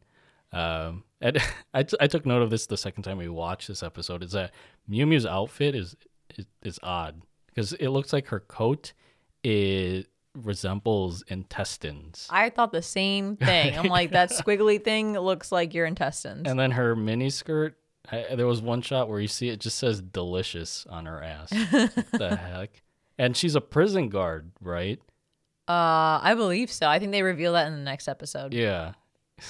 Um, 0.52 1.04
and 1.22 1.38
I, 1.74 1.84
t- 1.84 1.98
I 2.00 2.08
took 2.08 2.26
note 2.26 2.42
of 2.42 2.50
this 2.50 2.66
the 2.68 2.78
second 2.78 3.04
time 3.04 3.18
we 3.18 3.30
watched 3.30 3.70
this 3.70 3.82
episode. 3.84 4.22
Is 4.22 4.34
that 4.34 4.52
Miu 4.90 5.06
Miu's 5.08 5.26
outfit 5.26 5.76
is 5.76 5.96
is, 6.38 6.46
is 6.62 6.80
odd 6.84 7.22
because 7.48 7.72
it 7.74 7.88
looks 7.88 8.12
like 8.12 8.28
her 8.28 8.42
coat 8.42 8.92
it 9.44 10.08
resembles 10.36 11.24
intestines, 11.28 12.28
I 12.30 12.50
thought 12.50 12.72
the 12.72 12.82
same 12.82 13.36
thing. 13.38 13.78
I'm 13.78 13.88
like 13.88 14.12
that 14.12 14.32
squiggly 14.32 14.84
thing 14.84 15.14
looks 15.14 15.52
like 15.52 15.74
your 15.74 15.86
intestines. 15.86 16.44
and 16.50 16.60
then 16.60 16.72
her 16.72 16.96
mini 16.96 17.30
skirt. 17.30 17.76
I, 18.12 18.36
there 18.36 18.48
was 18.48 18.62
one 18.62 18.82
shot 18.82 19.08
where 19.08 19.20
you 19.22 19.30
see 19.30 19.48
it 19.50 19.60
just 19.62 19.78
says 19.78 20.02
"delicious" 20.02 20.86
on 20.90 21.06
her 21.06 21.24
ass. 21.24 21.52
what 21.72 22.12
the 22.12 22.36
heck? 22.36 22.82
And 23.18 23.38
she's 23.38 23.56
a 23.56 23.62
prison 23.62 24.10
guard, 24.10 24.52
right? 24.60 25.00
Uh, 25.70 26.20
I 26.22 26.34
believe 26.36 26.70
so. 26.72 26.88
I 26.90 27.00
think 27.00 27.12
they 27.14 27.24
reveal 27.24 27.54
that 27.54 27.68
in 27.68 27.74
the 27.74 27.80
next 27.84 28.08
episode. 28.08 28.54
Yeah. 28.54 28.94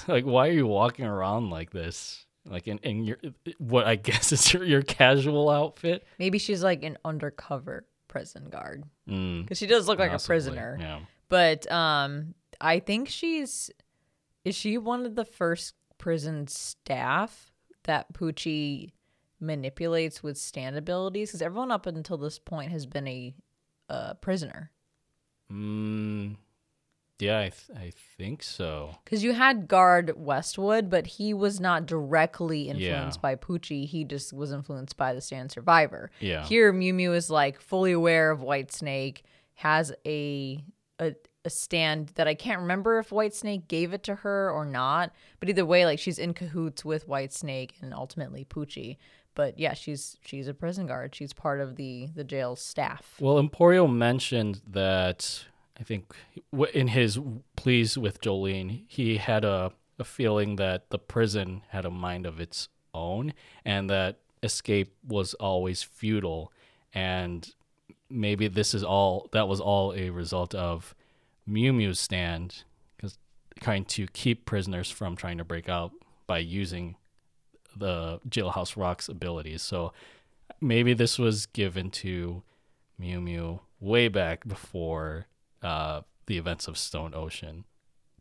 Like, 0.08 0.24
why 0.24 0.48
are 0.48 0.52
you 0.52 0.66
walking 0.66 1.04
around 1.04 1.50
like 1.50 1.70
this? 1.70 2.24
Like 2.46 2.66
in, 2.66 2.78
in 2.78 3.04
your 3.04 3.18
what 3.58 3.86
I 3.86 3.96
guess 3.96 4.32
is 4.32 4.52
your, 4.52 4.64
your 4.64 4.82
casual 4.82 5.50
outfit. 5.50 6.06
Maybe 6.18 6.38
she's 6.38 6.64
like 6.64 6.82
an 6.82 6.96
undercover 7.04 7.86
prison 8.14 8.48
guard 8.48 8.84
Mm, 9.08 9.42
because 9.42 9.58
she 9.58 9.66
does 9.66 9.88
look 9.88 9.98
like 9.98 10.12
a 10.12 10.18
prisoner. 10.20 10.78
Yeah. 10.80 11.00
But 11.28 11.70
um, 11.70 12.34
I 12.60 12.78
think 12.78 13.08
she's 13.08 13.70
is 14.44 14.54
she 14.54 14.78
one 14.78 15.04
of 15.04 15.16
the 15.16 15.24
first 15.24 15.74
prison 15.98 16.46
staff 16.46 17.50
that 17.84 18.12
Pucci 18.12 18.92
manipulates 19.40 20.22
with 20.22 20.38
stand 20.38 20.76
abilities? 20.76 21.30
Because 21.30 21.42
everyone 21.42 21.72
up 21.72 21.86
until 21.86 22.16
this 22.16 22.38
point 22.38 22.70
has 22.70 22.86
been 22.86 23.08
a 23.08 23.34
uh, 23.90 24.14
prisoner. 24.14 24.70
Mm, 25.52 26.36
yeah, 27.20 27.38
I 27.38 27.48
th- 27.50 27.70
I 27.78 27.92
think 28.18 28.42
so. 28.42 28.96
Because 29.04 29.22
you 29.22 29.32
had 29.32 29.68
guard 29.68 30.12
Westwood, 30.16 30.90
but 30.90 31.06
he 31.06 31.32
was 31.32 31.60
not 31.60 31.86
directly 31.86 32.68
influenced 32.68 33.18
Yeah. 33.18 33.22
by 33.22 33.36
Pucci. 33.36 33.86
He 33.86 34.04
just 34.04 34.32
was 34.32 34.52
influenced 34.52 34.96
by 34.96 35.14
the 35.14 35.20
stand 35.20 35.50
survivor. 35.52 36.10
Yeah. 36.20 36.44
Here, 36.44 36.72
Miu 36.72 36.92
Miu 36.94 37.14
is 37.14 37.30
like 37.30 37.60
fully 37.60 37.92
aware 37.92 38.30
of 38.30 38.40
White 38.42 38.72
Snake, 38.72 39.22
has 39.54 39.92
a, 40.06 40.64
a 41.00 41.14
a 41.46 41.50
stand 41.50 42.08
that 42.14 42.26
I 42.26 42.34
can't 42.34 42.62
remember 42.62 42.98
if 42.98 43.12
White 43.12 43.34
Snake 43.34 43.68
gave 43.68 43.92
it 43.92 44.02
to 44.04 44.14
her 44.14 44.50
or 44.50 44.64
not. 44.64 45.12
But 45.40 45.50
either 45.50 45.66
way, 45.66 45.84
like 45.84 45.98
she's 45.98 46.18
in 46.18 46.32
cahoots 46.32 46.84
with 46.86 47.06
White 47.06 47.34
Snake 47.34 47.74
and 47.82 47.92
ultimately 47.92 48.46
Pucci. 48.46 48.96
But 49.34 49.58
yeah, 49.58 49.74
she's 49.74 50.16
she's 50.24 50.48
a 50.48 50.54
prison 50.54 50.86
guard. 50.86 51.14
She's 51.14 51.32
part 51.34 51.60
of 51.60 51.76
the 51.76 52.08
the 52.14 52.24
jail 52.24 52.56
staff. 52.56 53.16
Well, 53.20 53.42
Emporio 53.42 53.92
mentioned 53.92 54.62
that 54.68 55.44
I 55.78 55.82
think 55.82 56.14
in 56.72 56.88
his 56.88 57.18
pleas 57.56 57.98
with 57.98 58.20
Jolyne, 58.20 58.84
he 58.86 59.16
had 59.16 59.44
a, 59.44 59.72
a 59.98 60.04
feeling 60.04 60.56
that 60.56 60.90
the 60.90 60.98
prison 60.98 61.62
had 61.68 61.84
a 61.84 61.90
mind 61.90 62.26
of 62.26 62.40
its 62.40 62.68
own 62.92 63.34
and 63.64 63.90
that 63.90 64.20
escape 64.42 64.94
was 65.06 65.34
always 65.34 65.82
futile. 65.82 66.52
And 66.92 67.52
maybe 68.08 68.46
this 68.46 68.72
is 68.74 68.84
all 68.84 69.28
that 69.32 69.48
was 69.48 69.60
all 69.60 69.92
a 69.94 70.10
result 70.10 70.54
of 70.54 70.94
Miu 71.48 71.72
Miu's 71.72 72.00
stand, 72.00 72.62
because 72.96 73.18
trying 73.60 73.84
to 73.84 74.06
keep 74.08 74.46
prisoners 74.46 74.90
from 74.90 75.16
trying 75.16 75.38
to 75.38 75.44
break 75.44 75.68
out 75.68 75.92
by 76.26 76.38
using 76.38 76.96
the 77.76 78.20
Jailhouse 78.28 78.76
Rock's 78.76 79.08
abilities. 79.08 79.62
So 79.62 79.92
maybe 80.60 80.94
this 80.94 81.18
was 81.18 81.46
given 81.46 81.90
to 81.90 82.42
Miu 83.00 83.20
Miu 83.20 83.60
way 83.80 84.08
back 84.08 84.46
before 84.46 85.26
uh, 85.64 86.02
the 86.26 86.38
events 86.38 86.68
of 86.68 86.78
Stone 86.78 87.12
Ocean. 87.14 87.64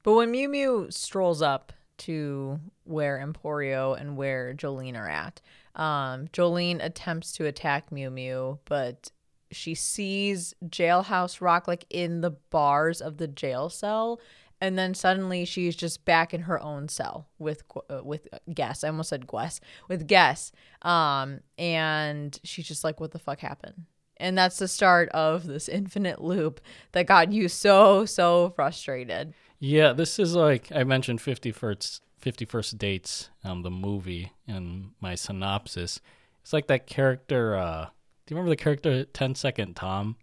But 0.02 0.14
when 0.14 0.34
Miu 0.34 0.50
Miu 0.50 0.92
strolls 0.92 1.42
up 1.42 1.72
to 2.00 2.60
where 2.84 3.26
Emporio 3.26 4.00
and 4.00 4.18
where 4.18 4.54
Jolyne 4.54 4.96
are 4.96 5.10
at. 5.10 5.42
Um, 5.76 6.28
Jolyne 6.32 6.82
attempts 6.82 7.32
to 7.34 7.46
attack 7.46 7.90
Miu 7.90 8.12
Miu, 8.12 8.60
but 8.66 9.12
she 9.52 9.76
sees 9.76 10.54
Jailhouse 10.66 11.42
Rock 11.42 11.68
like 11.68 11.86
in 11.90 12.22
the 12.22 12.32
bars 12.32 13.02
of 13.02 13.18
the 13.18 13.28
jail 13.28 13.70
cell, 13.70 14.20
and 14.60 14.78
then 14.78 14.94
suddenly 14.94 15.46
she's 15.46 15.76
just 15.76 16.06
back 16.06 16.34
in 16.34 16.42
her 16.42 16.62
own 16.62 16.90
cell 16.90 17.28
with 17.38 17.64
uh, 17.90 18.02
with 18.04 18.28
Guess. 18.54 18.84
I 18.84 18.88
almost 18.88 19.10
said 19.10 19.28
Guess 19.28 19.60
with 19.88 20.08
Guess. 20.08 20.52
Um, 20.82 21.42
and 21.58 22.38
she's 22.44 22.68
just 22.68 22.84
like, 22.84 23.00
"What 23.00 23.12
the 23.12 23.20
fuck 23.20 23.40
happened?" 23.40 23.86
And 24.18 24.38
that's 24.38 24.58
the 24.58 24.68
start 24.68 25.10
of 25.10 25.46
this 25.46 25.68
infinite 25.68 26.22
loop 26.22 26.62
that 26.92 27.08
got 27.08 27.32
you 27.32 27.48
so 27.48 28.06
so 28.06 28.54
frustrated. 28.56 29.34
Yeah, 29.60 29.94
this 29.94 30.20
is 30.20 30.36
like 30.36 30.72
I 30.74 30.84
mentioned 30.84 31.20
51st 31.20 32.02
50 32.20 32.46
First 32.46 32.78
Dates 32.78 33.30
um 33.44 33.64
the 33.64 33.72
movie 33.72 34.32
in 34.48 34.92
my 35.02 35.16
synopsis. 35.16 36.00
It's 36.42 36.54
like 36.54 36.68
that 36.68 36.88
character 36.88 37.56
uh 37.56 37.88
do 38.26 38.34
you 38.34 38.38
remember 38.38 38.52
the 38.52 38.64
character 38.64 39.04
10 39.04 39.36
Second 39.36 39.76
Tom? 39.76 40.16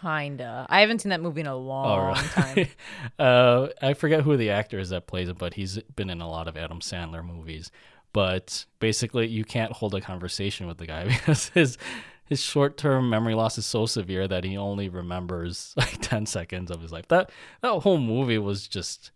Kinda. 0.00 0.66
I 0.68 0.80
haven't 0.80 1.00
seen 1.00 1.10
that 1.10 1.20
movie 1.20 1.42
in 1.42 1.46
a 1.46 1.56
long 1.56 2.16
oh, 2.16 2.22
time. 2.40 2.68
uh, 3.18 3.68
I 3.82 3.94
forget 3.94 4.22
who 4.22 4.36
the 4.36 4.50
actor 4.50 4.78
is 4.78 4.88
that 4.90 5.06
plays 5.06 5.28
it, 5.28 5.38
but 5.38 5.54
he's 5.54 5.78
been 5.94 6.10
in 6.10 6.20
a 6.20 6.28
lot 6.28 6.48
of 6.48 6.56
Adam 6.56 6.80
Sandler 6.80 7.24
movies. 7.24 7.70
But 8.12 8.64
basically, 8.78 9.26
you 9.26 9.44
can't 9.44 9.72
hold 9.72 9.94
a 9.94 10.00
conversation 10.00 10.66
with 10.66 10.78
the 10.78 10.86
guy 10.86 11.04
because 11.08 11.48
his 11.50 11.78
his 12.24 12.40
short 12.40 12.76
term 12.76 13.10
memory 13.10 13.34
loss 13.34 13.58
is 13.58 13.66
so 13.66 13.86
severe 13.86 14.26
that 14.26 14.44
he 14.44 14.56
only 14.56 14.88
remembers 14.88 15.74
like 15.76 16.00
10 16.00 16.26
seconds 16.26 16.70
of 16.70 16.80
his 16.80 16.92
life. 16.92 17.08
That 17.08 17.30
that 17.60 17.80
whole 17.80 17.98
movie 17.98 18.38
was 18.38 18.66
just 18.66 19.10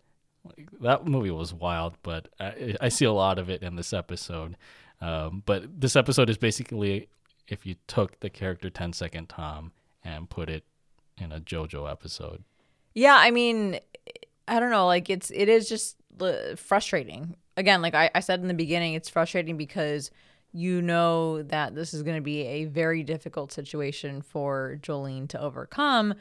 like, 0.44 0.68
that 0.80 1.06
movie 1.06 1.30
was 1.30 1.52
wild, 1.52 1.96
but 2.02 2.28
I, 2.38 2.76
I 2.80 2.88
see 2.88 3.04
a 3.04 3.12
lot 3.12 3.38
of 3.38 3.50
it 3.50 3.62
in 3.62 3.76
this 3.76 3.92
episode. 3.92 4.56
Um, 5.00 5.42
but 5.46 5.80
this 5.80 5.96
episode 5.96 6.28
is 6.28 6.38
basically 6.38 7.09
if 7.46 7.64
you 7.64 7.76
took 7.86 8.20
the 8.20 8.30
character 8.30 8.68
10 8.68 8.92
second 8.92 9.28
Tom 9.28 9.72
and 10.04 10.28
put 10.28 10.50
it 10.50 10.64
in 11.16 11.32
a 11.32 11.40
JoJo 11.40 11.90
episode. 11.90 12.44
Yeah, 12.94 13.16
I 13.16 13.30
mean, 13.30 13.78
I 14.46 14.61
don't 14.61 14.70
know. 14.70 14.86
Like 14.86 15.11
it's 15.11 15.30
it 15.30 15.48
is 15.48 15.68
just 15.68 15.96
frustrating. 16.56 17.36
Again, 17.56 17.82
like 17.82 17.94
I, 17.94 18.11
I 18.14 18.20
said 18.20 18.40
in 18.40 18.48
the 18.48 18.54
beginning, 18.54 18.94
it's 18.94 19.09
frustrating 19.09 19.56
because 19.56 20.11
you 20.53 20.80
know 20.82 21.42
that 21.42 21.74
this 21.74 21.92
is 21.92 22.03
going 22.03 22.16
to 22.16 22.22
be 22.22 22.42
a 22.42 22.64
very 22.64 23.03
difficult 23.03 23.53
situation 23.53 24.22
for 24.22 24.78
Jolyne 24.82 25.28
to 25.28 25.40
overcome. 25.40 26.14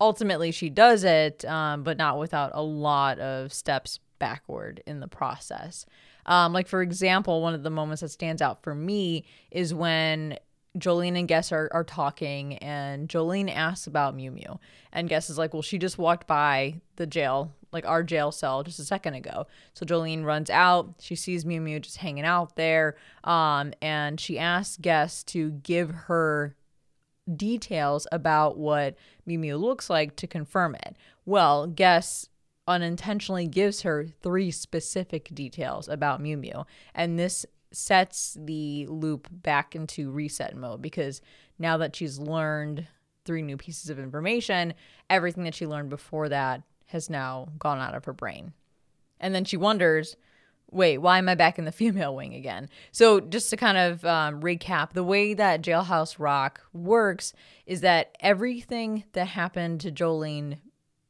Ultimately, 0.00 0.50
she 0.50 0.70
does 0.70 1.04
it, 1.04 1.44
um, 1.44 1.82
but 1.82 1.96
not 1.96 2.18
without 2.18 2.50
a 2.54 2.62
lot 2.62 3.18
of 3.18 3.52
steps 3.52 4.00
backward 4.18 4.82
in 4.86 5.00
the 5.00 5.08
process. 5.08 5.86
Um, 6.26 6.52
like, 6.52 6.66
for 6.66 6.82
example, 6.82 7.42
one 7.42 7.54
of 7.54 7.62
the 7.62 7.70
moments 7.70 8.00
that 8.00 8.08
stands 8.08 8.40
out 8.40 8.62
for 8.62 8.74
me 8.74 9.24
is 9.50 9.74
when 9.74 10.38
Jolyne 10.76 11.16
and 11.16 11.28
Guess 11.28 11.52
are, 11.52 11.68
are 11.72 11.84
talking, 11.84 12.58
and 12.58 13.08
Jolyne 13.08 13.48
asks 13.48 13.86
about 13.86 14.16
Miu 14.16 14.30
Miu. 14.30 14.58
And 14.92 15.08
Guess 15.08 15.30
is 15.30 15.38
like, 15.38 15.52
Well, 15.52 15.62
she 15.62 15.78
just 15.78 15.98
walked 15.98 16.26
by 16.26 16.80
the 16.96 17.06
jail, 17.06 17.52
like 17.72 17.86
our 17.86 18.02
jail 18.02 18.32
cell, 18.32 18.62
just 18.62 18.78
a 18.78 18.84
second 18.84 19.14
ago. 19.14 19.46
So 19.74 19.86
Jolyne 19.86 20.24
runs 20.24 20.50
out. 20.50 20.94
She 21.00 21.14
sees 21.14 21.44
Miu 21.44 21.60
Miu 21.60 21.80
just 21.80 21.98
hanging 21.98 22.24
out 22.24 22.56
there. 22.56 22.96
Um, 23.22 23.72
and 23.80 24.18
she 24.18 24.38
asks 24.38 24.76
Guess 24.80 25.22
to 25.24 25.50
give 25.50 25.90
her 25.90 26.56
details 27.32 28.06
about 28.12 28.58
what 28.58 28.96
Miu 29.28 29.38
Miu 29.38 29.60
looks 29.60 29.88
like 29.88 30.16
to 30.16 30.26
confirm 30.26 30.74
it. 30.74 30.96
Well, 31.24 31.66
Guess 31.66 32.28
unintentionally 32.66 33.46
gives 33.46 33.82
her 33.82 34.06
three 34.22 34.50
specific 34.50 35.34
details 35.34 35.88
about 35.88 36.22
Miu 36.22 36.38
Miu. 36.38 36.64
And 36.94 37.18
this 37.18 37.46
sets 37.74 38.36
the 38.40 38.86
loop 38.88 39.28
back 39.30 39.74
into 39.74 40.10
reset 40.10 40.56
mode 40.56 40.82
because 40.82 41.20
now 41.58 41.76
that 41.76 41.96
she's 41.96 42.18
learned 42.18 42.86
three 43.24 43.42
new 43.42 43.56
pieces 43.56 43.90
of 43.90 43.98
information, 43.98 44.74
everything 45.08 45.44
that 45.44 45.54
she 45.54 45.66
learned 45.66 45.88
before 45.88 46.28
that 46.28 46.62
has 46.86 47.08
now 47.08 47.48
gone 47.58 47.78
out 47.78 47.94
of 47.94 48.04
her 48.04 48.12
brain. 48.12 48.52
And 49.20 49.34
then 49.34 49.44
she 49.44 49.56
wonders, 49.56 50.16
wait, 50.70 50.98
why 50.98 51.18
am 51.18 51.28
I 51.28 51.34
back 51.34 51.58
in 51.58 51.64
the 51.64 51.72
female 51.82 52.14
wing 52.14 52.34
again? 52.34 52.68
So, 52.92 53.20
just 53.20 53.50
to 53.50 53.56
kind 53.56 53.78
of 53.78 54.04
um, 54.04 54.40
recap, 54.42 54.92
the 54.92 55.04
way 55.04 55.34
that 55.34 55.62
Jailhouse 55.62 56.18
Rock 56.18 56.62
works 56.72 57.32
is 57.66 57.80
that 57.80 58.16
everything 58.20 59.04
that 59.12 59.28
happened 59.28 59.80
to 59.80 59.90
Jolyne 59.90 60.60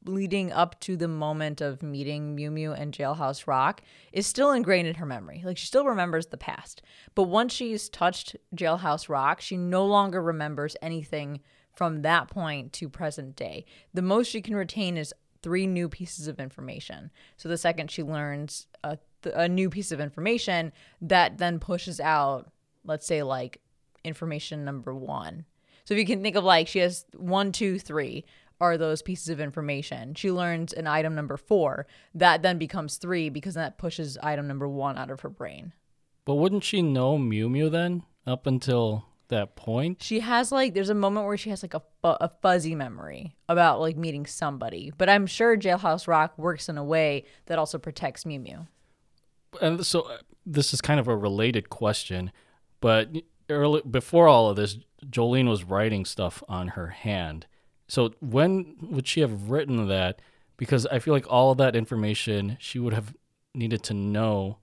leading 0.05 0.53
up 0.53 0.79
to 0.81 0.97
the 0.97 1.09
moment 1.09 1.61
of 1.61 1.83
meeting 1.83 2.37
Miu 2.37 2.51
Miu 2.51 2.79
and 2.79 2.93
Jailhouse 2.93 3.47
Rock 3.47 3.83
is 4.13 4.27
still 4.27 4.53
ingrained 4.53 4.89
in 4.89 4.97
her 4.97 5.07
memory. 5.07 5.43
Like 5.45 5.59
she 5.59 5.67
still 5.67 5.87
remembers 5.87 6.27
the 6.27 6.37
past. 6.37 6.83
But 7.15 7.25
once 7.25 7.53
she's 7.53 7.89
touched 7.89 8.37
Jailhouse 8.55 9.09
Rock, 9.09 9.41
she 9.41 9.57
no 9.57 9.87
longer 9.87 10.23
remembers 10.23 10.77
anything 10.83 11.41
from 11.73 12.03
that 12.03 12.29
point 12.29 12.73
to 12.75 12.89
present 12.89 13.37
day. 13.37 13.65
The 13.93 14.03
most 14.03 14.29
she 14.29 14.41
can 14.41 14.55
retain 14.55 14.97
is 14.97 15.15
three 15.43 15.67
new 15.67 15.89
pieces 15.89 16.27
of 16.27 16.41
information. 16.41 17.11
So 17.37 17.49
the 17.49 17.59
second 17.59 17.91
she 17.91 18.03
learns 18.03 18.67
a, 18.83 18.99
a 19.35 19.49
new 19.49 19.69
piece 19.69 19.93
of 19.93 20.01
information, 20.01 20.73
that 21.01 21.39
then 21.39 21.59
pushes 21.59 22.01
out, 22.01 22.51
let's 22.85 23.07
say, 23.07 23.23
like 23.23 23.61
information 24.05 24.65
number 24.65 24.95
one. 24.95 25.45
So 25.85 25.93
if 25.93 26.01
you 26.01 26.07
can 26.07 26.23
think 26.23 26.37
of 26.37 26.45
like 26.45 26.69
she 26.69 26.79
has 26.79 27.05
one, 27.15 27.53
two, 27.53 27.79
three 27.79 28.25
are 28.65 28.79
those 28.79 29.03
pieces 29.03 29.29
of 29.29 29.41
information. 29.41 30.15
She 30.15 30.31
learns 30.31 30.73
an 30.73 30.87
item 30.87 31.15
number 31.15 31.37
four. 31.37 31.87
That 32.15 32.43
then 32.43 32.59
becomes 32.59 32.97
three 32.97 33.29
because 33.29 33.55
that 33.55 33.79
pushes 33.79 34.19
item 34.23 34.49
number 34.49 34.69
one 34.69 34.99
out 34.99 35.11
of 35.11 35.21
her 35.21 35.29
brain. 35.29 35.73
But 36.25 36.37
wouldn't 36.37 36.65
she 36.65 36.83
know 36.83 37.19
Miu 37.19 37.49
Miu 37.49 37.71
then 37.71 38.03
up 38.27 38.47
until 38.47 39.07
that 39.29 39.57
point? 39.57 40.03
She 40.03 40.21
has 40.21 40.51
like, 40.51 40.75
there's 40.75 40.89
a 40.89 40.95
moment 40.95 41.27
where 41.27 41.37
she 41.37 41.51
has 41.51 41.63
like 41.63 41.75
a, 41.75 41.83
a 42.03 42.31
fuzzy 42.41 42.75
memory 42.75 43.37
about 43.49 43.81
like 43.81 43.97
meeting 43.97 44.27
somebody. 44.27 44.93
But 44.97 45.09
I'm 45.09 45.27
sure 45.27 45.57
Jailhouse 45.57 46.09
Rock 46.09 46.37
works 46.39 46.69
in 46.69 46.79
a 46.79 46.85
way 46.85 47.25
that 47.47 47.59
also 47.59 47.79
protects 47.79 48.25
Miu 48.25 48.41
Miu. 48.41 48.67
And 49.61 49.85
so 49.85 50.03
uh, 50.03 50.19
this 50.47 50.73
is 50.73 50.81
kind 50.81 50.99
of 50.99 51.09
a 51.09 51.17
related 51.17 51.71
question, 51.71 52.33
but 52.81 53.09
early 53.49 53.83
before 53.89 54.29
all 54.29 54.51
of 54.51 54.57
this, 54.57 54.79
Jolyne 55.11 55.49
was 55.49 55.65
writing 55.65 56.05
stuff 56.05 56.43
on 56.49 56.69
her 56.69 56.89
hand. 56.89 57.47
So 57.89 58.15
when 58.21 58.77
would 58.81 59.07
she 59.07 59.21
have 59.21 59.51
written 59.51 59.89
that? 59.89 60.21
Because 60.57 60.87
I 60.87 60.99
feel 60.99 61.15
like 61.15 61.27
all 61.29 61.51
of 61.51 61.59
that 61.59 61.75
information 61.75 62.57
she 62.61 62.79
would 62.79 62.93
have 62.93 63.15
needed 63.55 63.83
to 63.85 63.95
know, 63.95 64.59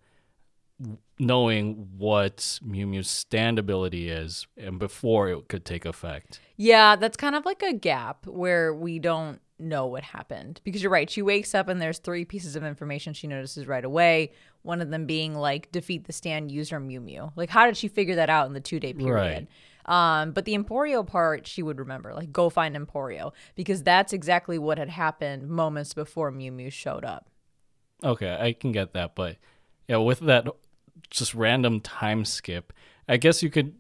knowing 1.20 1.90
what 1.98 2.38
Miu 2.66 2.88
Miu's 2.88 3.10
stand 3.10 3.60
ability 3.60 4.10
is, 4.10 4.48
and 4.58 4.80
before 4.80 5.30
it 5.30 5.48
could 5.48 5.66
take 5.66 5.86
effect. 5.86 6.40
Yeah, 6.58 6.96
that's 6.96 7.18
kind 7.18 7.36
of 7.36 7.46
like 7.46 7.62
a 7.62 7.74
gap 7.74 8.26
where 8.26 8.74
we 8.74 9.00
don't 9.00 9.40
know 9.62 9.86
what 9.86 10.04
happened 10.04 10.60
because 10.64 10.82
you're 10.82 10.92
right. 10.92 11.10
She 11.10 11.22
wakes 11.22 11.54
up 11.54 11.68
and 11.68 11.82
there's 11.82 12.00
three 12.00 12.26
pieces 12.26 12.56
of 12.56 12.64
information 12.64 13.14
she 13.14 13.28
notices 13.28 13.68
right 13.68 13.86
away. 13.86 14.32
One 14.64 14.82
of 14.82 14.90
them 14.90 15.06
being 15.06 15.36
like 15.36 15.72
defeat 15.72 16.06
the 16.06 16.14
stand 16.14 16.52
user 16.52 16.80
Miu 16.80 17.00
Miu. 17.00 17.32
Like, 17.36 17.50
how 17.50 17.66
did 17.66 17.78
she 17.78 17.88
figure 17.88 18.16
that 18.16 18.30
out 18.30 18.48
in 18.48 18.54
the 18.54 18.60
two 18.60 18.80
day 18.80 18.94
period? 18.94 19.14
Right. 19.14 19.48
Um, 19.86 20.32
but 20.32 20.46
the 20.46 20.54
Emporio 20.56 21.06
part, 21.06 21.48
she 21.48 21.64
would 21.64 21.80
remember, 21.80 22.14
like 22.14 22.32
go 22.32 22.50
find 22.50 22.76
Emporio, 22.76 23.34
because 23.56 23.84
that's 23.84 24.14
exactly 24.14 24.58
what 24.58 24.78
had 24.78 24.90
happened 24.90 25.48
moments 25.48 25.94
before 25.94 26.32
Miu 26.32 26.52
Miu 26.52 26.72
showed 26.72 27.06
up. 27.06 27.30
Okay, 28.04 28.36
I 28.40 28.54
can 28.54 28.72
get 28.72 28.94
that, 28.94 29.16
but 29.16 29.38
yeah, 29.88 29.98
with 29.98 30.20
that 30.22 30.48
just 31.10 31.34
random 31.34 31.80
time 31.80 32.26
skip, 32.26 32.74
I 33.08 33.18
guess 33.18 33.44
you 33.44 33.50
could 33.50 33.76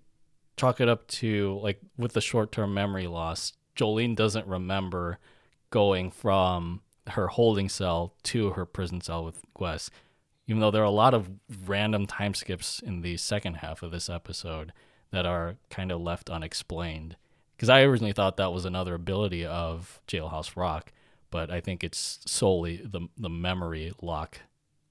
chalk 0.57 0.79
it 0.79 0.89
up 0.89 1.07
to 1.07 1.59
like 1.61 1.79
with 1.97 2.13
the 2.13 2.21
short 2.21 2.51
term 2.51 2.73
memory 2.73 3.07
loss. 3.07 3.53
Jolyne 3.75 4.15
doesn't 4.15 4.47
remember 4.47 5.17
going 5.69 6.11
from 6.11 6.81
her 7.07 7.27
holding 7.27 7.69
cell 7.69 8.13
to 8.23 8.51
her 8.51 8.65
prison 8.65 9.01
cell 9.01 9.25
with 9.25 9.41
Guess, 9.57 9.89
even 10.47 10.59
though 10.59 10.71
there 10.71 10.81
are 10.81 10.85
a 10.85 10.91
lot 10.91 11.13
of 11.13 11.29
random 11.65 12.05
time 12.05 12.33
skips 12.33 12.79
in 12.79 13.01
the 13.01 13.17
second 13.17 13.55
half 13.55 13.81
of 13.81 13.91
this 13.91 14.09
episode 14.09 14.73
that 15.11 15.25
are 15.25 15.55
kind 15.69 15.91
of 15.91 16.01
left 16.01 16.29
unexplained. 16.29 17.15
Because 17.55 17.69
I 17.69 17.81
originally 17.81 18.13
thought 18.13 18.37
that 18.37 18.53
was 18.53 18.65
another 18.65 18.95
ability 18.95 19.45
of 19.45 20.01
Jailhouse 20.07 20.55
Rock, 20.55 20.91
but 21.29 21.51
I 21.51 21.61
think 21.61 21.83
it's 21.83 22.19
solely 22.25 22.77
the 22.77 23.07
the 23.17 23.29
memory 23.29 23.93
lock 24.01 24.39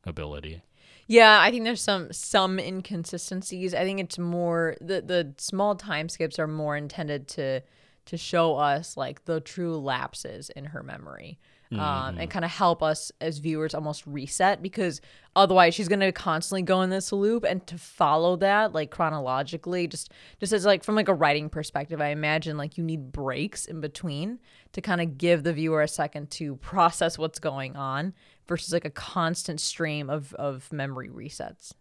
ability. 0.04 0.62
Yeah, 1.06 1.40
I 1.40 1.50
think 1.50 1.64
there's 1.64 1.82
some 1.82 2.12
some 2.12 2.60
inconsistencies. 2.60 3.74
I 3.74 3.82
think 3.82 3.98
it's 3.98 4.18
more 4.18 4.76
the 4.80 5.00
the 5.00 5.34
small 5.38 5.74
time 5.74 6.08
skips 6.08 6.38
are 6.38 6.46
more 6.46 6.76
intended 6.76 7.26
to 7.28 7.62
to 8.06 8.16
show 8.16 8.56
us 8.56 8.96
like 8.96 9.24
the 9.24 9.40
true 9.40 9.76
lapses 9.76 10.50
in 10.50 10.66
her 10.66 10.82
memory. 10.82 11.38
Um, 11.72 12.18
and 12.18 12.28
kind 12.28 12.44
of 12.44 12.50
help 12.50 12.82
us 12.82 13.12
as 13.20 13.38
viewers 13.38 13.74
almost 13.74 14.04
reset 14.04 14.60
because 14.60 15.00
otherwise 15.36 15.72
she's 15.72 15.86
going 15.86 16.00
to 16.00 16.10
constantly 16.10 16.62
go 16.62 16.82
in 16.82 16.90
this 16.90 17.12
loop 17.12 17.44
and 17.44 17.64
to 17.68 17.78
follow 17.78 18.34
that 18.36 18.72
like 18.72 18.90
chronologically 18.90 19.86
just 19.86 20.10
just 20.40 20.52
as 20.52 20.66
like 20.66 20.82
from 20.82 20.96
like 20.96 21.06
a 21.06 21.14
writing 21.14 21.48
perspective 21.48 22.00
i 22.00 22.08
imagine 22.08 22.56
like 22.56 22.76
you 22.76 22.82
need 22.82 23.12
breaks 23.12 23.66
in 23.66 23.80
between 23.80 24.40
to 24.72 24.80
kind 24.80 25.00
of 25.00 25.16
give 25.16 25.44
the 25.44 25.52
viewer 25.52 25.80
a 25.80 25.86
second 25.86 26.28
to 26.28 26.56
process 26.56 27.16
what's 27.16 27.38
going 27.38 27.76
on 27.76 28.14
versus 28.48 28.72
like 28.72 28.84
a 28.84 28.90
constant 28.90 29.60
stream 29.60 30.10
of 30.10 30.34
of 30.34 30.72
memory 30.72 31.08
resets 31.08 31.72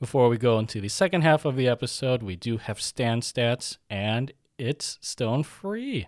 Before 0.00 0.28
we 0.28 0.36
go 0.36 0.58
into 0.58 0.80
the 0.82 0.88
second 0.88 1.22
half 1.22 1.44
of 1.46 1.56
the 1.56 1.66
episode, 1.68 2.22
we 2.22 2.34
do 2.34 2.56
have 2.56 2.80
stand 2.80 3.22
stats, 3.22 3.76
and 3.90 4.32
it's 4.58 4.98
stone 5.02 5.42
free. 5.42 6.06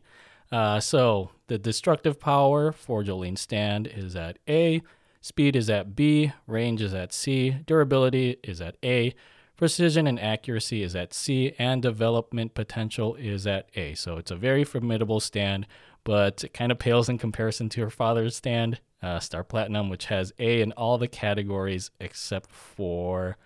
Uh, 0.52 0.78
so 0.78 1.30
the 1.46 1.56
destructive 1.56 2.20
power 2.20 2.72
for 2.72 3.02
Jolyne's 3.02 3.40
stand 3.40 3.86
is 3.86 4.14
at 4.14 4.38
A, 4.46 4.82
speed 5.22 5.56
is 5.56 5.70
at 5.70 5.96
B, 5.96 6.32
range 6.46 6.82
is 6.82 6.92
at 6.92 7.14
C, 7.14 7.56
durability 7.66 8.36
is 8.44 8.60
at 8.60 8.76
A, 8.84 9.14
precision 9.56 10.06
and 10.06 10.20
accuracy 10.20 10.82
is 10.82 10.94
at 10.94 11.14
C, 11.14 11.54
and 11.58 11.80
development 11.80 12.52
potential 12.52 13.14
is 13.14 13.46
at 13.46 13.70
A. 13.76 13.94
So 13.94 14.18
it's 14.18 14.30
a 14.30 14.36
very 14.36 14.62
formidable 14.62 15.20
stand, 15.20 15.66
but 16.04 16.44
it 16.44 16.52
kind 16.52 16.70
of 16.70 16.78
pales 16.78 17.08
in 17.08 17.16
comparison 17.16 17.70
to 17.70 17.80
her 17.80 17.90
father's 17.90 18.36
stand, 18.36 18.78
uh, 19.02 19.20
Star 19.20 19.44
Platinum, 19.44 19.88
which 19.88 20.06
has 20.06 20.34
A 20.38 20.60
in 20.60 20.72
all 20.72 20.98
the 20.98 21.08
categories 21.08 21.90
except 21.98 22.50
for 22.50 23.38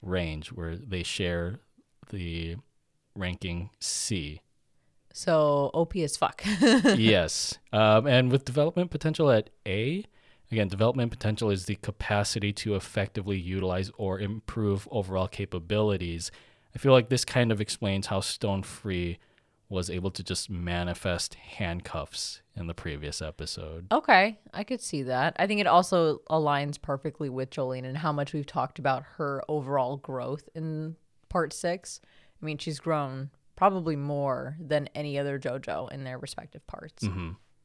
range, 0.00 0.48
where 0.50 0.76
they 0.76 1.02
share 1.02 1.60
the 2.10 2.56
ranking 3.14 3.68
C. 3.80 4.40
so 5.16 5.70
op 5.72 5.94
as 5.96 6.16
fuck 6.16 6.42
yes. 6.96 7.56
Um, 7.72 8.06
and 8.06 8.32
with 8.32 8.44
development 8.44 8.90
potential 8.90 9.30
at 9.30 9.50
A, 9.64 10.04
again, 10.50 10.66
development 10.66 11.12
potential 11.12 11.50
is 11.50 11.66
the 11.66 11.76
capacity 11.76 12.52
to 12.52 12.74
effectively 12.74 13.38
utilize 13.38 13.92
or 13.96 14.18
improve 14.18 14.88
overall 14.90 15.28
capabilities. 15.28 16.32
I 16.74 16.78
feel 16.78 16.90
like 16.90 17.10
this 17.10 17.24
kind 17.24 17.52
of 17.52 17.60
explains 17.60 18.08
how 18.08 18.20
Stone 18.20 18.64
Free 18.64 19.18
was 19.68 19.88
able 19.88 20.10
to 20.10 20.24
just 20.24 20.50
manifest 20.50 21.34
handcuffs 21.34 22.42
in 22.56 22.66
the 22.66 22.74
previous 22.74 23.22
episode. 23.22 23.86
Okay, 23.92 24.38
I 24.52 24.64
could 24.64 24.80
see 24.80 25.04
that. 25.04 25.36
I 25.38 25.46
think 25.46 25.60
it 25.60 25.68
also 25.68 26.22
aligns 26.28 26.80
perfectly 26.80 27.28
with 27.28 27.50
Jolyne 27.50 27.84
and 27.84 27.98
how 27.98 28.12
much 28.12 28.32
we've 28.32 28.46
talked 28.46 28.80
about 28.80 29.04
her 29.16 29.42
overall 29.48 29.96
growth 29.96 30.48
in 30.56 30.96
part 31.28 31.52
six. 31.52 32.00
I 32.42 32.44
mean, 32.44 32.58
she's 32.58 32.80
grown 32.80 33.30
probably 33.56 33.96
more 33.96 34.56
than 34.60 34.88
any 34.94 35.18
other 35.18 35.38
JoJo 35.38 35.92
in 35.92 36.04
their 36.04 36.18
respective 36.18 36.66
parts. 36.66 37.04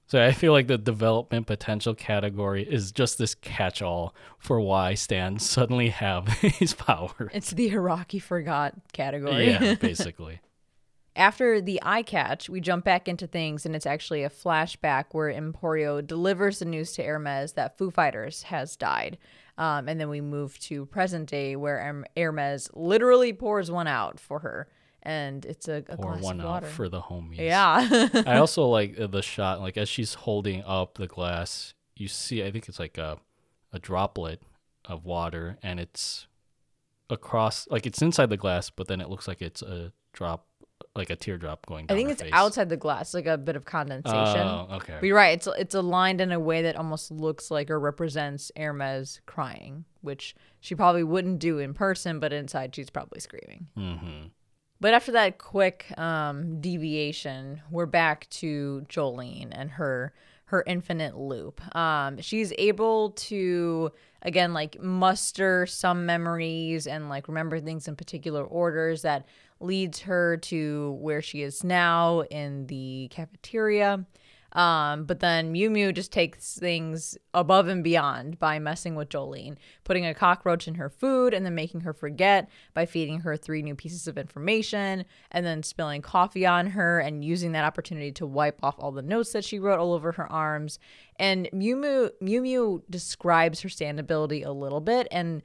So 0.07 0.25
I 0.25 0.31
feel 0.31 0.53
like 0.53 0.65
the 0.65 0.79
development 0.79 1.45
potential 1.45 1.93
category 1.93 2.63
is 2.63 2.91
just 2.91 3.19
this 3.19 3.35
catch-all 3.35 4.15
for 4.39 4.59
why 4.59 4.95
stands 4.95 5.47
suddenly 5.47 5.89
have 5.89 6.41
these 6.59 6.73
powers. 6.73 7.29
It's 7.31 7.51
the 7.51 7.69
Araki 7.69 8.19
forgot 8.19 8.73
category. 8.91 9.51
Yeah, 9.51 9.75
basically. 9.79 10.41
After 11.15 11.61
the 11.61 11.79
eye 11.83 12.01
catch, 12.01 12.49
we 12.49 12.59
jump 12.59 12.85
back 12.85 13.07
into 13.07 13.27
things, 13.27 13.67
and 13.67 13.75
it's 13.75 13.85
actually 13.85 14.23
a 14.23 14.29
flashback 14.31 15.05
where 15.11 15.31
Emporio 15.31 16.05
delivers 16.05 16.57
the 16.57 16.65
news 16.65 16.93
to 16.93 17.03
Hermes 17.03 17.53
that 17.53 17.77
Foo 17.77 17.91
Fighters 17.91 18.43
has 18.43 18.75
died. 18.75 19.19
Um, 19.59 19.87
and 19.89 19.99
then 19.99 20.09
we 20.09 20.21
move 20.21 20.57
to 20.61 20.85
present 20.85 21.29
day 21.29 21.55
where 21.55 21.77
Herm- 21.79 22.05
Hermes 22.17 22.69
literally 22.73 23.33
pours 23.33 23.69
one 23.69 23.87
out 23.87 24.19
for 24.19 24.39
her. 24.39 24.69
And 25.03 25.45
it's 25.45 25.67
a, 25.67 25.83
a 25.87 25.95
Pour 25.95 26.11
glass 26.13 26.23
one 26.23 26.39
of 26.39 26.45
out 26.45 26.49
water. 26.49 26.67
for 26.67 26.89
the 26.89 27.01
homies. 27.01 27.37
yeah. 27.37 28.09
I 28.27 28.37
also 28.39 28.65
like 28.67 28.99
uh, 28.99 29.07
the 29.07 29.21
shot, 29.21 29.61
like 29.61 29.77
as 29.77 29.87
she's 29.87 30.13
holding 30.13 30.63
up 30.63 30.95
the 30.97 31.07
glass, 31.07 31.73
you 31.95 32.07
see, 32.07 32.43
I 32.43 32.51
think 32.51 32.67
it's 32.67 32.79
like 32.79 32.97
a, 32.97 33.17
a 33.71 33.79
droplet 33.79 34.41
of 34.85 35.05
water, 35.05 35.57
and 35.63 35.79
it's 35.79 36.27
across, 37.09 37.67
like 37.69 37.85
it's 37.85 38.01
inside 38.01 38.29
the 38.29 38.37
glass, 38.37 38.69
but 38.69 38.87
then 38.87 39.01
it 39.01 39.09
looks 39.09 39.27
like 39.27 39.41
it's 39.41 39.61
a 39.61 39.91
drop, 40.13 40.45
like 40.95 41.09
a 41.09 41.15
teardrop 41.15 41.65
going 41.65 41.85
I 41.89 41.93
think 41.93 42.09
it's 42.09 42.21
face. 42.21 42.31
outside 42.33 42.69
the 42.69 42.77
glass, 42.77 43.13
like 43.13 43.25
a 43.25 43.37
bit 43.37 43.55
of 43.55 43.65
condensation. 43.65 44.17
Oh, 44.17 44.67
okay. 44.73 44.95
But 44.99 45.05
you're 45.05 45.15
right. 45.15 45.31
It's 45.37 45.47
it's 45.57 45.75
aligned 45.75 46.21
in 46.21 46.31
a 46.31 46.39
way 46.39 46.61
that 46.63 46.75
almost 46.75 47.11
looks 47.11 47.51
like 47.51 47.69
or 47.69 47.79
represents 47.79 48.51
Hermes 48.57 49.21
crying, 49.25 49.85
which 50.01 50.35
she 50.59 50.75
probably 50.75 51.03
wouldn't 51.03 51.39
do 51.39 51.59
in 51.59 51.73
person, 51.73 52.19
but 52.19 52.33
inside 52.33 52.75
she's 52.75 52.89
probably 52.89 53.19
screaming. 53.19 53.67
mm-hmm. 53.77 54.27
But 54.81 54.93
after 54.93 55.11
that 55.11 55.37
quick 55.37 55.85
um, 55.97 56.61
deviation, 56.61 57.61
we're 57.69 57.85
back 57.85 58.29
to 58.31 58.85
Jolyne 58.87 59.51
and 59.51 59.71
her 59.71 60.13
her 60.45 60.63
infinite 60.65 61.15
loop. 61.15 61.61
Um, 61.75 62.19
she's 62.21 62.51
able 62.57 63.11
to 63.11 63.91
again 64.23 64.51
like 64.53 64.81
muster 64.81 65.67
some 65.67 66.07
memories 66.07 66.87
and 66.87 67.07
like 67.07 67.27
remember 67.27 67.59
things 67.59 67.87
in 67.87 67.95
particular 67.95 68.43
orders 68.43 69.03
that 69.03 69.27
leads 69.59 69.99
her 69.99 70.37
to 70.37 70.97
where 71.01 71.21
she 71.21 71.43
is 71.43 71.63
now 71.63 72.21
in 72.31 72.65
the 72.67 73.09
cafeteria. 73.11 74.05
Um, 74.53 75.05
but 75.05 75.19
then 75.19 75.53
Miu 75.53 75.69
Miu 75.69 75.93
just 75.93 76.11
takes 76.11 76.57
things 76.57 77.17
above 77.33 77.67
and 77.67 77.83
beyond 77.83 78.39
by 78.39 78.59
messing 78.59 78.95
with 78.95 79.09
Jolyne, 79.09 79.57
putting 79.83 80.05
a 80.05 80.13
cockroach 80.13 80.67
in 80.67 80.75
her 80.75 80.89
food 80.89 81.33
and 81.33 81.45
then 81.45 81.55
making 81.55 81.81
her 81.81 81.93
forget 81.93 82.49
by 82.73 82.85
feeding 82.85 83.19
her 83.19 83.37
three 83.37 83.61
new 83.61 83.75
pieces 83.75 84.07
of 84.07 84.17
information 84.17 85.05
and 85.31 85.45
then 85.45 85.61
spilling 85.61 86.01
coffee 86.01 86.45
on 86.45 86.67
her 86.67 86.99
and 86.99 87.23
using 87.23 87.51
that 87.51 87.65
opportunity 87.65 88.11
to 88.13 88.25
wipe 88.25 88.59
off 88.63 88.75
all 88.79 88.91
the 88.91 89.01
notes 89.01 89.31
that 89.33 89.45
she 89.45 89.59
wrote 89.59 89.79
all 89.79 89.93
over 89.93 90.13
her 90.13 90.31
arms. 90.31 90.79
And 91.17 91.49
Miu 91.53 91.75
Miu, 91.75 92.11
Mew, 92.21 92.41
Mew 92.41 92.83
describes 92.89 93.61
her 93.61 93.69
standability 93.69 94.45
a 94.45 94.51
little 94.51 94.81
bit 94.81 95.07
and 95.11 95.43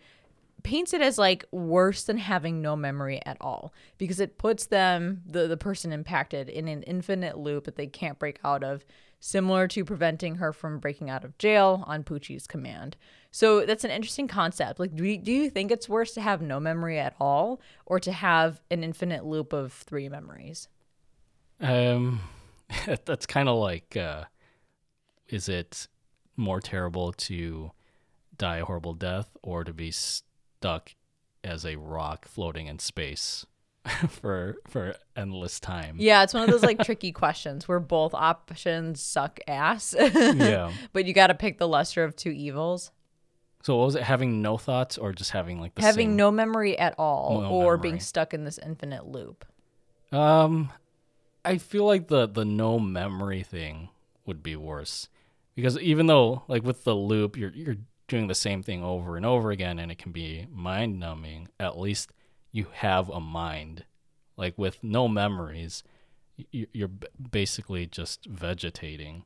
paints 0.64 0.92
it 0.94 1.00
as 1.00 1.18
like 1.18 1.44
worse 1.52 2.02
than 2.04 2.18
having 2.18 2.60
no 2.60 2.74
memory 2.74 3.20
at 3.24 3.36
all 3.40 3.72
because 3.98 4.18
it 4.18 4.38
puts 4.38 4.66
them 4.66 5.22
the 5.26 5.46
the 5.46 5.56
person 5.56 5.92
impacted 5.92 6.48
in 6.48 6.66
an 6.66 6.82
infinite 6.82 7.38
loop 7.38 7.64
that 7.64 7.76
they 7.76 7.86
can't 7.86 8.18
break 8.18 8.40
out 8.42 8.64
of 8.64 8.84
similar 9.20 9.68
to 9.68 9.84
preventing 9.84 10.36
her 10.36 10.52
from 10.52 10.78
breaking 10.78 11.08
out 11.08 11.24
of 11.24 11.38
jail 11.38 11.84
on 11.86 12.02
Pucci's 12.02 12.46
command. 12.46 12.96
So 13.30 13.64
that's 13.64 13.84
an 13.84 13.90
interesting 13.90 14.26
concept. 14.26 14.80
Like 14.80 14.96
do 14.96 15.04
you, 15.04 15.18
do 15.18 15.32
you 15.32 15.48
think 15.50 15.70
it's 15.70 15.88
worse 15.88 16.12
to 16.14 16.20
have 16.20 16.42
no 16.42 16.58
memory 16.58 16.98
at 16.98 17.14
all 17.20 17.60
or 17.86 18.00
to 18.00 18.12
have 18.12 18.60
an 18.70 18.82
infinite 18.82 19.24
loop 19.24 19.52
of 19.52 19.72
3 19.72 20.08
memories? 20.08 20.68
Um, 21.60 22.20
that's 23.04 23.26
kind 23.26 23.48
of 23.48 23.56
like, 23.58 23.96
uh, 23.96 24.24
is 25.28 25.48
it 25.48 25.88
more 26.36 26.60
terrible 26.60 27.12
to 27.12 27.70
die 28.36 28.58
a 28.58 28.64
horrible 28.64 28.94
death 28.94 29.36
or 29.42 29.64
to 29.64 29.72
be 29.72 29.90
stuck 30.64 30.94
as 31.42 31.66
a 31.66 31.76
rock 31.76 32.26
floating 32.26 32.68
in 32.68 32.78
space 32.78 33.44
for 34.08 34.56
for 34.66 34.96
endless 35.14 35.60
time? 35.60 35.96
Yeah, 35.98 36.22
it's 36.22 36.32
one 36.32 36.42
of 36.42 36.50
those 36.50 36.62
like 36.62 36.82
tricky 36.84 37.12
questions 37.12 37.68
where 37.68 37.80
both 37.80 38.14
options 38.14 39.02
suck 39.02 39.40
ass. 39.46 39.94
Yeah. 39.98 40.72
but 40.94 41.04
you 41.04 41.12
got 41.12 41.26
to 41.26 41.34
pick 41.34 41.58
the 41.58 41.68
lesser 41.68 42.02
of 42.02 42.16
two 42.16 42.30
evils. 42.30 42.92
So 43.62 43.76
what 43.76 43.84
was 43.86 43.94
it? 43.94 44.02
Having 44.02 44.40
no 44.40 44.56
thoughts 44.56 44.96
or 44.96 45.12
just 45.12 45.32
having 45.32 45.60
like 45.60 45.74
the 45.74 45.82
having 45.82 46.08
same? 46.08 46.16
no 46.16 46.30
memory 46.30 46.78
at 46.78 46.94
all 46.98 47.42
No 47.42 47.48
or 47.48 47.76
being 47.76 48.00
stuck 48.00 48.32
in 48.32 48.44
this 48.44 48.58
infinite 48.58 49.06
loop. 49.06 49.44
Um, 50.12 50.70
I 51.44 51.58
feel 51.58 51.84
like 51.84 52.08
the 52.08 52.26
the 52.26 52.46
no 52.46 52.78
memory 52.78 53.42
thing 53.42 53.90
would 54.24 54.42
be 54.42 54.56
worse 54.56 55.08
because 55.54 55.78
even 55.78 56.06
though 56.06 56.44
like 56.48 56.62
with 56.62 56.84
the 56.84 56.94
loop, 56.94 57.36
you're 57.36 57.52
you're 57.52 57.76
doing 58.08 58.26
the 58.26 58.34
same 58.34 58.62
thing 58.62 58.82
over 58.82 59.16
and 59.16 59.24
over 59.24 59.50
again, 59.50 59.78
and 59.78 59.90
it 59.90 59.98
can 59.98 60.12
be 60.12 60.46
mind 60.50 60.98
numbing. 60.98 61.48
At 61.58 61.78
least 61.78 62.10
you 62.52 62.66
have 62.72 63.08
a 63.08 63.20
mind. 63.20 63.84
Like 64.36 64.58
with 64.58 64.82
no 64.82 65.08
memories, 65.08 65.82
you're 66.50 66.90
basically 67.30 67.86
just 67.86 68.26
vegetating, 68.26 69.24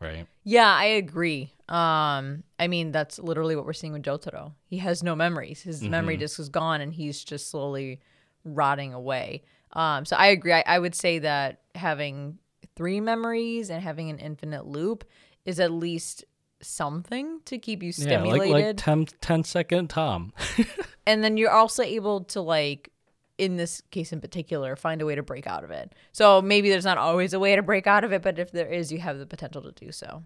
right? 0.00 0.26
Yeah, 0.44 0.72
I 0.74 0.84
agree. 0.84 1.52
Um, 1.68 2.44
I 2.58 2.68
mean 2.68 2.92
that's 2.92 3.18
literally 3.18 3.56
what 3.56 3.66
we're 3.66 3.72
seeing 3.72 3.92
with 3.92 4.02
Jotaro. 4.02 4.52
He 4.66 4.78
has 4.78 5.02
no 5.02 5.14
memories. 5.14 5.62
His 5.62 5.82
memory 5.82 6.16
disk 6.16 6.38
is 6.38 6.48
gone, 6.48 6.80
and 6.80 6.94
he's 6.94 7.22
just 7.22 7.50
slowly 7.50 8.00
rotting 8.44 8.94
away. 8.94 9.42
Um, 9.72 10.04
so 10.04 10.16
I 10.16 10.28
agree. 10.28 10.52
I, 10.52 10.64
I 10.66 10.78
would 10.78 10.94
say 10.94 11.18
that 11.18 11.60
having 11.74 12.38
three 12.76 13.00
memories 13.00 13.68
and 13.68 13.82
having 13.82 14.10
an 14.10 14.18
infinite 14.18 14.66
loop 14.66 15.04
is 15.44 15.60
at 15.60 15.70
least 15.70 16.24
something 16.62 17.40
to 17.44 17.58
keep 17.58 17.82
you 17.82 17.88
Yeah, 17.88 18.04
stimulated. 18.04 18.52
like 18.52 18.66
like 18.68 18.76
10, 18.76 19.06
10 19.20 19.44
second 19.44 19.88
Tom. 19.90 20.32
and 21.06 21.22
then 21.22 21.36
you're 21.36 21.50
also 21.50 21.82
able 21.82 22.24
to 22.24 22.40
like 22.40 22.90
in 23.38 23.56
this 23.56 23.82
case 23.90 24.12
in 24.12 24.20
particular 24.20 24.76
find 24.76 25.02
a 25.02 25.06
way 25.06 25.14
to 25.14 25.22
break 25.22 25.46
out 25.46 25.62
of 25.62 25.70
it 25.70 25.94
so 26.12 26.40
maybe 26.40 26.70
there's 26.70 26.86
not 26.86 26.96
always 26.96 27.34
a 27.34 27.38
way 27.38 27.54
to 27.54 27.62
break 27.62 27.86
out 27.86 28.02
of 28.02 28.10
it 28.10 28.22
but 28.22 28.38
if 28.38 28.50
there 28.50 28.66
is 28.72 28.90
you 28.90 28.98
have 28.98 29.18
the 29.18 29.26
potential 29.26 29.60
to 29.60 29.72
do 29.72 29.92
so 29.92 30.22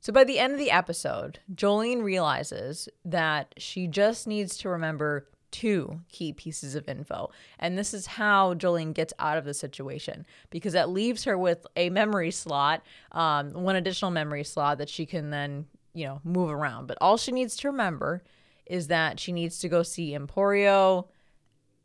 so 0.00 0.12
by 0.12 0.24
the 0.24 0.38
end 0.38 0.52
of 0.52 0.58
the 0.58 0.70
episode 0.70 1.38
jolyne 1.54 2.02
realizes 2.02 2.86
that 3.02 3.54
she 3.56 3.86
just 3.86 4.26
needs 4.26 4.58
to 4.58 4.68
remember 4.68 5.26
two 5.54 6.00
key 6.10 6.32
pieces 6.32 6.74
of 6.74 6.88
info. 6.88 7.30
And 7.60 7.78
this 7.78 7.94
is 7.94 8.06
how 8.06 8.54
Jolyne 8.54 8.92
gets 8.92 9.12
out 9.20 9.38
of 9.38 9.44
the 9.44 9.54
situation 9.54 10.26
because 10.50 10.72
that 10.72 10.90
leaves 10.90 11.22
her 11.24 11.38
with 11.38 11.64
a 11.76 11.90
memory 11.90 12.32
slot, 12.32 12.82
um, 13.12 13.52
one 13.52 13.76
additional 13.76 14.10
memory 14.10 14.42
slot 14.44 14.78
that 14.78 14.88
she 14.88 15.06
can 15.06 15.30
then, 15.30 15.66
you 15.94 16.04
know, 16.06 16.20
move 16.24 16.50
around. 16.50 16.88
But 16.88 16.98
all 17.00 17.16
she 17.16 17.30
needs 17.30 17.56
to 17.58 17.68
remember 17.68 18.22
is 18.66 18.88
that 18.88 19.20
she 19.20 19.30
needs 19.30 19.60
to 19.60 19.68
go 19.68 19.82
see 19.84 20.10
Emporio. 20.18 21.06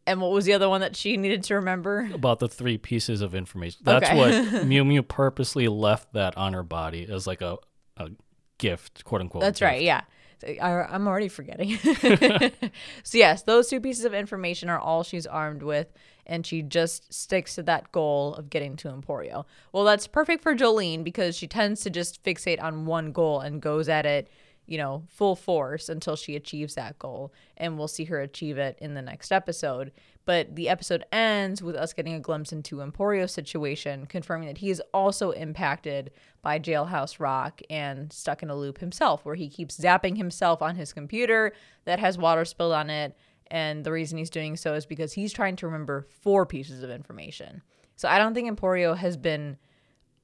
And 0.08 0.20
what 0.22 0.32
was 0.32 0.46
the 0.46 0.54
other 0.54 0.68
one 0.68 0.82
that 0.82 0.96
she 0.96 1.16
needed 1.18 1.44
to 1.44 1.56
remember? 1.56 2.10
About 2.14 2.40
the 2.40 2.48
three 2.48 2.80
pieces 2.80 3.22
of 3.22 3.36
information. 3.36 3.82
That's 3.84 4.08
Okay. 4.10 4.18
what 4.18 4.32
Miu 4.66 4.84
Miu 4.84 5.08
purposely 5.08 5.68
left 5.68 6.14
that 6.14 6.36
on 6.38 6.54
her 6.54 6.64
body 6.64 7.06
as 7.08 7.28
like 7.28 7.42
a, 7.42 7.58
a 7.98 8.10
gift, 8.58 9.04
quote 9.04 9.22
unquote. 9.22 9.42
That's 9.42 9.60
gift. 9.60 9.70
right. 9.70 9.82
Yeah. 9.84 10.02
I, 10.44 10.84
I'm 10.90 11.08
already 11.08 11.28
forgetting. 11.28 11.78
so, 13.04 13.18
yes, 13.18 13.44
those 13.44 13.68
two 13.68 13.82
pieces 13.82 14.06
of 14.06 14.14
information 14.14 14.70
are 14.70 14.80
all 14.80 15.04
she's 15.04 15.28
armed 15.28 15.64
with. 15.64 15.88
And 16.26 16.46
she 16.46 16.62
just 16.62 17.12
sticks 17.12 17.56
to 17.56 17.64
that 17.64 17.92
goal 17.92 18.36
of 18.36 18.52
getting 18.52 18.76
to 18.78 18.90
Emporio. 18.90 19.46
Well, 19.72 19.84
that's 19.84 20.06
perfect 20.06 20.44
for 20.44 20.54
Jolyne 20.54 21.04
because 21.04 21.36
she 21.36 21.48
tends 21.48 21.82
to 21.82 21.90
just 21.90 22.24
fixate 22.24 22.62
on 22.62 22.86
one 22.86 23.12
goal 23.12 23.40
and 23.40 23.60
goes 23.60 23.90
at 23.90 24.06
it, 24.06 24.30
you 24.68 24.78
know, 24.78 25.06
full 25.08 25.36
force 25.36 25.90
until 25.90 26.16
she 26.16 26.36
achieves 26.36 26.76
that 26.76 27.00
goal. 27.00 27.34
And 27.58 27.80
we'll 27.80 27.88
see 27.88 28.06
her 28.06 28.22
achieve 28.22 28.60
it 28.60 28.78
in 28.80 28.94
the 28.94 29.02
next 29.02 29.32
episode. 29.32 29.92
But 30.30 30.56
the 30.56 30.70
episode 30.70 31.06
ends 31.12 31.64
with 31.64 31.76
us 31.76 31.92
getting 31.92 32.14
a 32.14 32.20
glimpse 32.20 32.52
into 32.52 32.84
Emporio's 32.84 33.32
situation, 33.32 34.06
confirming 34.06 34.48
that 34.48 34.60
he 34.60 34.70
is 34.70 34.80
also 34.94 35.32
impacted 35.32 36.12
by 36.44 36.60
Jailhouse 36.60 37.20
Rock 37.20 37.64
and 37.68 38.14
stuck 38.14 38.44
in 38.44 38.52
a 38.52 38.56
loop 38.56 38.78
himself, 38.78 39.26
where 39.26 39.34
he 39.34 39.50
keeps 39.50 39.80
zapping 39.80 40.18
himself 40.18 40.62
on 40.62 40.76
his 40.76 40.94
computer 40.94 41.54
that 41.86 41.98
has 41.98 42.16
water 42.20 42.46
spilled 42.46 42.74
on 42.74 42.92
it. 42.92 43.18
And 43.48 43.84
the 43.84 43.92
reason 43.92 44.20
he's 44.20 44.30
doing 44.30 44.56
so 44.56 44.76
is 44.76 44.86
because 44.86 45.14
he's 45.14 45.34
trying 45.34 45.56
to 45.56 45.66
remember 45.66 46.06
four 46.22 46.46
pieces 46.46 46.84
of 46.84 46.92
information. 46.92 47.64
So 47.96 48.08
I 48.08 48.20
don't 48.20 48.36
think 48.36 48.56
Emporio 48.56 48.96
has 48.96 49.18
been 49.18 49.58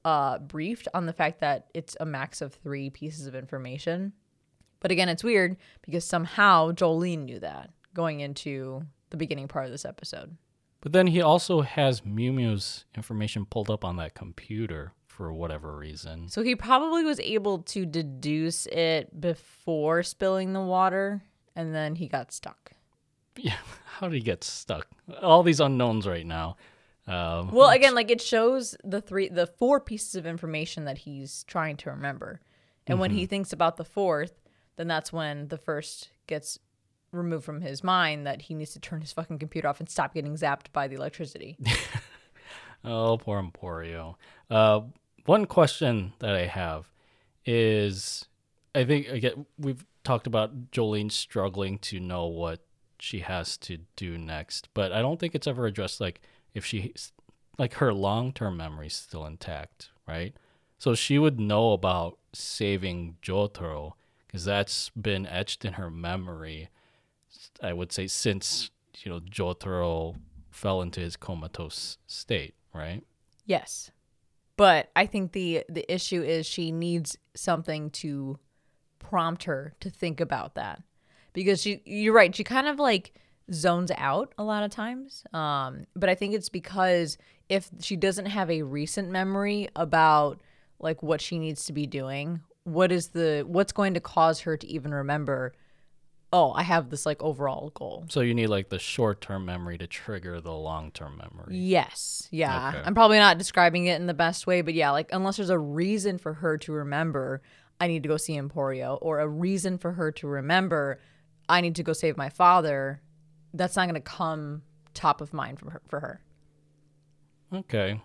uh, 0.04 0.38
briefed 0.38 0.86
on 0.94 1.06
the 1.06 1.12
fact 1.12 1.40
that 1.40 1.66
it's 1.74 1.96
a 1.98 2.06
max 2.06 2.40
of 2.40 2.54
three 2.54 2.90
pieces 2.90 3.26
of 3.26 3.34
information. 3.34 4.12
But 4.78 4.92
again, 4.92 5.08
it's 5.08 5.24
weird 5.24 5.56
because 5.82 6.04
somehow 6.04 6.70
Jolyne 6.70 7.24
knew 7.24 7.40
that 7.40 7.70
going 7.92 8.20
into 8.20 8.86
the 9.10 9.16
beginning 9.16 9.48
part 9.48 9.66
of 9.66 9.70
this 9.70 9.84
episode. 9.84 10.36
But 10.80 10.92
then 10.92 11.08
he 11.08 11.20
also 11.20 11.62
has 11.62 12.02
Miu 12.02 12.32
Miu's 12.32 12.84
information 12.94 13.44
pulled 13.44 13.70
up 13.70 13.84
on 13.84 13.96
that 13.96 14.14
computer 14.14 14.92
for 15.06 15.32
whatever 15.32 15.76
reason. 15.76 16.28
So 16.28 16.42
he 16.42 16.54
probably 16.54 17.02
was 17.02 17.18
able 17.20 17.60
to 17.60 17.86
deduce 17.86 18.66
it 18.66 19.18
before 19.20 20.02
spilling 20.02 20.52
the 20.52 20.60
water 20.60 21.22
and 21.54 21.74
then 21.74 21.94
he 21.96 22.06
got 22.06 22.32
stuck. 22.32 22.72
Yeah, 23.36 23.56
how 23.86 24.08
did 24.08 24.14
he 24.14 24.20
get 24.20 24.44
stuck? 24.44 24.86
All 25.22 25.42
these 25.42 25.60
unknowns 25.60 26.06
right 26.06 26.26
now. 26.26 26.56
Um, 27.06 27.50
Well, 27.52 27.70
again, 27.70 27.94
like 27.94 28.10
it 28.10 28.20
shows 28.20 28.76
the 28.84 29.00
three, 29.00 29.28
the 29.28 29.46
four 29.46 29.80
pieces 29.80 30.16
of 30.16 30.26
information 30.26 30.84
that 30.84 30.98
he's 30.98 31.44
trying 31.44 31.76
to 31.78 31.90
remember. 31.90 32.40
And 32.86 33.00
when 33.00 33.10
he 33.10 33.26
thinks 33.26 33.52
about 33.52 33.76
the 33.76 33.84
fourth, 33.84 34.40
then 34.76 34.86
that's 34.86 35.12
when 35.12 35.48
the 35.48 35.58
first 35.58 36.10
gets 36.28 36.58
removed 37.16 37.44
from 37.44 37.60
his 37.60 37.82
mind 37.82 38.26
that 38.26 38.42
he 38.42 38.54
needs 38.54 38.72
to 38.72 38.80
turn 38.80 39.00
his 39.00 39.12
fucking 39.12 39.38
computer 39.38 39.68
off 39.68 39.80
and 39.80 39.88
stop 39.88 40.14
getting 40.14 40.34
zapped 40.34 40.72
by 40.72 40.88
the 40.88 40.96
electricity. 40.96 41.56
Oh, 42.84 43.18
poor 43.18 43.42
Emporio. 43.42 44.14
Uh, 44.48 44.82
one 45.24 45.46
question 45.46 46.12
that 46.20 46.34
I 46.36 46.46
have 46.46 46.92
is, 47.44 48.26
I 48.74 48.84
think 48.84 49.08
again 49.08 49.46
we've 49.58 49.84
talked 50.04 50.26
about 50.26 50.70
Jolyne 50.70 51.10
struggling 51.10 51.78
to 51.78 51.98
know 51.98 52.26
what 52.26 52.60
she 53.00 53.20
has 53.20 53.56
to 53.58 53.78
do 53.96 54.16
next, 54.16 54.68
but 54.72 54.92
I 54.92 55.02
don't 55.02 55.18
think 55.18 55.34
it's 55.34 55.48
ever 55.48 55.66
addressed. 55.66 56.00
Like 56.00 56.20
if 56.54 56.64
she, 56.64 56.94
like 57.58 57.74
her 57.74 57.92
long 57.92 58.32
term 58.32 58.56
memory 58.56 58.86
is 58.86 58.94
still 58.94 59.26
intact, 59.26 59.90
right? 60.06 60.34
So 60.78 60.94
she 60.94 61.18
would 61.18 61.40
know 61.40 61.72
about 61.72 62.18
saving 62.32 63.16
Jotaro 63.20 63.92
because 64.26 64.44
that's 64.44 64.90
been 64.90 65.26
etched 65.26 65.64
in 65.64 65.74
her 65.74 65.90
memory. 65.90 66.68
I 67.62 67.72
would 67.72 67.92
say 67.92 68.06
since 68.06 68.70
you 68.98 69.10
know 69.10 69.20
Jotaro 69.20 70.16
fell 70.50 70.82
into 70.82 71.00
his 71.00 71.16
comatose 71.16 71.98
state, 72.06 72.54
right? 72.74 73.02
Yes. 73.44 73.90
But 74.56 74.90
I 74.96 75.06
think 75.06 75.32
the 75.32 75.64
the 75.68 75.90
issue 75.92 76.22
is 76.22 76.46
she 76.46 76.72
needs 76.72 77.16
something 77.34 77.90
to 77.90 78.38
prompt 78.98 79.44
her 79.44 79.74
to 79.80 79.90
think 79.90 80.20
about 80.20 80.54
that. 80.54 80.82
Because 81.32 81.62
she 81.62 81.82
you're 81.84 82.14
right, 82.14 82.34
she 82.34 82.44
kind 82.44 82.66
of 82.66 82.78
like 82.78 83.14
zones 83.52 83.92
out 83.96 84.32
a 84.38 84.44
lot 84.44 84.64
of 84.64 84.70
times. 84.70 85.24
Um 85.32 85.86
but 85.94 86.08
I 86.08 86.14
think 86.14 86.34
it's 86.34 86.48
because 86.48 87.18
if 87.48 87.68
she 87.80 87.96
doesn't 87.96 88.26
have 88.26 88.50
a 88.50 88.62
recent 88.62 89.10
memory 89.10 89.68
about 89.76 90.40
like 90.78 91.02
what 91.02 91.20
she 91.20 91.38
needs 91.38 91.66
to 91.66 91.72
be 91.72 91.86
doing, 91.86 92.40
what 92.64 92.90
is 92.90 93.08
the 93.08 93.44
what's 93.46 93.72
going 93.72 93.94
to 93.94 94.00
cause 94.00 94.40
her 94.40 94.56
to 94.56 94.66
even 94.66 94.92
remember 94.92 95.52
oh, 96.36 96.52
I 96.52 96.64
have 96.64 96.90
this 96.90 97.06
like 97.06 97.22
overall 97.22 97.70
goal. 97.70 98.04
So 98.10 98.20
you 98.20 98.34
need 98.34 98.48
like 98.48 98.68
the 98.68 98.78
short 98.78 99.22
term 99.22 99.46
memory 99.46 99.78
to 99.78 99.86
trigger 99.86 100.40
the 100.40 100.52
long 100.52 100.90
term 100.90 101.16
memory. 101.16 101.56
Yes. 101.56 102.28
Yeah. 102.30 102.68
Okay. 102.68 102.82
I'm 102.84 102.94
probably 102.94 103.18
not 103.18 103.38
describing 103.38 103.86
it 103.86 103.98
in 103.98 104.06
the 104.06 104.14
best 104.14 104.46
way, 104.46 104.60
but 104.60 104.74
yeah, 104.74 104.90
like 104.90 105.08
unless 105.12 105.38
there's 105.38 105.48
a 105.48 105.58
reason 105.58 106.18
for 106.18 106.34
her 106.34 106.58
to 106.58 106.72
remember, 106.72 107.40
I 107.80 107.86
need 107.86 108.02
to 108.02 108.08
go 108.08 108.18
see 108.18 108.34
Emporio, 108.34 108.98
or 109.00 109.20
a 109.20 109.28
reason 109.28 109.78
for 109.78 109.92
her 109.92 110.12
to 110.12 110.26
remember, 110.26 111.00
I 111.48 111.62
need 111.62 111.76
to 111.76 111.82
go 111.82 111.94
save 111.94 112.18
my 112.18 112.28
father, 112.28 113.00
that's 113.54 113.76
not 113.76 113.84
going 113.84 113.94
to 113.94 114.00
come 114.00 114.62
top 114.92 115.22
of 115.22 115.32
mind 115.32 115.58
for 115.58 115.70
her, 115.70 115.82
for 115.88 116.00
her. 116.00 116.20
Okay. 117.52 118.02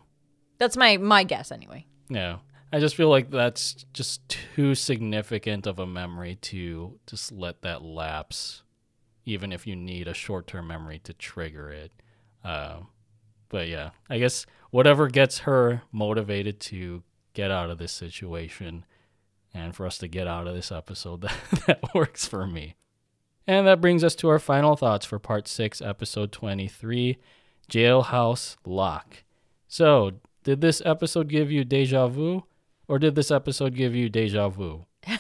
That's 0.58 0.78
my 0.78 0.98
my 0.98 1.26
guess 1.26 1.52
anyway. 1.52 1.86
Yeah. 2.10 2.38
I 2.74 2.80
just 2.80 2.96
feel 2.96 3.10
like 3.10 3.30
that's 3.30 3.86
just 3.94 4.28
too 4.30 4.76
significant 4.76 5.68
of 5.68 5.80
a 5.80 5.86
memory 5.86 6.36
to 6.42 7.00
just 7.06 7.32
let 7.32 7.62
that 7.64 7.84
lapse, 7.84 8.64
even 9.26 9.52
if 9.52 9.68
you 9.68 9.76
need 9.76 10.08
a 10.08 10.14
short 10.14 10.48
term 10.48 10.68
memory 10.68 11.00
to 11.04 11.14
trigger 11.14 11.70
it. 11.70 11.92
Uh, 12.46 12.78
but 13.50 13.68
yeah, 13.68 13.90
I 14.10 14.20
guess 14.20 14.46
whatever 14.70 15.10
gets 15.10 15.40
her 15.40 15.82
motivated 15.92 16.60
to 16.62 17.04
get 17.34 17.52
out 17.52 17.70
of 17.70 17.78
this 17.78 17.92
situation 17.92 18.86
and 19.54 19.76
for 19.76 19.86
us 19.86 19.98
to 19.98 20.08
get 20.08 20.28
out 20.28 20.48
of 20.48 20.56
this 20.56 20.72
episode, 20.72 21.22
that, 21.22 21.36
that 21.68 21.94
works 21.94 22.26
for 22.26 22.48
me. 22.48 22.76
And 23.46 23.68
that 23.68 23.82
brings 23.82 24.04
us 24.04 24.16
to 24.16 24.30
our 24.30 24.40
final 24.40 24.78
thoughts 24.78 25.06
for 25.06 25.20
part 25.20 25.48
six, 25.48 25.82
episode 25.82 26.32
23 26.32 27.18
Jailhouse 27.70 28.56
Lock. 28.66 29.24
So, 29.68 30.12
did 30.44 30.62
this 30.62 30.82
episode 30.86 31.28
give 31.28 31.52
you 31.52 31.64
deja 31.64 32.08
vu? 32.08 32.44
Or 32.92 33.00
did 33.00 33.16
this 33.16 33.32
episode 33.32 33.74
give 33.74 33.96
you 33.96 34.10
deja 34.10 34.50
vu? 34.50 34.86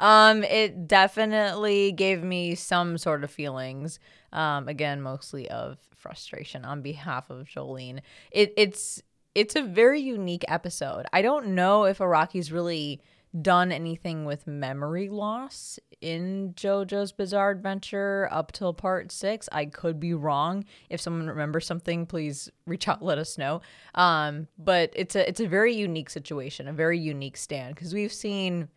Um, 0.00 0.42
it 0.42 0.88
definitely 0.88 1.92
gave 1.92 2.24
me 2.24 2.56
some 2.56 2.98
sort 2.98 3.22
of 3.22 3.30
feelings. 3.30 4.00
Um, 4.32 4.68
again, 4.68 5.00
mostly 5.00 5.48
of 5.48 5.78
frustration 5.94 6.64
on 6.64 6.82
behalf 6.82 7.30
of 7.30 7.46
Jolyne. 7.46 8.02
It, 8.32 8.52
it's 8.56 9.00
it's 9.36 9.54
a 9.54 9.62
very 9.62 10.00
unique 10.00 10.44
episode. 10.48 11.06
I 11.12 11.22
don't 11.22 11.48
know 11.48 11.84
if 11.84 12.00
Araki's 12.00 12.50
really 12.50 13.00
done 13.40 13.72
anything 13.72 14.24
with 14.24 14.46
memory 14.46 15.08
loss 15.08 15.78
in 16.00 16.52
JoJo's 16.54 17.12
Bizarre 17.12 17.50
Adventure 17.50 18.28
up 18.30 18.52
till 18.52 18.72
part 18.72 19.10
six. 19.10 19.48
I 19.50 19.66
could 19.66 19.98
be 19.98 20.14
wrong. 20.14 20.64
If 20.90 21.00
someone 21.00 21.26
remembers 21.26 21.66
something, 21.66 22.06
please 22.06 22.50
reach 22.66 22.86
out, 22.88 23.02
let 23.02 23.18
us 23.18 23.38
know. 23.38 23.60
Um, 23.94 24.46
but 24.58 24.92
it's 24.94 25.16
a 25.16 25.28
it's 25.28 25.40
a 25.40 25.48
very 25.48 25.74
unique 25.74 26.10
situation, 26.10 26.68
a 26.68 26.72
very 26.72 26.98
unique 26.98 27.36
stand 27.36 27.74
because 27.74 27.94
we've 27.94 28.12
seen 28.12 28.68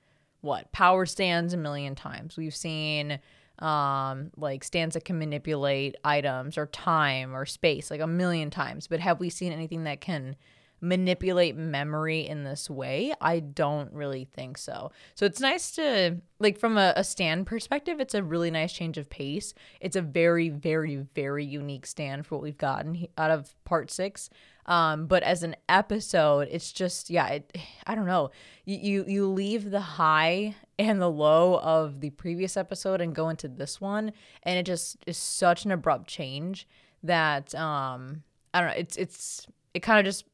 what 0.41 0.71
power 0.71 1.05
stands 1.05 1.53
a 1.53 1.57
million 1.57 1.95
times. 1.95 2.37
We've 2.37 2.55
seen 2.55 3.19
um 3.59 4.29
like 4.37 4.63
stands 4.63 4.93
that 4.93 5.03
can 5.03 5.17
manipulate 5.17 5.95
items 6.03 6.59
or 6.59 6.67
time 6.67 7.35
or 7.35 7.45
space 7.45 7.91
like 7.91 8.01
a 8.01 8.07
million 8.07 8.49
times. 8.49 8.87
But 8.87 8.99
have 9.01 9.19
we 9.19 9.29
seen 9.29 9.51
anything 9.51 9.83
that 9.83 10.01
can 10.01 10.35
manipulate 10.81 11.55
memory 11.55 12.27
in 12.27 12.43
this 12.43 12.69
way? 12.69 13.13
I 13.19 13.39
don't 13.39 13.91
really 13.93 14.25
think 14.25 14.57
so. 14.57 14.91
So 15.15 15.25
it's 15.25 15.39
nice 15.39 15.71
to 15.71 16.17
like 16.39 16.57
from 16.57 16.77
a, 16.77 16.93
a 16.95 17.03
stand 17.03 17.47
perspective, 17.47 17.99
it's 17.99 18.13
a 18.13 18.23
really 18.23 18.51
nice 18.51 18.73
change 18.73 18.97
of 18.97 19.09
pace. 19.09 19.53
It's 19.81 19.95
a 19.95 20.01
very, 20.01 20.49
very, 20.49 20.95
very 21.15 21.45
unique 21.45 21.85
stand 21.85 22.25
for 22.25 22.35
what 22.35 22.43
we've 22.43 22.57
gotten 22.57 23.07
out 23.17 23.31
of 23.31 23.53
part 23.65 23.91
six. 23.91 24.29
Um, 24.67 25.07
but 25.07 25.23
as 25.23 25.43
an 25.43 25.55
episode, 25.69 26.49
it's 26.51 26.71
just 26.71 27.09
yeah, 27.09 27.27
it, 27.27 27.57
I 27.85 27.95
don't 27.95 28.05
know. 28.05 28.31
You, 28.65 28.77
you 28.77 29.05
you 29.07 29.27
leave 29.27 29.71
the 29.71 29.79
high 29.79 30.55
and 30.77 31.01
the 31.01 31.09
low 31.09 31.59
of 31.59 32.01
the 32.01 32.09
previous 32.11 32.57
episode 32.57 32.99
and 32.99 33.15
go 33.15 33.29
into 33.29 33.47
this 33.47 33.79
one, 33.79 34.11
and 34.43 34.59
it 34.59 34.65
just 34.65 34.97
is 35.07 35.17
such 35.17 35.63
an 35.63 35.71
abrupt 35.71 36.07
change 36.07 36.67
that 37.03 37.55
um 37.55 38.23
I 38.53 38.59
don't 38.59 38.69
know. 38.69 38.75
It's 38.75 38.97
it's 38.97 39.47
it 39.73 39.79
kind 39.79 39.99
of 39.99 40.05
just 40.05 40.25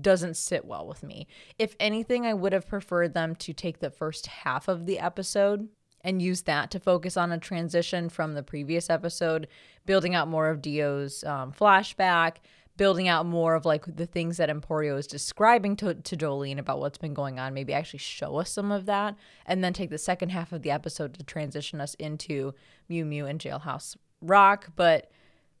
doesn't 0.00 0.36
sit 0.36 0.64
well 0.64 0.86
with 0.86 1.02
me. 1.02 1.26
If 1.58 1.76
anything, 1.78 2.26
I 2.26 2.34
would 2.34 2.52
have 2.52 2.68
preferred 2.68 3.14
them 3.14 3.36
to 3.36 3.52
take 3.52 3.80
the 3.80 3.90
first 3.90 4.26
half 4.26 4.68
of 4.68 4.86
the 4.86 4.98
episode 4.98 5.68
and 6.02 6.22
use 6.22 6.42
that 6.42 6.70
to 6.70 6.80
focus 6.80 7.16
on 7.16 7.32
a 7.32 7.38
transition 7.38 8.08
from 8.08 8.34
the 8.34 8.42
previous 8.42 8.88
episode, 8.88 9.48
building 9.86 10.14
out 10.14 10.28
more 10.28 10.48
of 10.48 10.62
Dio's 10.62 11.24
um, 11.24 11.52
flashback, 11.52 12.36
building 12.76 13.08
out 13.08 13.26
more 13.26 13.54
of 13.54 13.64
like 13.64 13.84
the 13.96 14.06
things 14.06 14.36
that 14.36 14.48
Emporio 14.48 14.98
is 14.98 15.06
describing 15.06 15.76
to, 15.76 15.94
to 15.94 16.16
Jolyne 16.16 16.58
about 16.58 16.78
what's 16.78 16.98
been 16.98 17.14
going 17.14 17.38
on, 17.38 17.54
maybe 17.54 17.72
actually 17.72 17.98
show 17.98 18.36
us 18.36 18.50
some 18.50 18.70
of 18.70 18.86
that, 18.86 19.16
and 19.46 19.64
then 19.64 19.72
take 19.72 19.90
the 19.90 19.98
second 19.98 20.28
half 20.30 20.52
of 20.52 20.62
the 20.62 20.70
episode 20.70 21.14
to 21.14 21.24
transition 21.24 21.80
us 21.80 21.94
into 21.94 22.52
Miu 22.90 23.04
Miu 23.04 23.28
and 23.28 23.40
Jailhouse 23.40 23.96
Rock. 24.20 24.68
But 24.76 25.10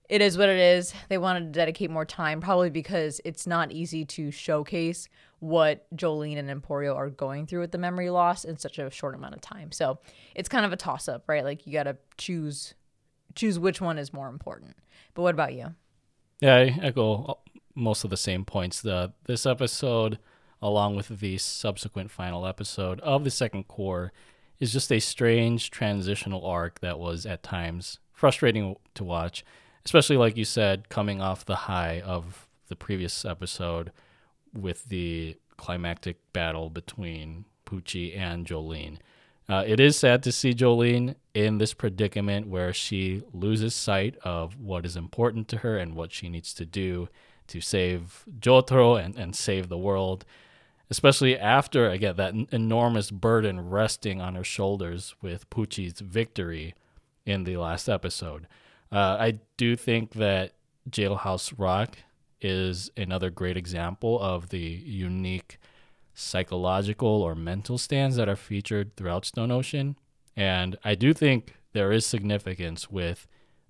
it 0.08 0.20
is 0.20 0.38
what 0.38 0.48
it 0.48 0.58
is. 0.58 0.94
They 1.08 1.18
wanted 1.18 1.52
to 1.52 1.58
dedicate 1.58 1.90
more 1.90 2.04
time, 2.04 2.40
probably 2.40 2.70
because 2.70 3.20
it's 3.24 3.46
not 3.46 3.72
easy 3.72 4.04
to 4.04 4.30
showcase 4.30 5.08
what 5.38 5.86
Jolyne 5.94 6.38
and 6.38 6.48
Emporio 6.48 6.94
are 6.96 7.10
going 7.10 7.46
through 7.46 7.60
with 7.60 7.72
the 7.72 7.78
memory 7.78 8.10
loss 8.10 8.44
in 8.44 8.56
such 8.56 8.78
a 8.78 8.90
short 8.90 9.14
amount 9.14 9.34
of 9.34 9.40
time. 9.40 9.72
So 9.72 9.98
it's 10.34 10.48
kind 10.48 10.64
of 10.64 10.72
a 10.72 10.76
toss 10.76 11.08
up, 11.08 11.24
right? 11.26 11.44
Like 11.44 11.66
you 11.66 11.72
got 11.72 11.84
to 11.84 11.96
choose 12.16 12.74
choose 13.34 13.58
which 13.58 13.80
one 13.80 13.98
is 13.98 14.12
more 14.12 14.28
important. 14.28 14.76
But 15.14 15.22
what 15.22 15.34
about 15.34 15.54
you? 15.54 15.74
Yeah, 16.40 16.56
I 16.56 16.78
echo 16.82 17.38
most 17.74 18.02
of 18.04 18.10
the 18.10 18.16
same 18.16 18.44
points. 18.44 18.80
The 18.80 19.12
this 19.24 19.46
episode, 19.46 20.18
along 20.62 20.96
with 20.96 21.08
the 21.08 21.38
subsequent 21.38 22.10
final 22.10 22.46
episode 22.46 23.00
of 23.00 23.24
the 23.24 23.30
second 23.30 23.68
cour, 23.68 24.12
is 24.58 24.72
just 24.72 24.90
a 24.90 25.00
strange 25.00 25.70
transitional 25.70 26.44
arc 26.46 26.80
that 26.80 26.98
was 26.98 27.26
at 27.26 27.42
times 27.42 27.98
frustrating 28.12 28.76
to 28.94 29.04
watch, 29.04 29.44
especially 29.86 30.16
like 30.16 30.36
you 30.36 30.44
said, 30.44 30.88
coming 30.88 31.20
off 31.20 31.44
the 31.44 31.54
high 31.54 32.00
of 32.00 32.48
the 32.66 32.74
previous 32.74 33.24
episode 33.24 33.92
with 34.52 34.86
the 34.86 35.36
climactic 35.56 36.16
battle 36.32 36.68
between 36.68 37.44
Pucci 37.64 38.18
and 38.18 38.44
Jolyne. 38.44 38.98
Uh, 39.48 39.62
it 39.64 39.78
is 39.78 39.96
sad 39.96 40.24
to 40.24 40.32
see 40.32 40.54
Jolyne 40.54 41.14
in 41.34 41.58
this 41.58 41.72
predicament 41.72 42.48
where 42.48 42.72
she 42.72 43.22
loses 43.32 43.76
sight 43.76 44.16
of 44.24 44.58
what 44.58 44.84
is 44.84 44.96
important 44.96 45.46
to 45.48 45.58
her 45.58 45.78
and 45.78 45.94
what 45.94 46.10
she 46.10 46.28
needs 46.28 46.52
to 46.54 46.66
do 46.66 47.08
to 47.46 47.60
save 47.60 48.24
Jotaro 48.40 49.00
and, 49.00 49.14
and 49.14 49.36
save 49.36 49.68
the 49.68 49.78
world, 49.78 50.24
especially 50.90 51.38
after, 51.38 51.88
again, 51.88 52.16
that 52.16 52.34
enormous 52.50 53.12
burden 53.12 53.70
resting 53.70 54.20
on 54.20 54.34
her 54.34 54.42
shoulders 54.42 55.14
with 55.22 55.48
Pucci's 55.48 56.00
victory 56.00 56.74
in 57.24 57.44
the 57.44 57.56
last 57.56 57.88
episode. 57.88 58.48
Uh, 58.92 59.16
I 59.18 59.40
do 59.56 59.76
think 59.76 60.12
that 60.14 60.54
Jailhouse 60.88 61.52
Rock 61.56 61.98
is 62.40 62.90
another 62.96 63.30
great 63.30 63.56
example 63.56 64.20
of 64.20 64.50
the 64.50 64.58
unique 64.58 65.58
psychological 66.14 67.08
or 67.08 67.34
mental 67.34 67.78
stands 67.78 68.16
that 68.16 68.28
are 68.28 68.36
featured 68.36 68.96
throughout 68.96 69.24
Stone 69.24 69.50
Ocean. 69.50 69.96
And 70.36 70.78
I 70.84 70.94
do 70.94 71.12
think 71.12 71.54
there 71.72 71.92
is 71.92 72.06
significance 72.06 72.90
with 72.90 73.26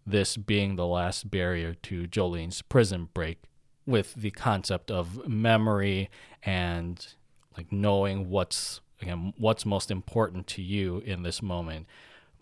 this 0.07 0.37
being 0.37 0.77
the 0.77 0.87
last 0.87 1.31
barrier 1.31 1.75
to 1.75 2.07
Jolyne's 2.07 2.63
prison 2.63 3.09
break 3.13 3.43
with 3.85 4.15
the 4.15 4.31
concept 4.31 4.91
of 4.91 5.27
memory 5.27 6.09
and 6.43 7.15
like 7.57 7.73
knowing 7.73 8.29
what's 8.31 8.81
again 9.01 9.33
what's 9.37 9.67
most 9.67 9.91
important 9.91 10.47
to 10.49 10.63
you 10.63 10.99
in 11.05 11.23
this 11.23 11.43
moment. 11.43 11.87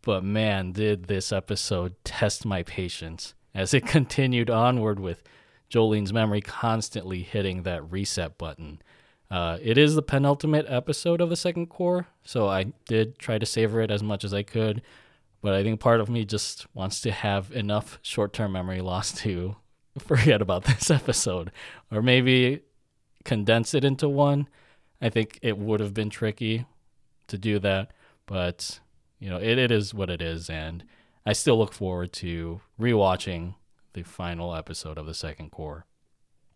But 0.05 0.22
man, 0.22 0.72
did 0.72 1.05
this 1.05 1.32
episode 1.32 1.94
test 2.05 2.44
my 2.44 2.62
patience 2.62 3.34
as 3.55 3.72
it 3.72 3.86
continued 3.86 4.50
onward 4.50 5.00
with 5.00 5.22
Jolyne's 5.70 6.12
memory 6.12 6.42
constantly 6.42 7.22
hitting 7.22 7.62
that 7.62 7.90
reset 7.90 8.36
button. 8.36 8.80
Uh, 9.30 9.59
it 9.62 9.78
is 9.78 9.94
the 9.94 10.02
penultimate 10.02 10.66
episode 10.68 11.20
of 11.20 11.30
the 11.30 11.36
second 11.36 11.70
cour, 11.70 12.07
so 12.22 12.48
I 12.48 12.72
did 12.86 13.18
try 13.18 13.38
to 13.38 13.46
savor 13.46 13.80
it 13.80 13.90
as 13.90 14.02
much 14.02 14.24
as 14.24 14.34
I 14.34 14.42
could. 14.42 14.82
But 15.40 15.55
I 15.55 15.62
think 15.62 15.80
part 15.80 16.00
of 16.00 16.09
me 16.09 16.24
just 16.24 16.66
wants 16.74 17.00
to 17.00 17.11
have 17.11 17.50
enough 17.50 17.98
short 18.02 18.32
term 18.32 18.52
memory 18.52 18.80
loss 18.80 19.12
to 19.22 19.57
forget 19.98 20.42
about 20.42 20.64
this 20.66 20.90
episode, 20.90 21.50
or 21.90 22.02
maybe 22.02 22.61
condense 23.24 23.72
it 23.72 23.84
into 23.84 24.09
one. 24.09 24.48
I 25.00 25.09
think 25.09 25.38
it 25.42 25.59
would 25.59 25.80
have 25.80 25.94
been 25.94 26.11
tricky 26.11 26.66
to 27.26 27.38
do 27.38 27.59
that, 27.59 27.90
but 28.26 28.80
you 29.25 29.31
know, 29.31 29.39
it, 29.39 29.59
it 29.59 29.70
is 29.70 29.95
what 29.95 30.11
it 30.11 30.20
is, 30.20 30.51
and 30.51 30.85
I 31.25 31.33
still 31.33 31.57
look 31.57 31.72
forward 31.72 32.12
to 32.14 32.61
rewatching 32.79 33.55
the 33.95 34.03
final 34.03 34.55
episode 34.55 34.99
of 34.99 35.07
the 35.07 35.14
second 35.14 35.51
cour. 35.51 35.87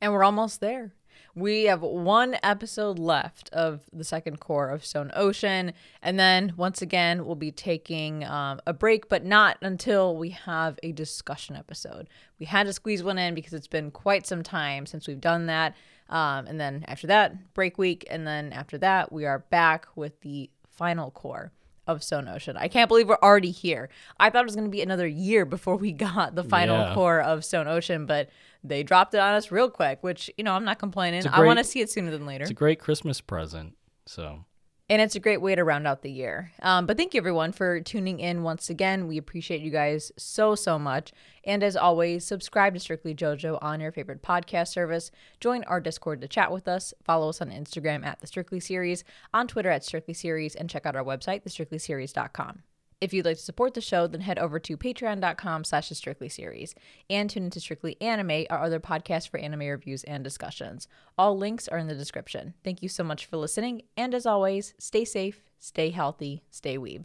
And 0.02 0.12
we're 0.12 0.22
almost 0.22 0.60
there. 0.60 0.92
We 1.34 1.64
have 1.64 1.80
one 1.80 2.36
episode 2.42 2.98
left 2.98 3.48
of 3.54 3.84
the 3.90 4.04
second 4.04 4.40
cour 4.40 4.68
of 4.68 4.84
Stone 4.84 5.12
Ocean. 5.14 5.72
And 6.02 6.20
then 6.20 6.52
once 6.58 6.82
again, 6.82 7.24
we'll 7.24 7.36
be 7.36 7.52
taking 7.52 8.22
um, 8.24 8.60
a 8.66 8.74
break, 8.74 9.08
but 9.08 9.24
not 9.24 9.56
until 9.62 10.14
we 10.14 10.28
have 10.28 10.78
a 10.82 10.92
discussion 10.92 11.56
episode. 11.56 12.10
We 12.38 12.44
had 12.44 12.66
to 12.66 12.74
squeeze 12.74 13.02
one 13.02 13.16
in 13.16 13.34
because 13.34 13.54
it's 13.54 13.66
been 13.66 13.90
quite 13.90 14.26
some 14.26 14.42
time 14.42 14.84
since 14.84 15.08
we've 15.08 15.22
done 15.22 15.46
that. 15.46 15.74
Um, 16.10 16.46
and 16.46 16.60
then 16.60 16.84
after 16.86 17.06
that, 17.06 17.54
break 17.54 17.78
week. 17.78 18.06
And 18.10 18.26
then 18.26 18.52
after 18.52 18.76
that, 18.76 19.10
we 19.10 19.24
are 19.24 19.38
back 19.38 19.86
with 19.96 20.20
the 20.20 20.50
final 20.68 21.10
cour 21.12 21.50
of 21.88 22.04
Stone 22.04 22.28
Ocean. 22.28 22.56
I 22.56 22.68
can't 22.68 22.86
believe 22.88 23.08
we're 23.08 23.16
already 23.22 23.50
here. 23.50 23.88
I 24.20 24.30
thought 24.30 24.42
it 24.42 24.44
was 24.46 24.54
going 24.54 24.66
to 24.68 24.70
be 24.70 24.82
another 24.82 25.06
year 25.06 25.44
before 25.44 25.74
we 25.76 25.90
got 26.08 26.34
the 26.36 26.44
final 26.44 26.76
Yeah. 26.76 26.94
cour 26.94 27.20
of 27.20 27.44
Stone 27.44 27.66
Ocean, 27.66 28.06
but 28.06 28.28
they 28.62 28.82
dropped 28.82 29.14
it 29.14 29.18
on 29.18 29.34
us 29.34 29.50
real 29.50 29.70
quick, 29.70 29.98
which, 30.02 30.30
you 30.36 30.44
know, 30.44 30.52
I'm 30.52 30.64
not 30.64 30.78
complaining. 30.78 31.26
I 31.26 31.44
want 31.44 31.58
to 31.58 31.64
see 31.64 31.80
it 31.80 31.90
sooner 31.90 32.10
than 32.10 32.26
later. 32.26 32.42
It's 32.42 32.50
a 32.50 32.54
great 32.54 32.78
Christmas 32.78 33.20
present. 33.20 33.74
So 34.06 34.44
and 34.90 35.02
it's 35.02 35.14
a 35.14 35.20
great 35.20 35.40
way 35.42 35.54
to 35.54 35.64
round 35.64 35.86
out 35.86 36.02
the 36.02 36.10
year. 36.10 36.52
Um, 36.62 36.86
but 36.86 36.96
thank 36.96 37.14
you 37.14 37.18
everyone 37.18 37.52
for 37.52 37.80
tuning 37.80 38.20
in 38.20 38.42
once 38.42 38.70
again. 38.70 39.06
We 39.06 39.18
appreciate 39.18 39.60
you 39.60 39.70
guys 39.70 40.12
so, 40.16 40.54
so 40.54 40.78
much. 40.78 41.12
And 41.44 41.62
as 41.62 41.76
always, 41.76 42.24
subscribe 42.24 42.74
to 42.74 42.80
Strictly 42.80 43.14
JoJo 43.14 43.58
on 43.60 43.80
your 43.80 43.92
favorite 43.92 44.22
podcast 44.22 44.68
service. 44.68 45.10
Join 45.40 45.64
our 45.64 45.80
Discord 45.80 46.20
to 46.22 46.28
chat 46.28 46.52
with 46.52 46.68
us. 46.68 46.94
Follow 47.04 47.28
us 47.28 47.40
on 47.40 47.50
Instagram 47.50 48.04
at 48.04 48.20
The 48.20 48.26
Strictly 48.26 48.60
Series, 48.60 49.04
on 49.34 49.46
Twitter 49.46 49.70
at 49.70 49.84
Strictly 49.84 50.14
Series, 50.14 50.54
and 50.54 50.70
check 50.70 50.86
out 50.86 50.96
our 50.96 51.04
website, 51.04 51.44
thestrictlyseries.com. 51.44 52.62
If 53.00 53.12
you'd 53.12 53.24
like 53.24 53.36
to 53.36 53.42
support 53.42 53.74
the 53.74 53.80
show, 53.80 54.08
then 54.08 54.22
head 54.22 54.40
over 54.40 54.58
to 54.58 54.76
patreon.com 54.76 55.62
slash 55.62 55.88
strictly 55.90 56.28
series 56.28 56.74
and 57.08 57.30
tune 57.30 57.44
into 57.44 57.60
Strictly 57.60 57.96
Anime, 58.00 58.46
our 58.50 58.60
other 58.60 58.80
podcast 58.80 59.28
for 59.28 59.38
anime 59.38 59.60
reviews 59.60 60.02
and 60.04 60.24
discussions. 60.24 60.88
All 61.16 61.38
links 61.38 61.68
are 61.68 61.78
in 61.78 61.86
the 61.86 61.94
description. 61.94 62.54
Thank 62.64 62.82
you 62.82 62.88
so 62.88 63.04
much 63.04 63.26
for 63.26 63.36
listening, 63.36 63.82
and 63.96 64.14
as 64.14 64.26
always, 64.26 64.74
stay 64.78 65.04
safe, 65.04 65.44
stay 65.60 65.90
healthy, 65.90 66.42
stay 66.50 66.76
weeb. 66.76 67.04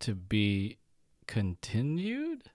to 0.00 0.14
be 0.14 0.76
continued. 1.26 2.50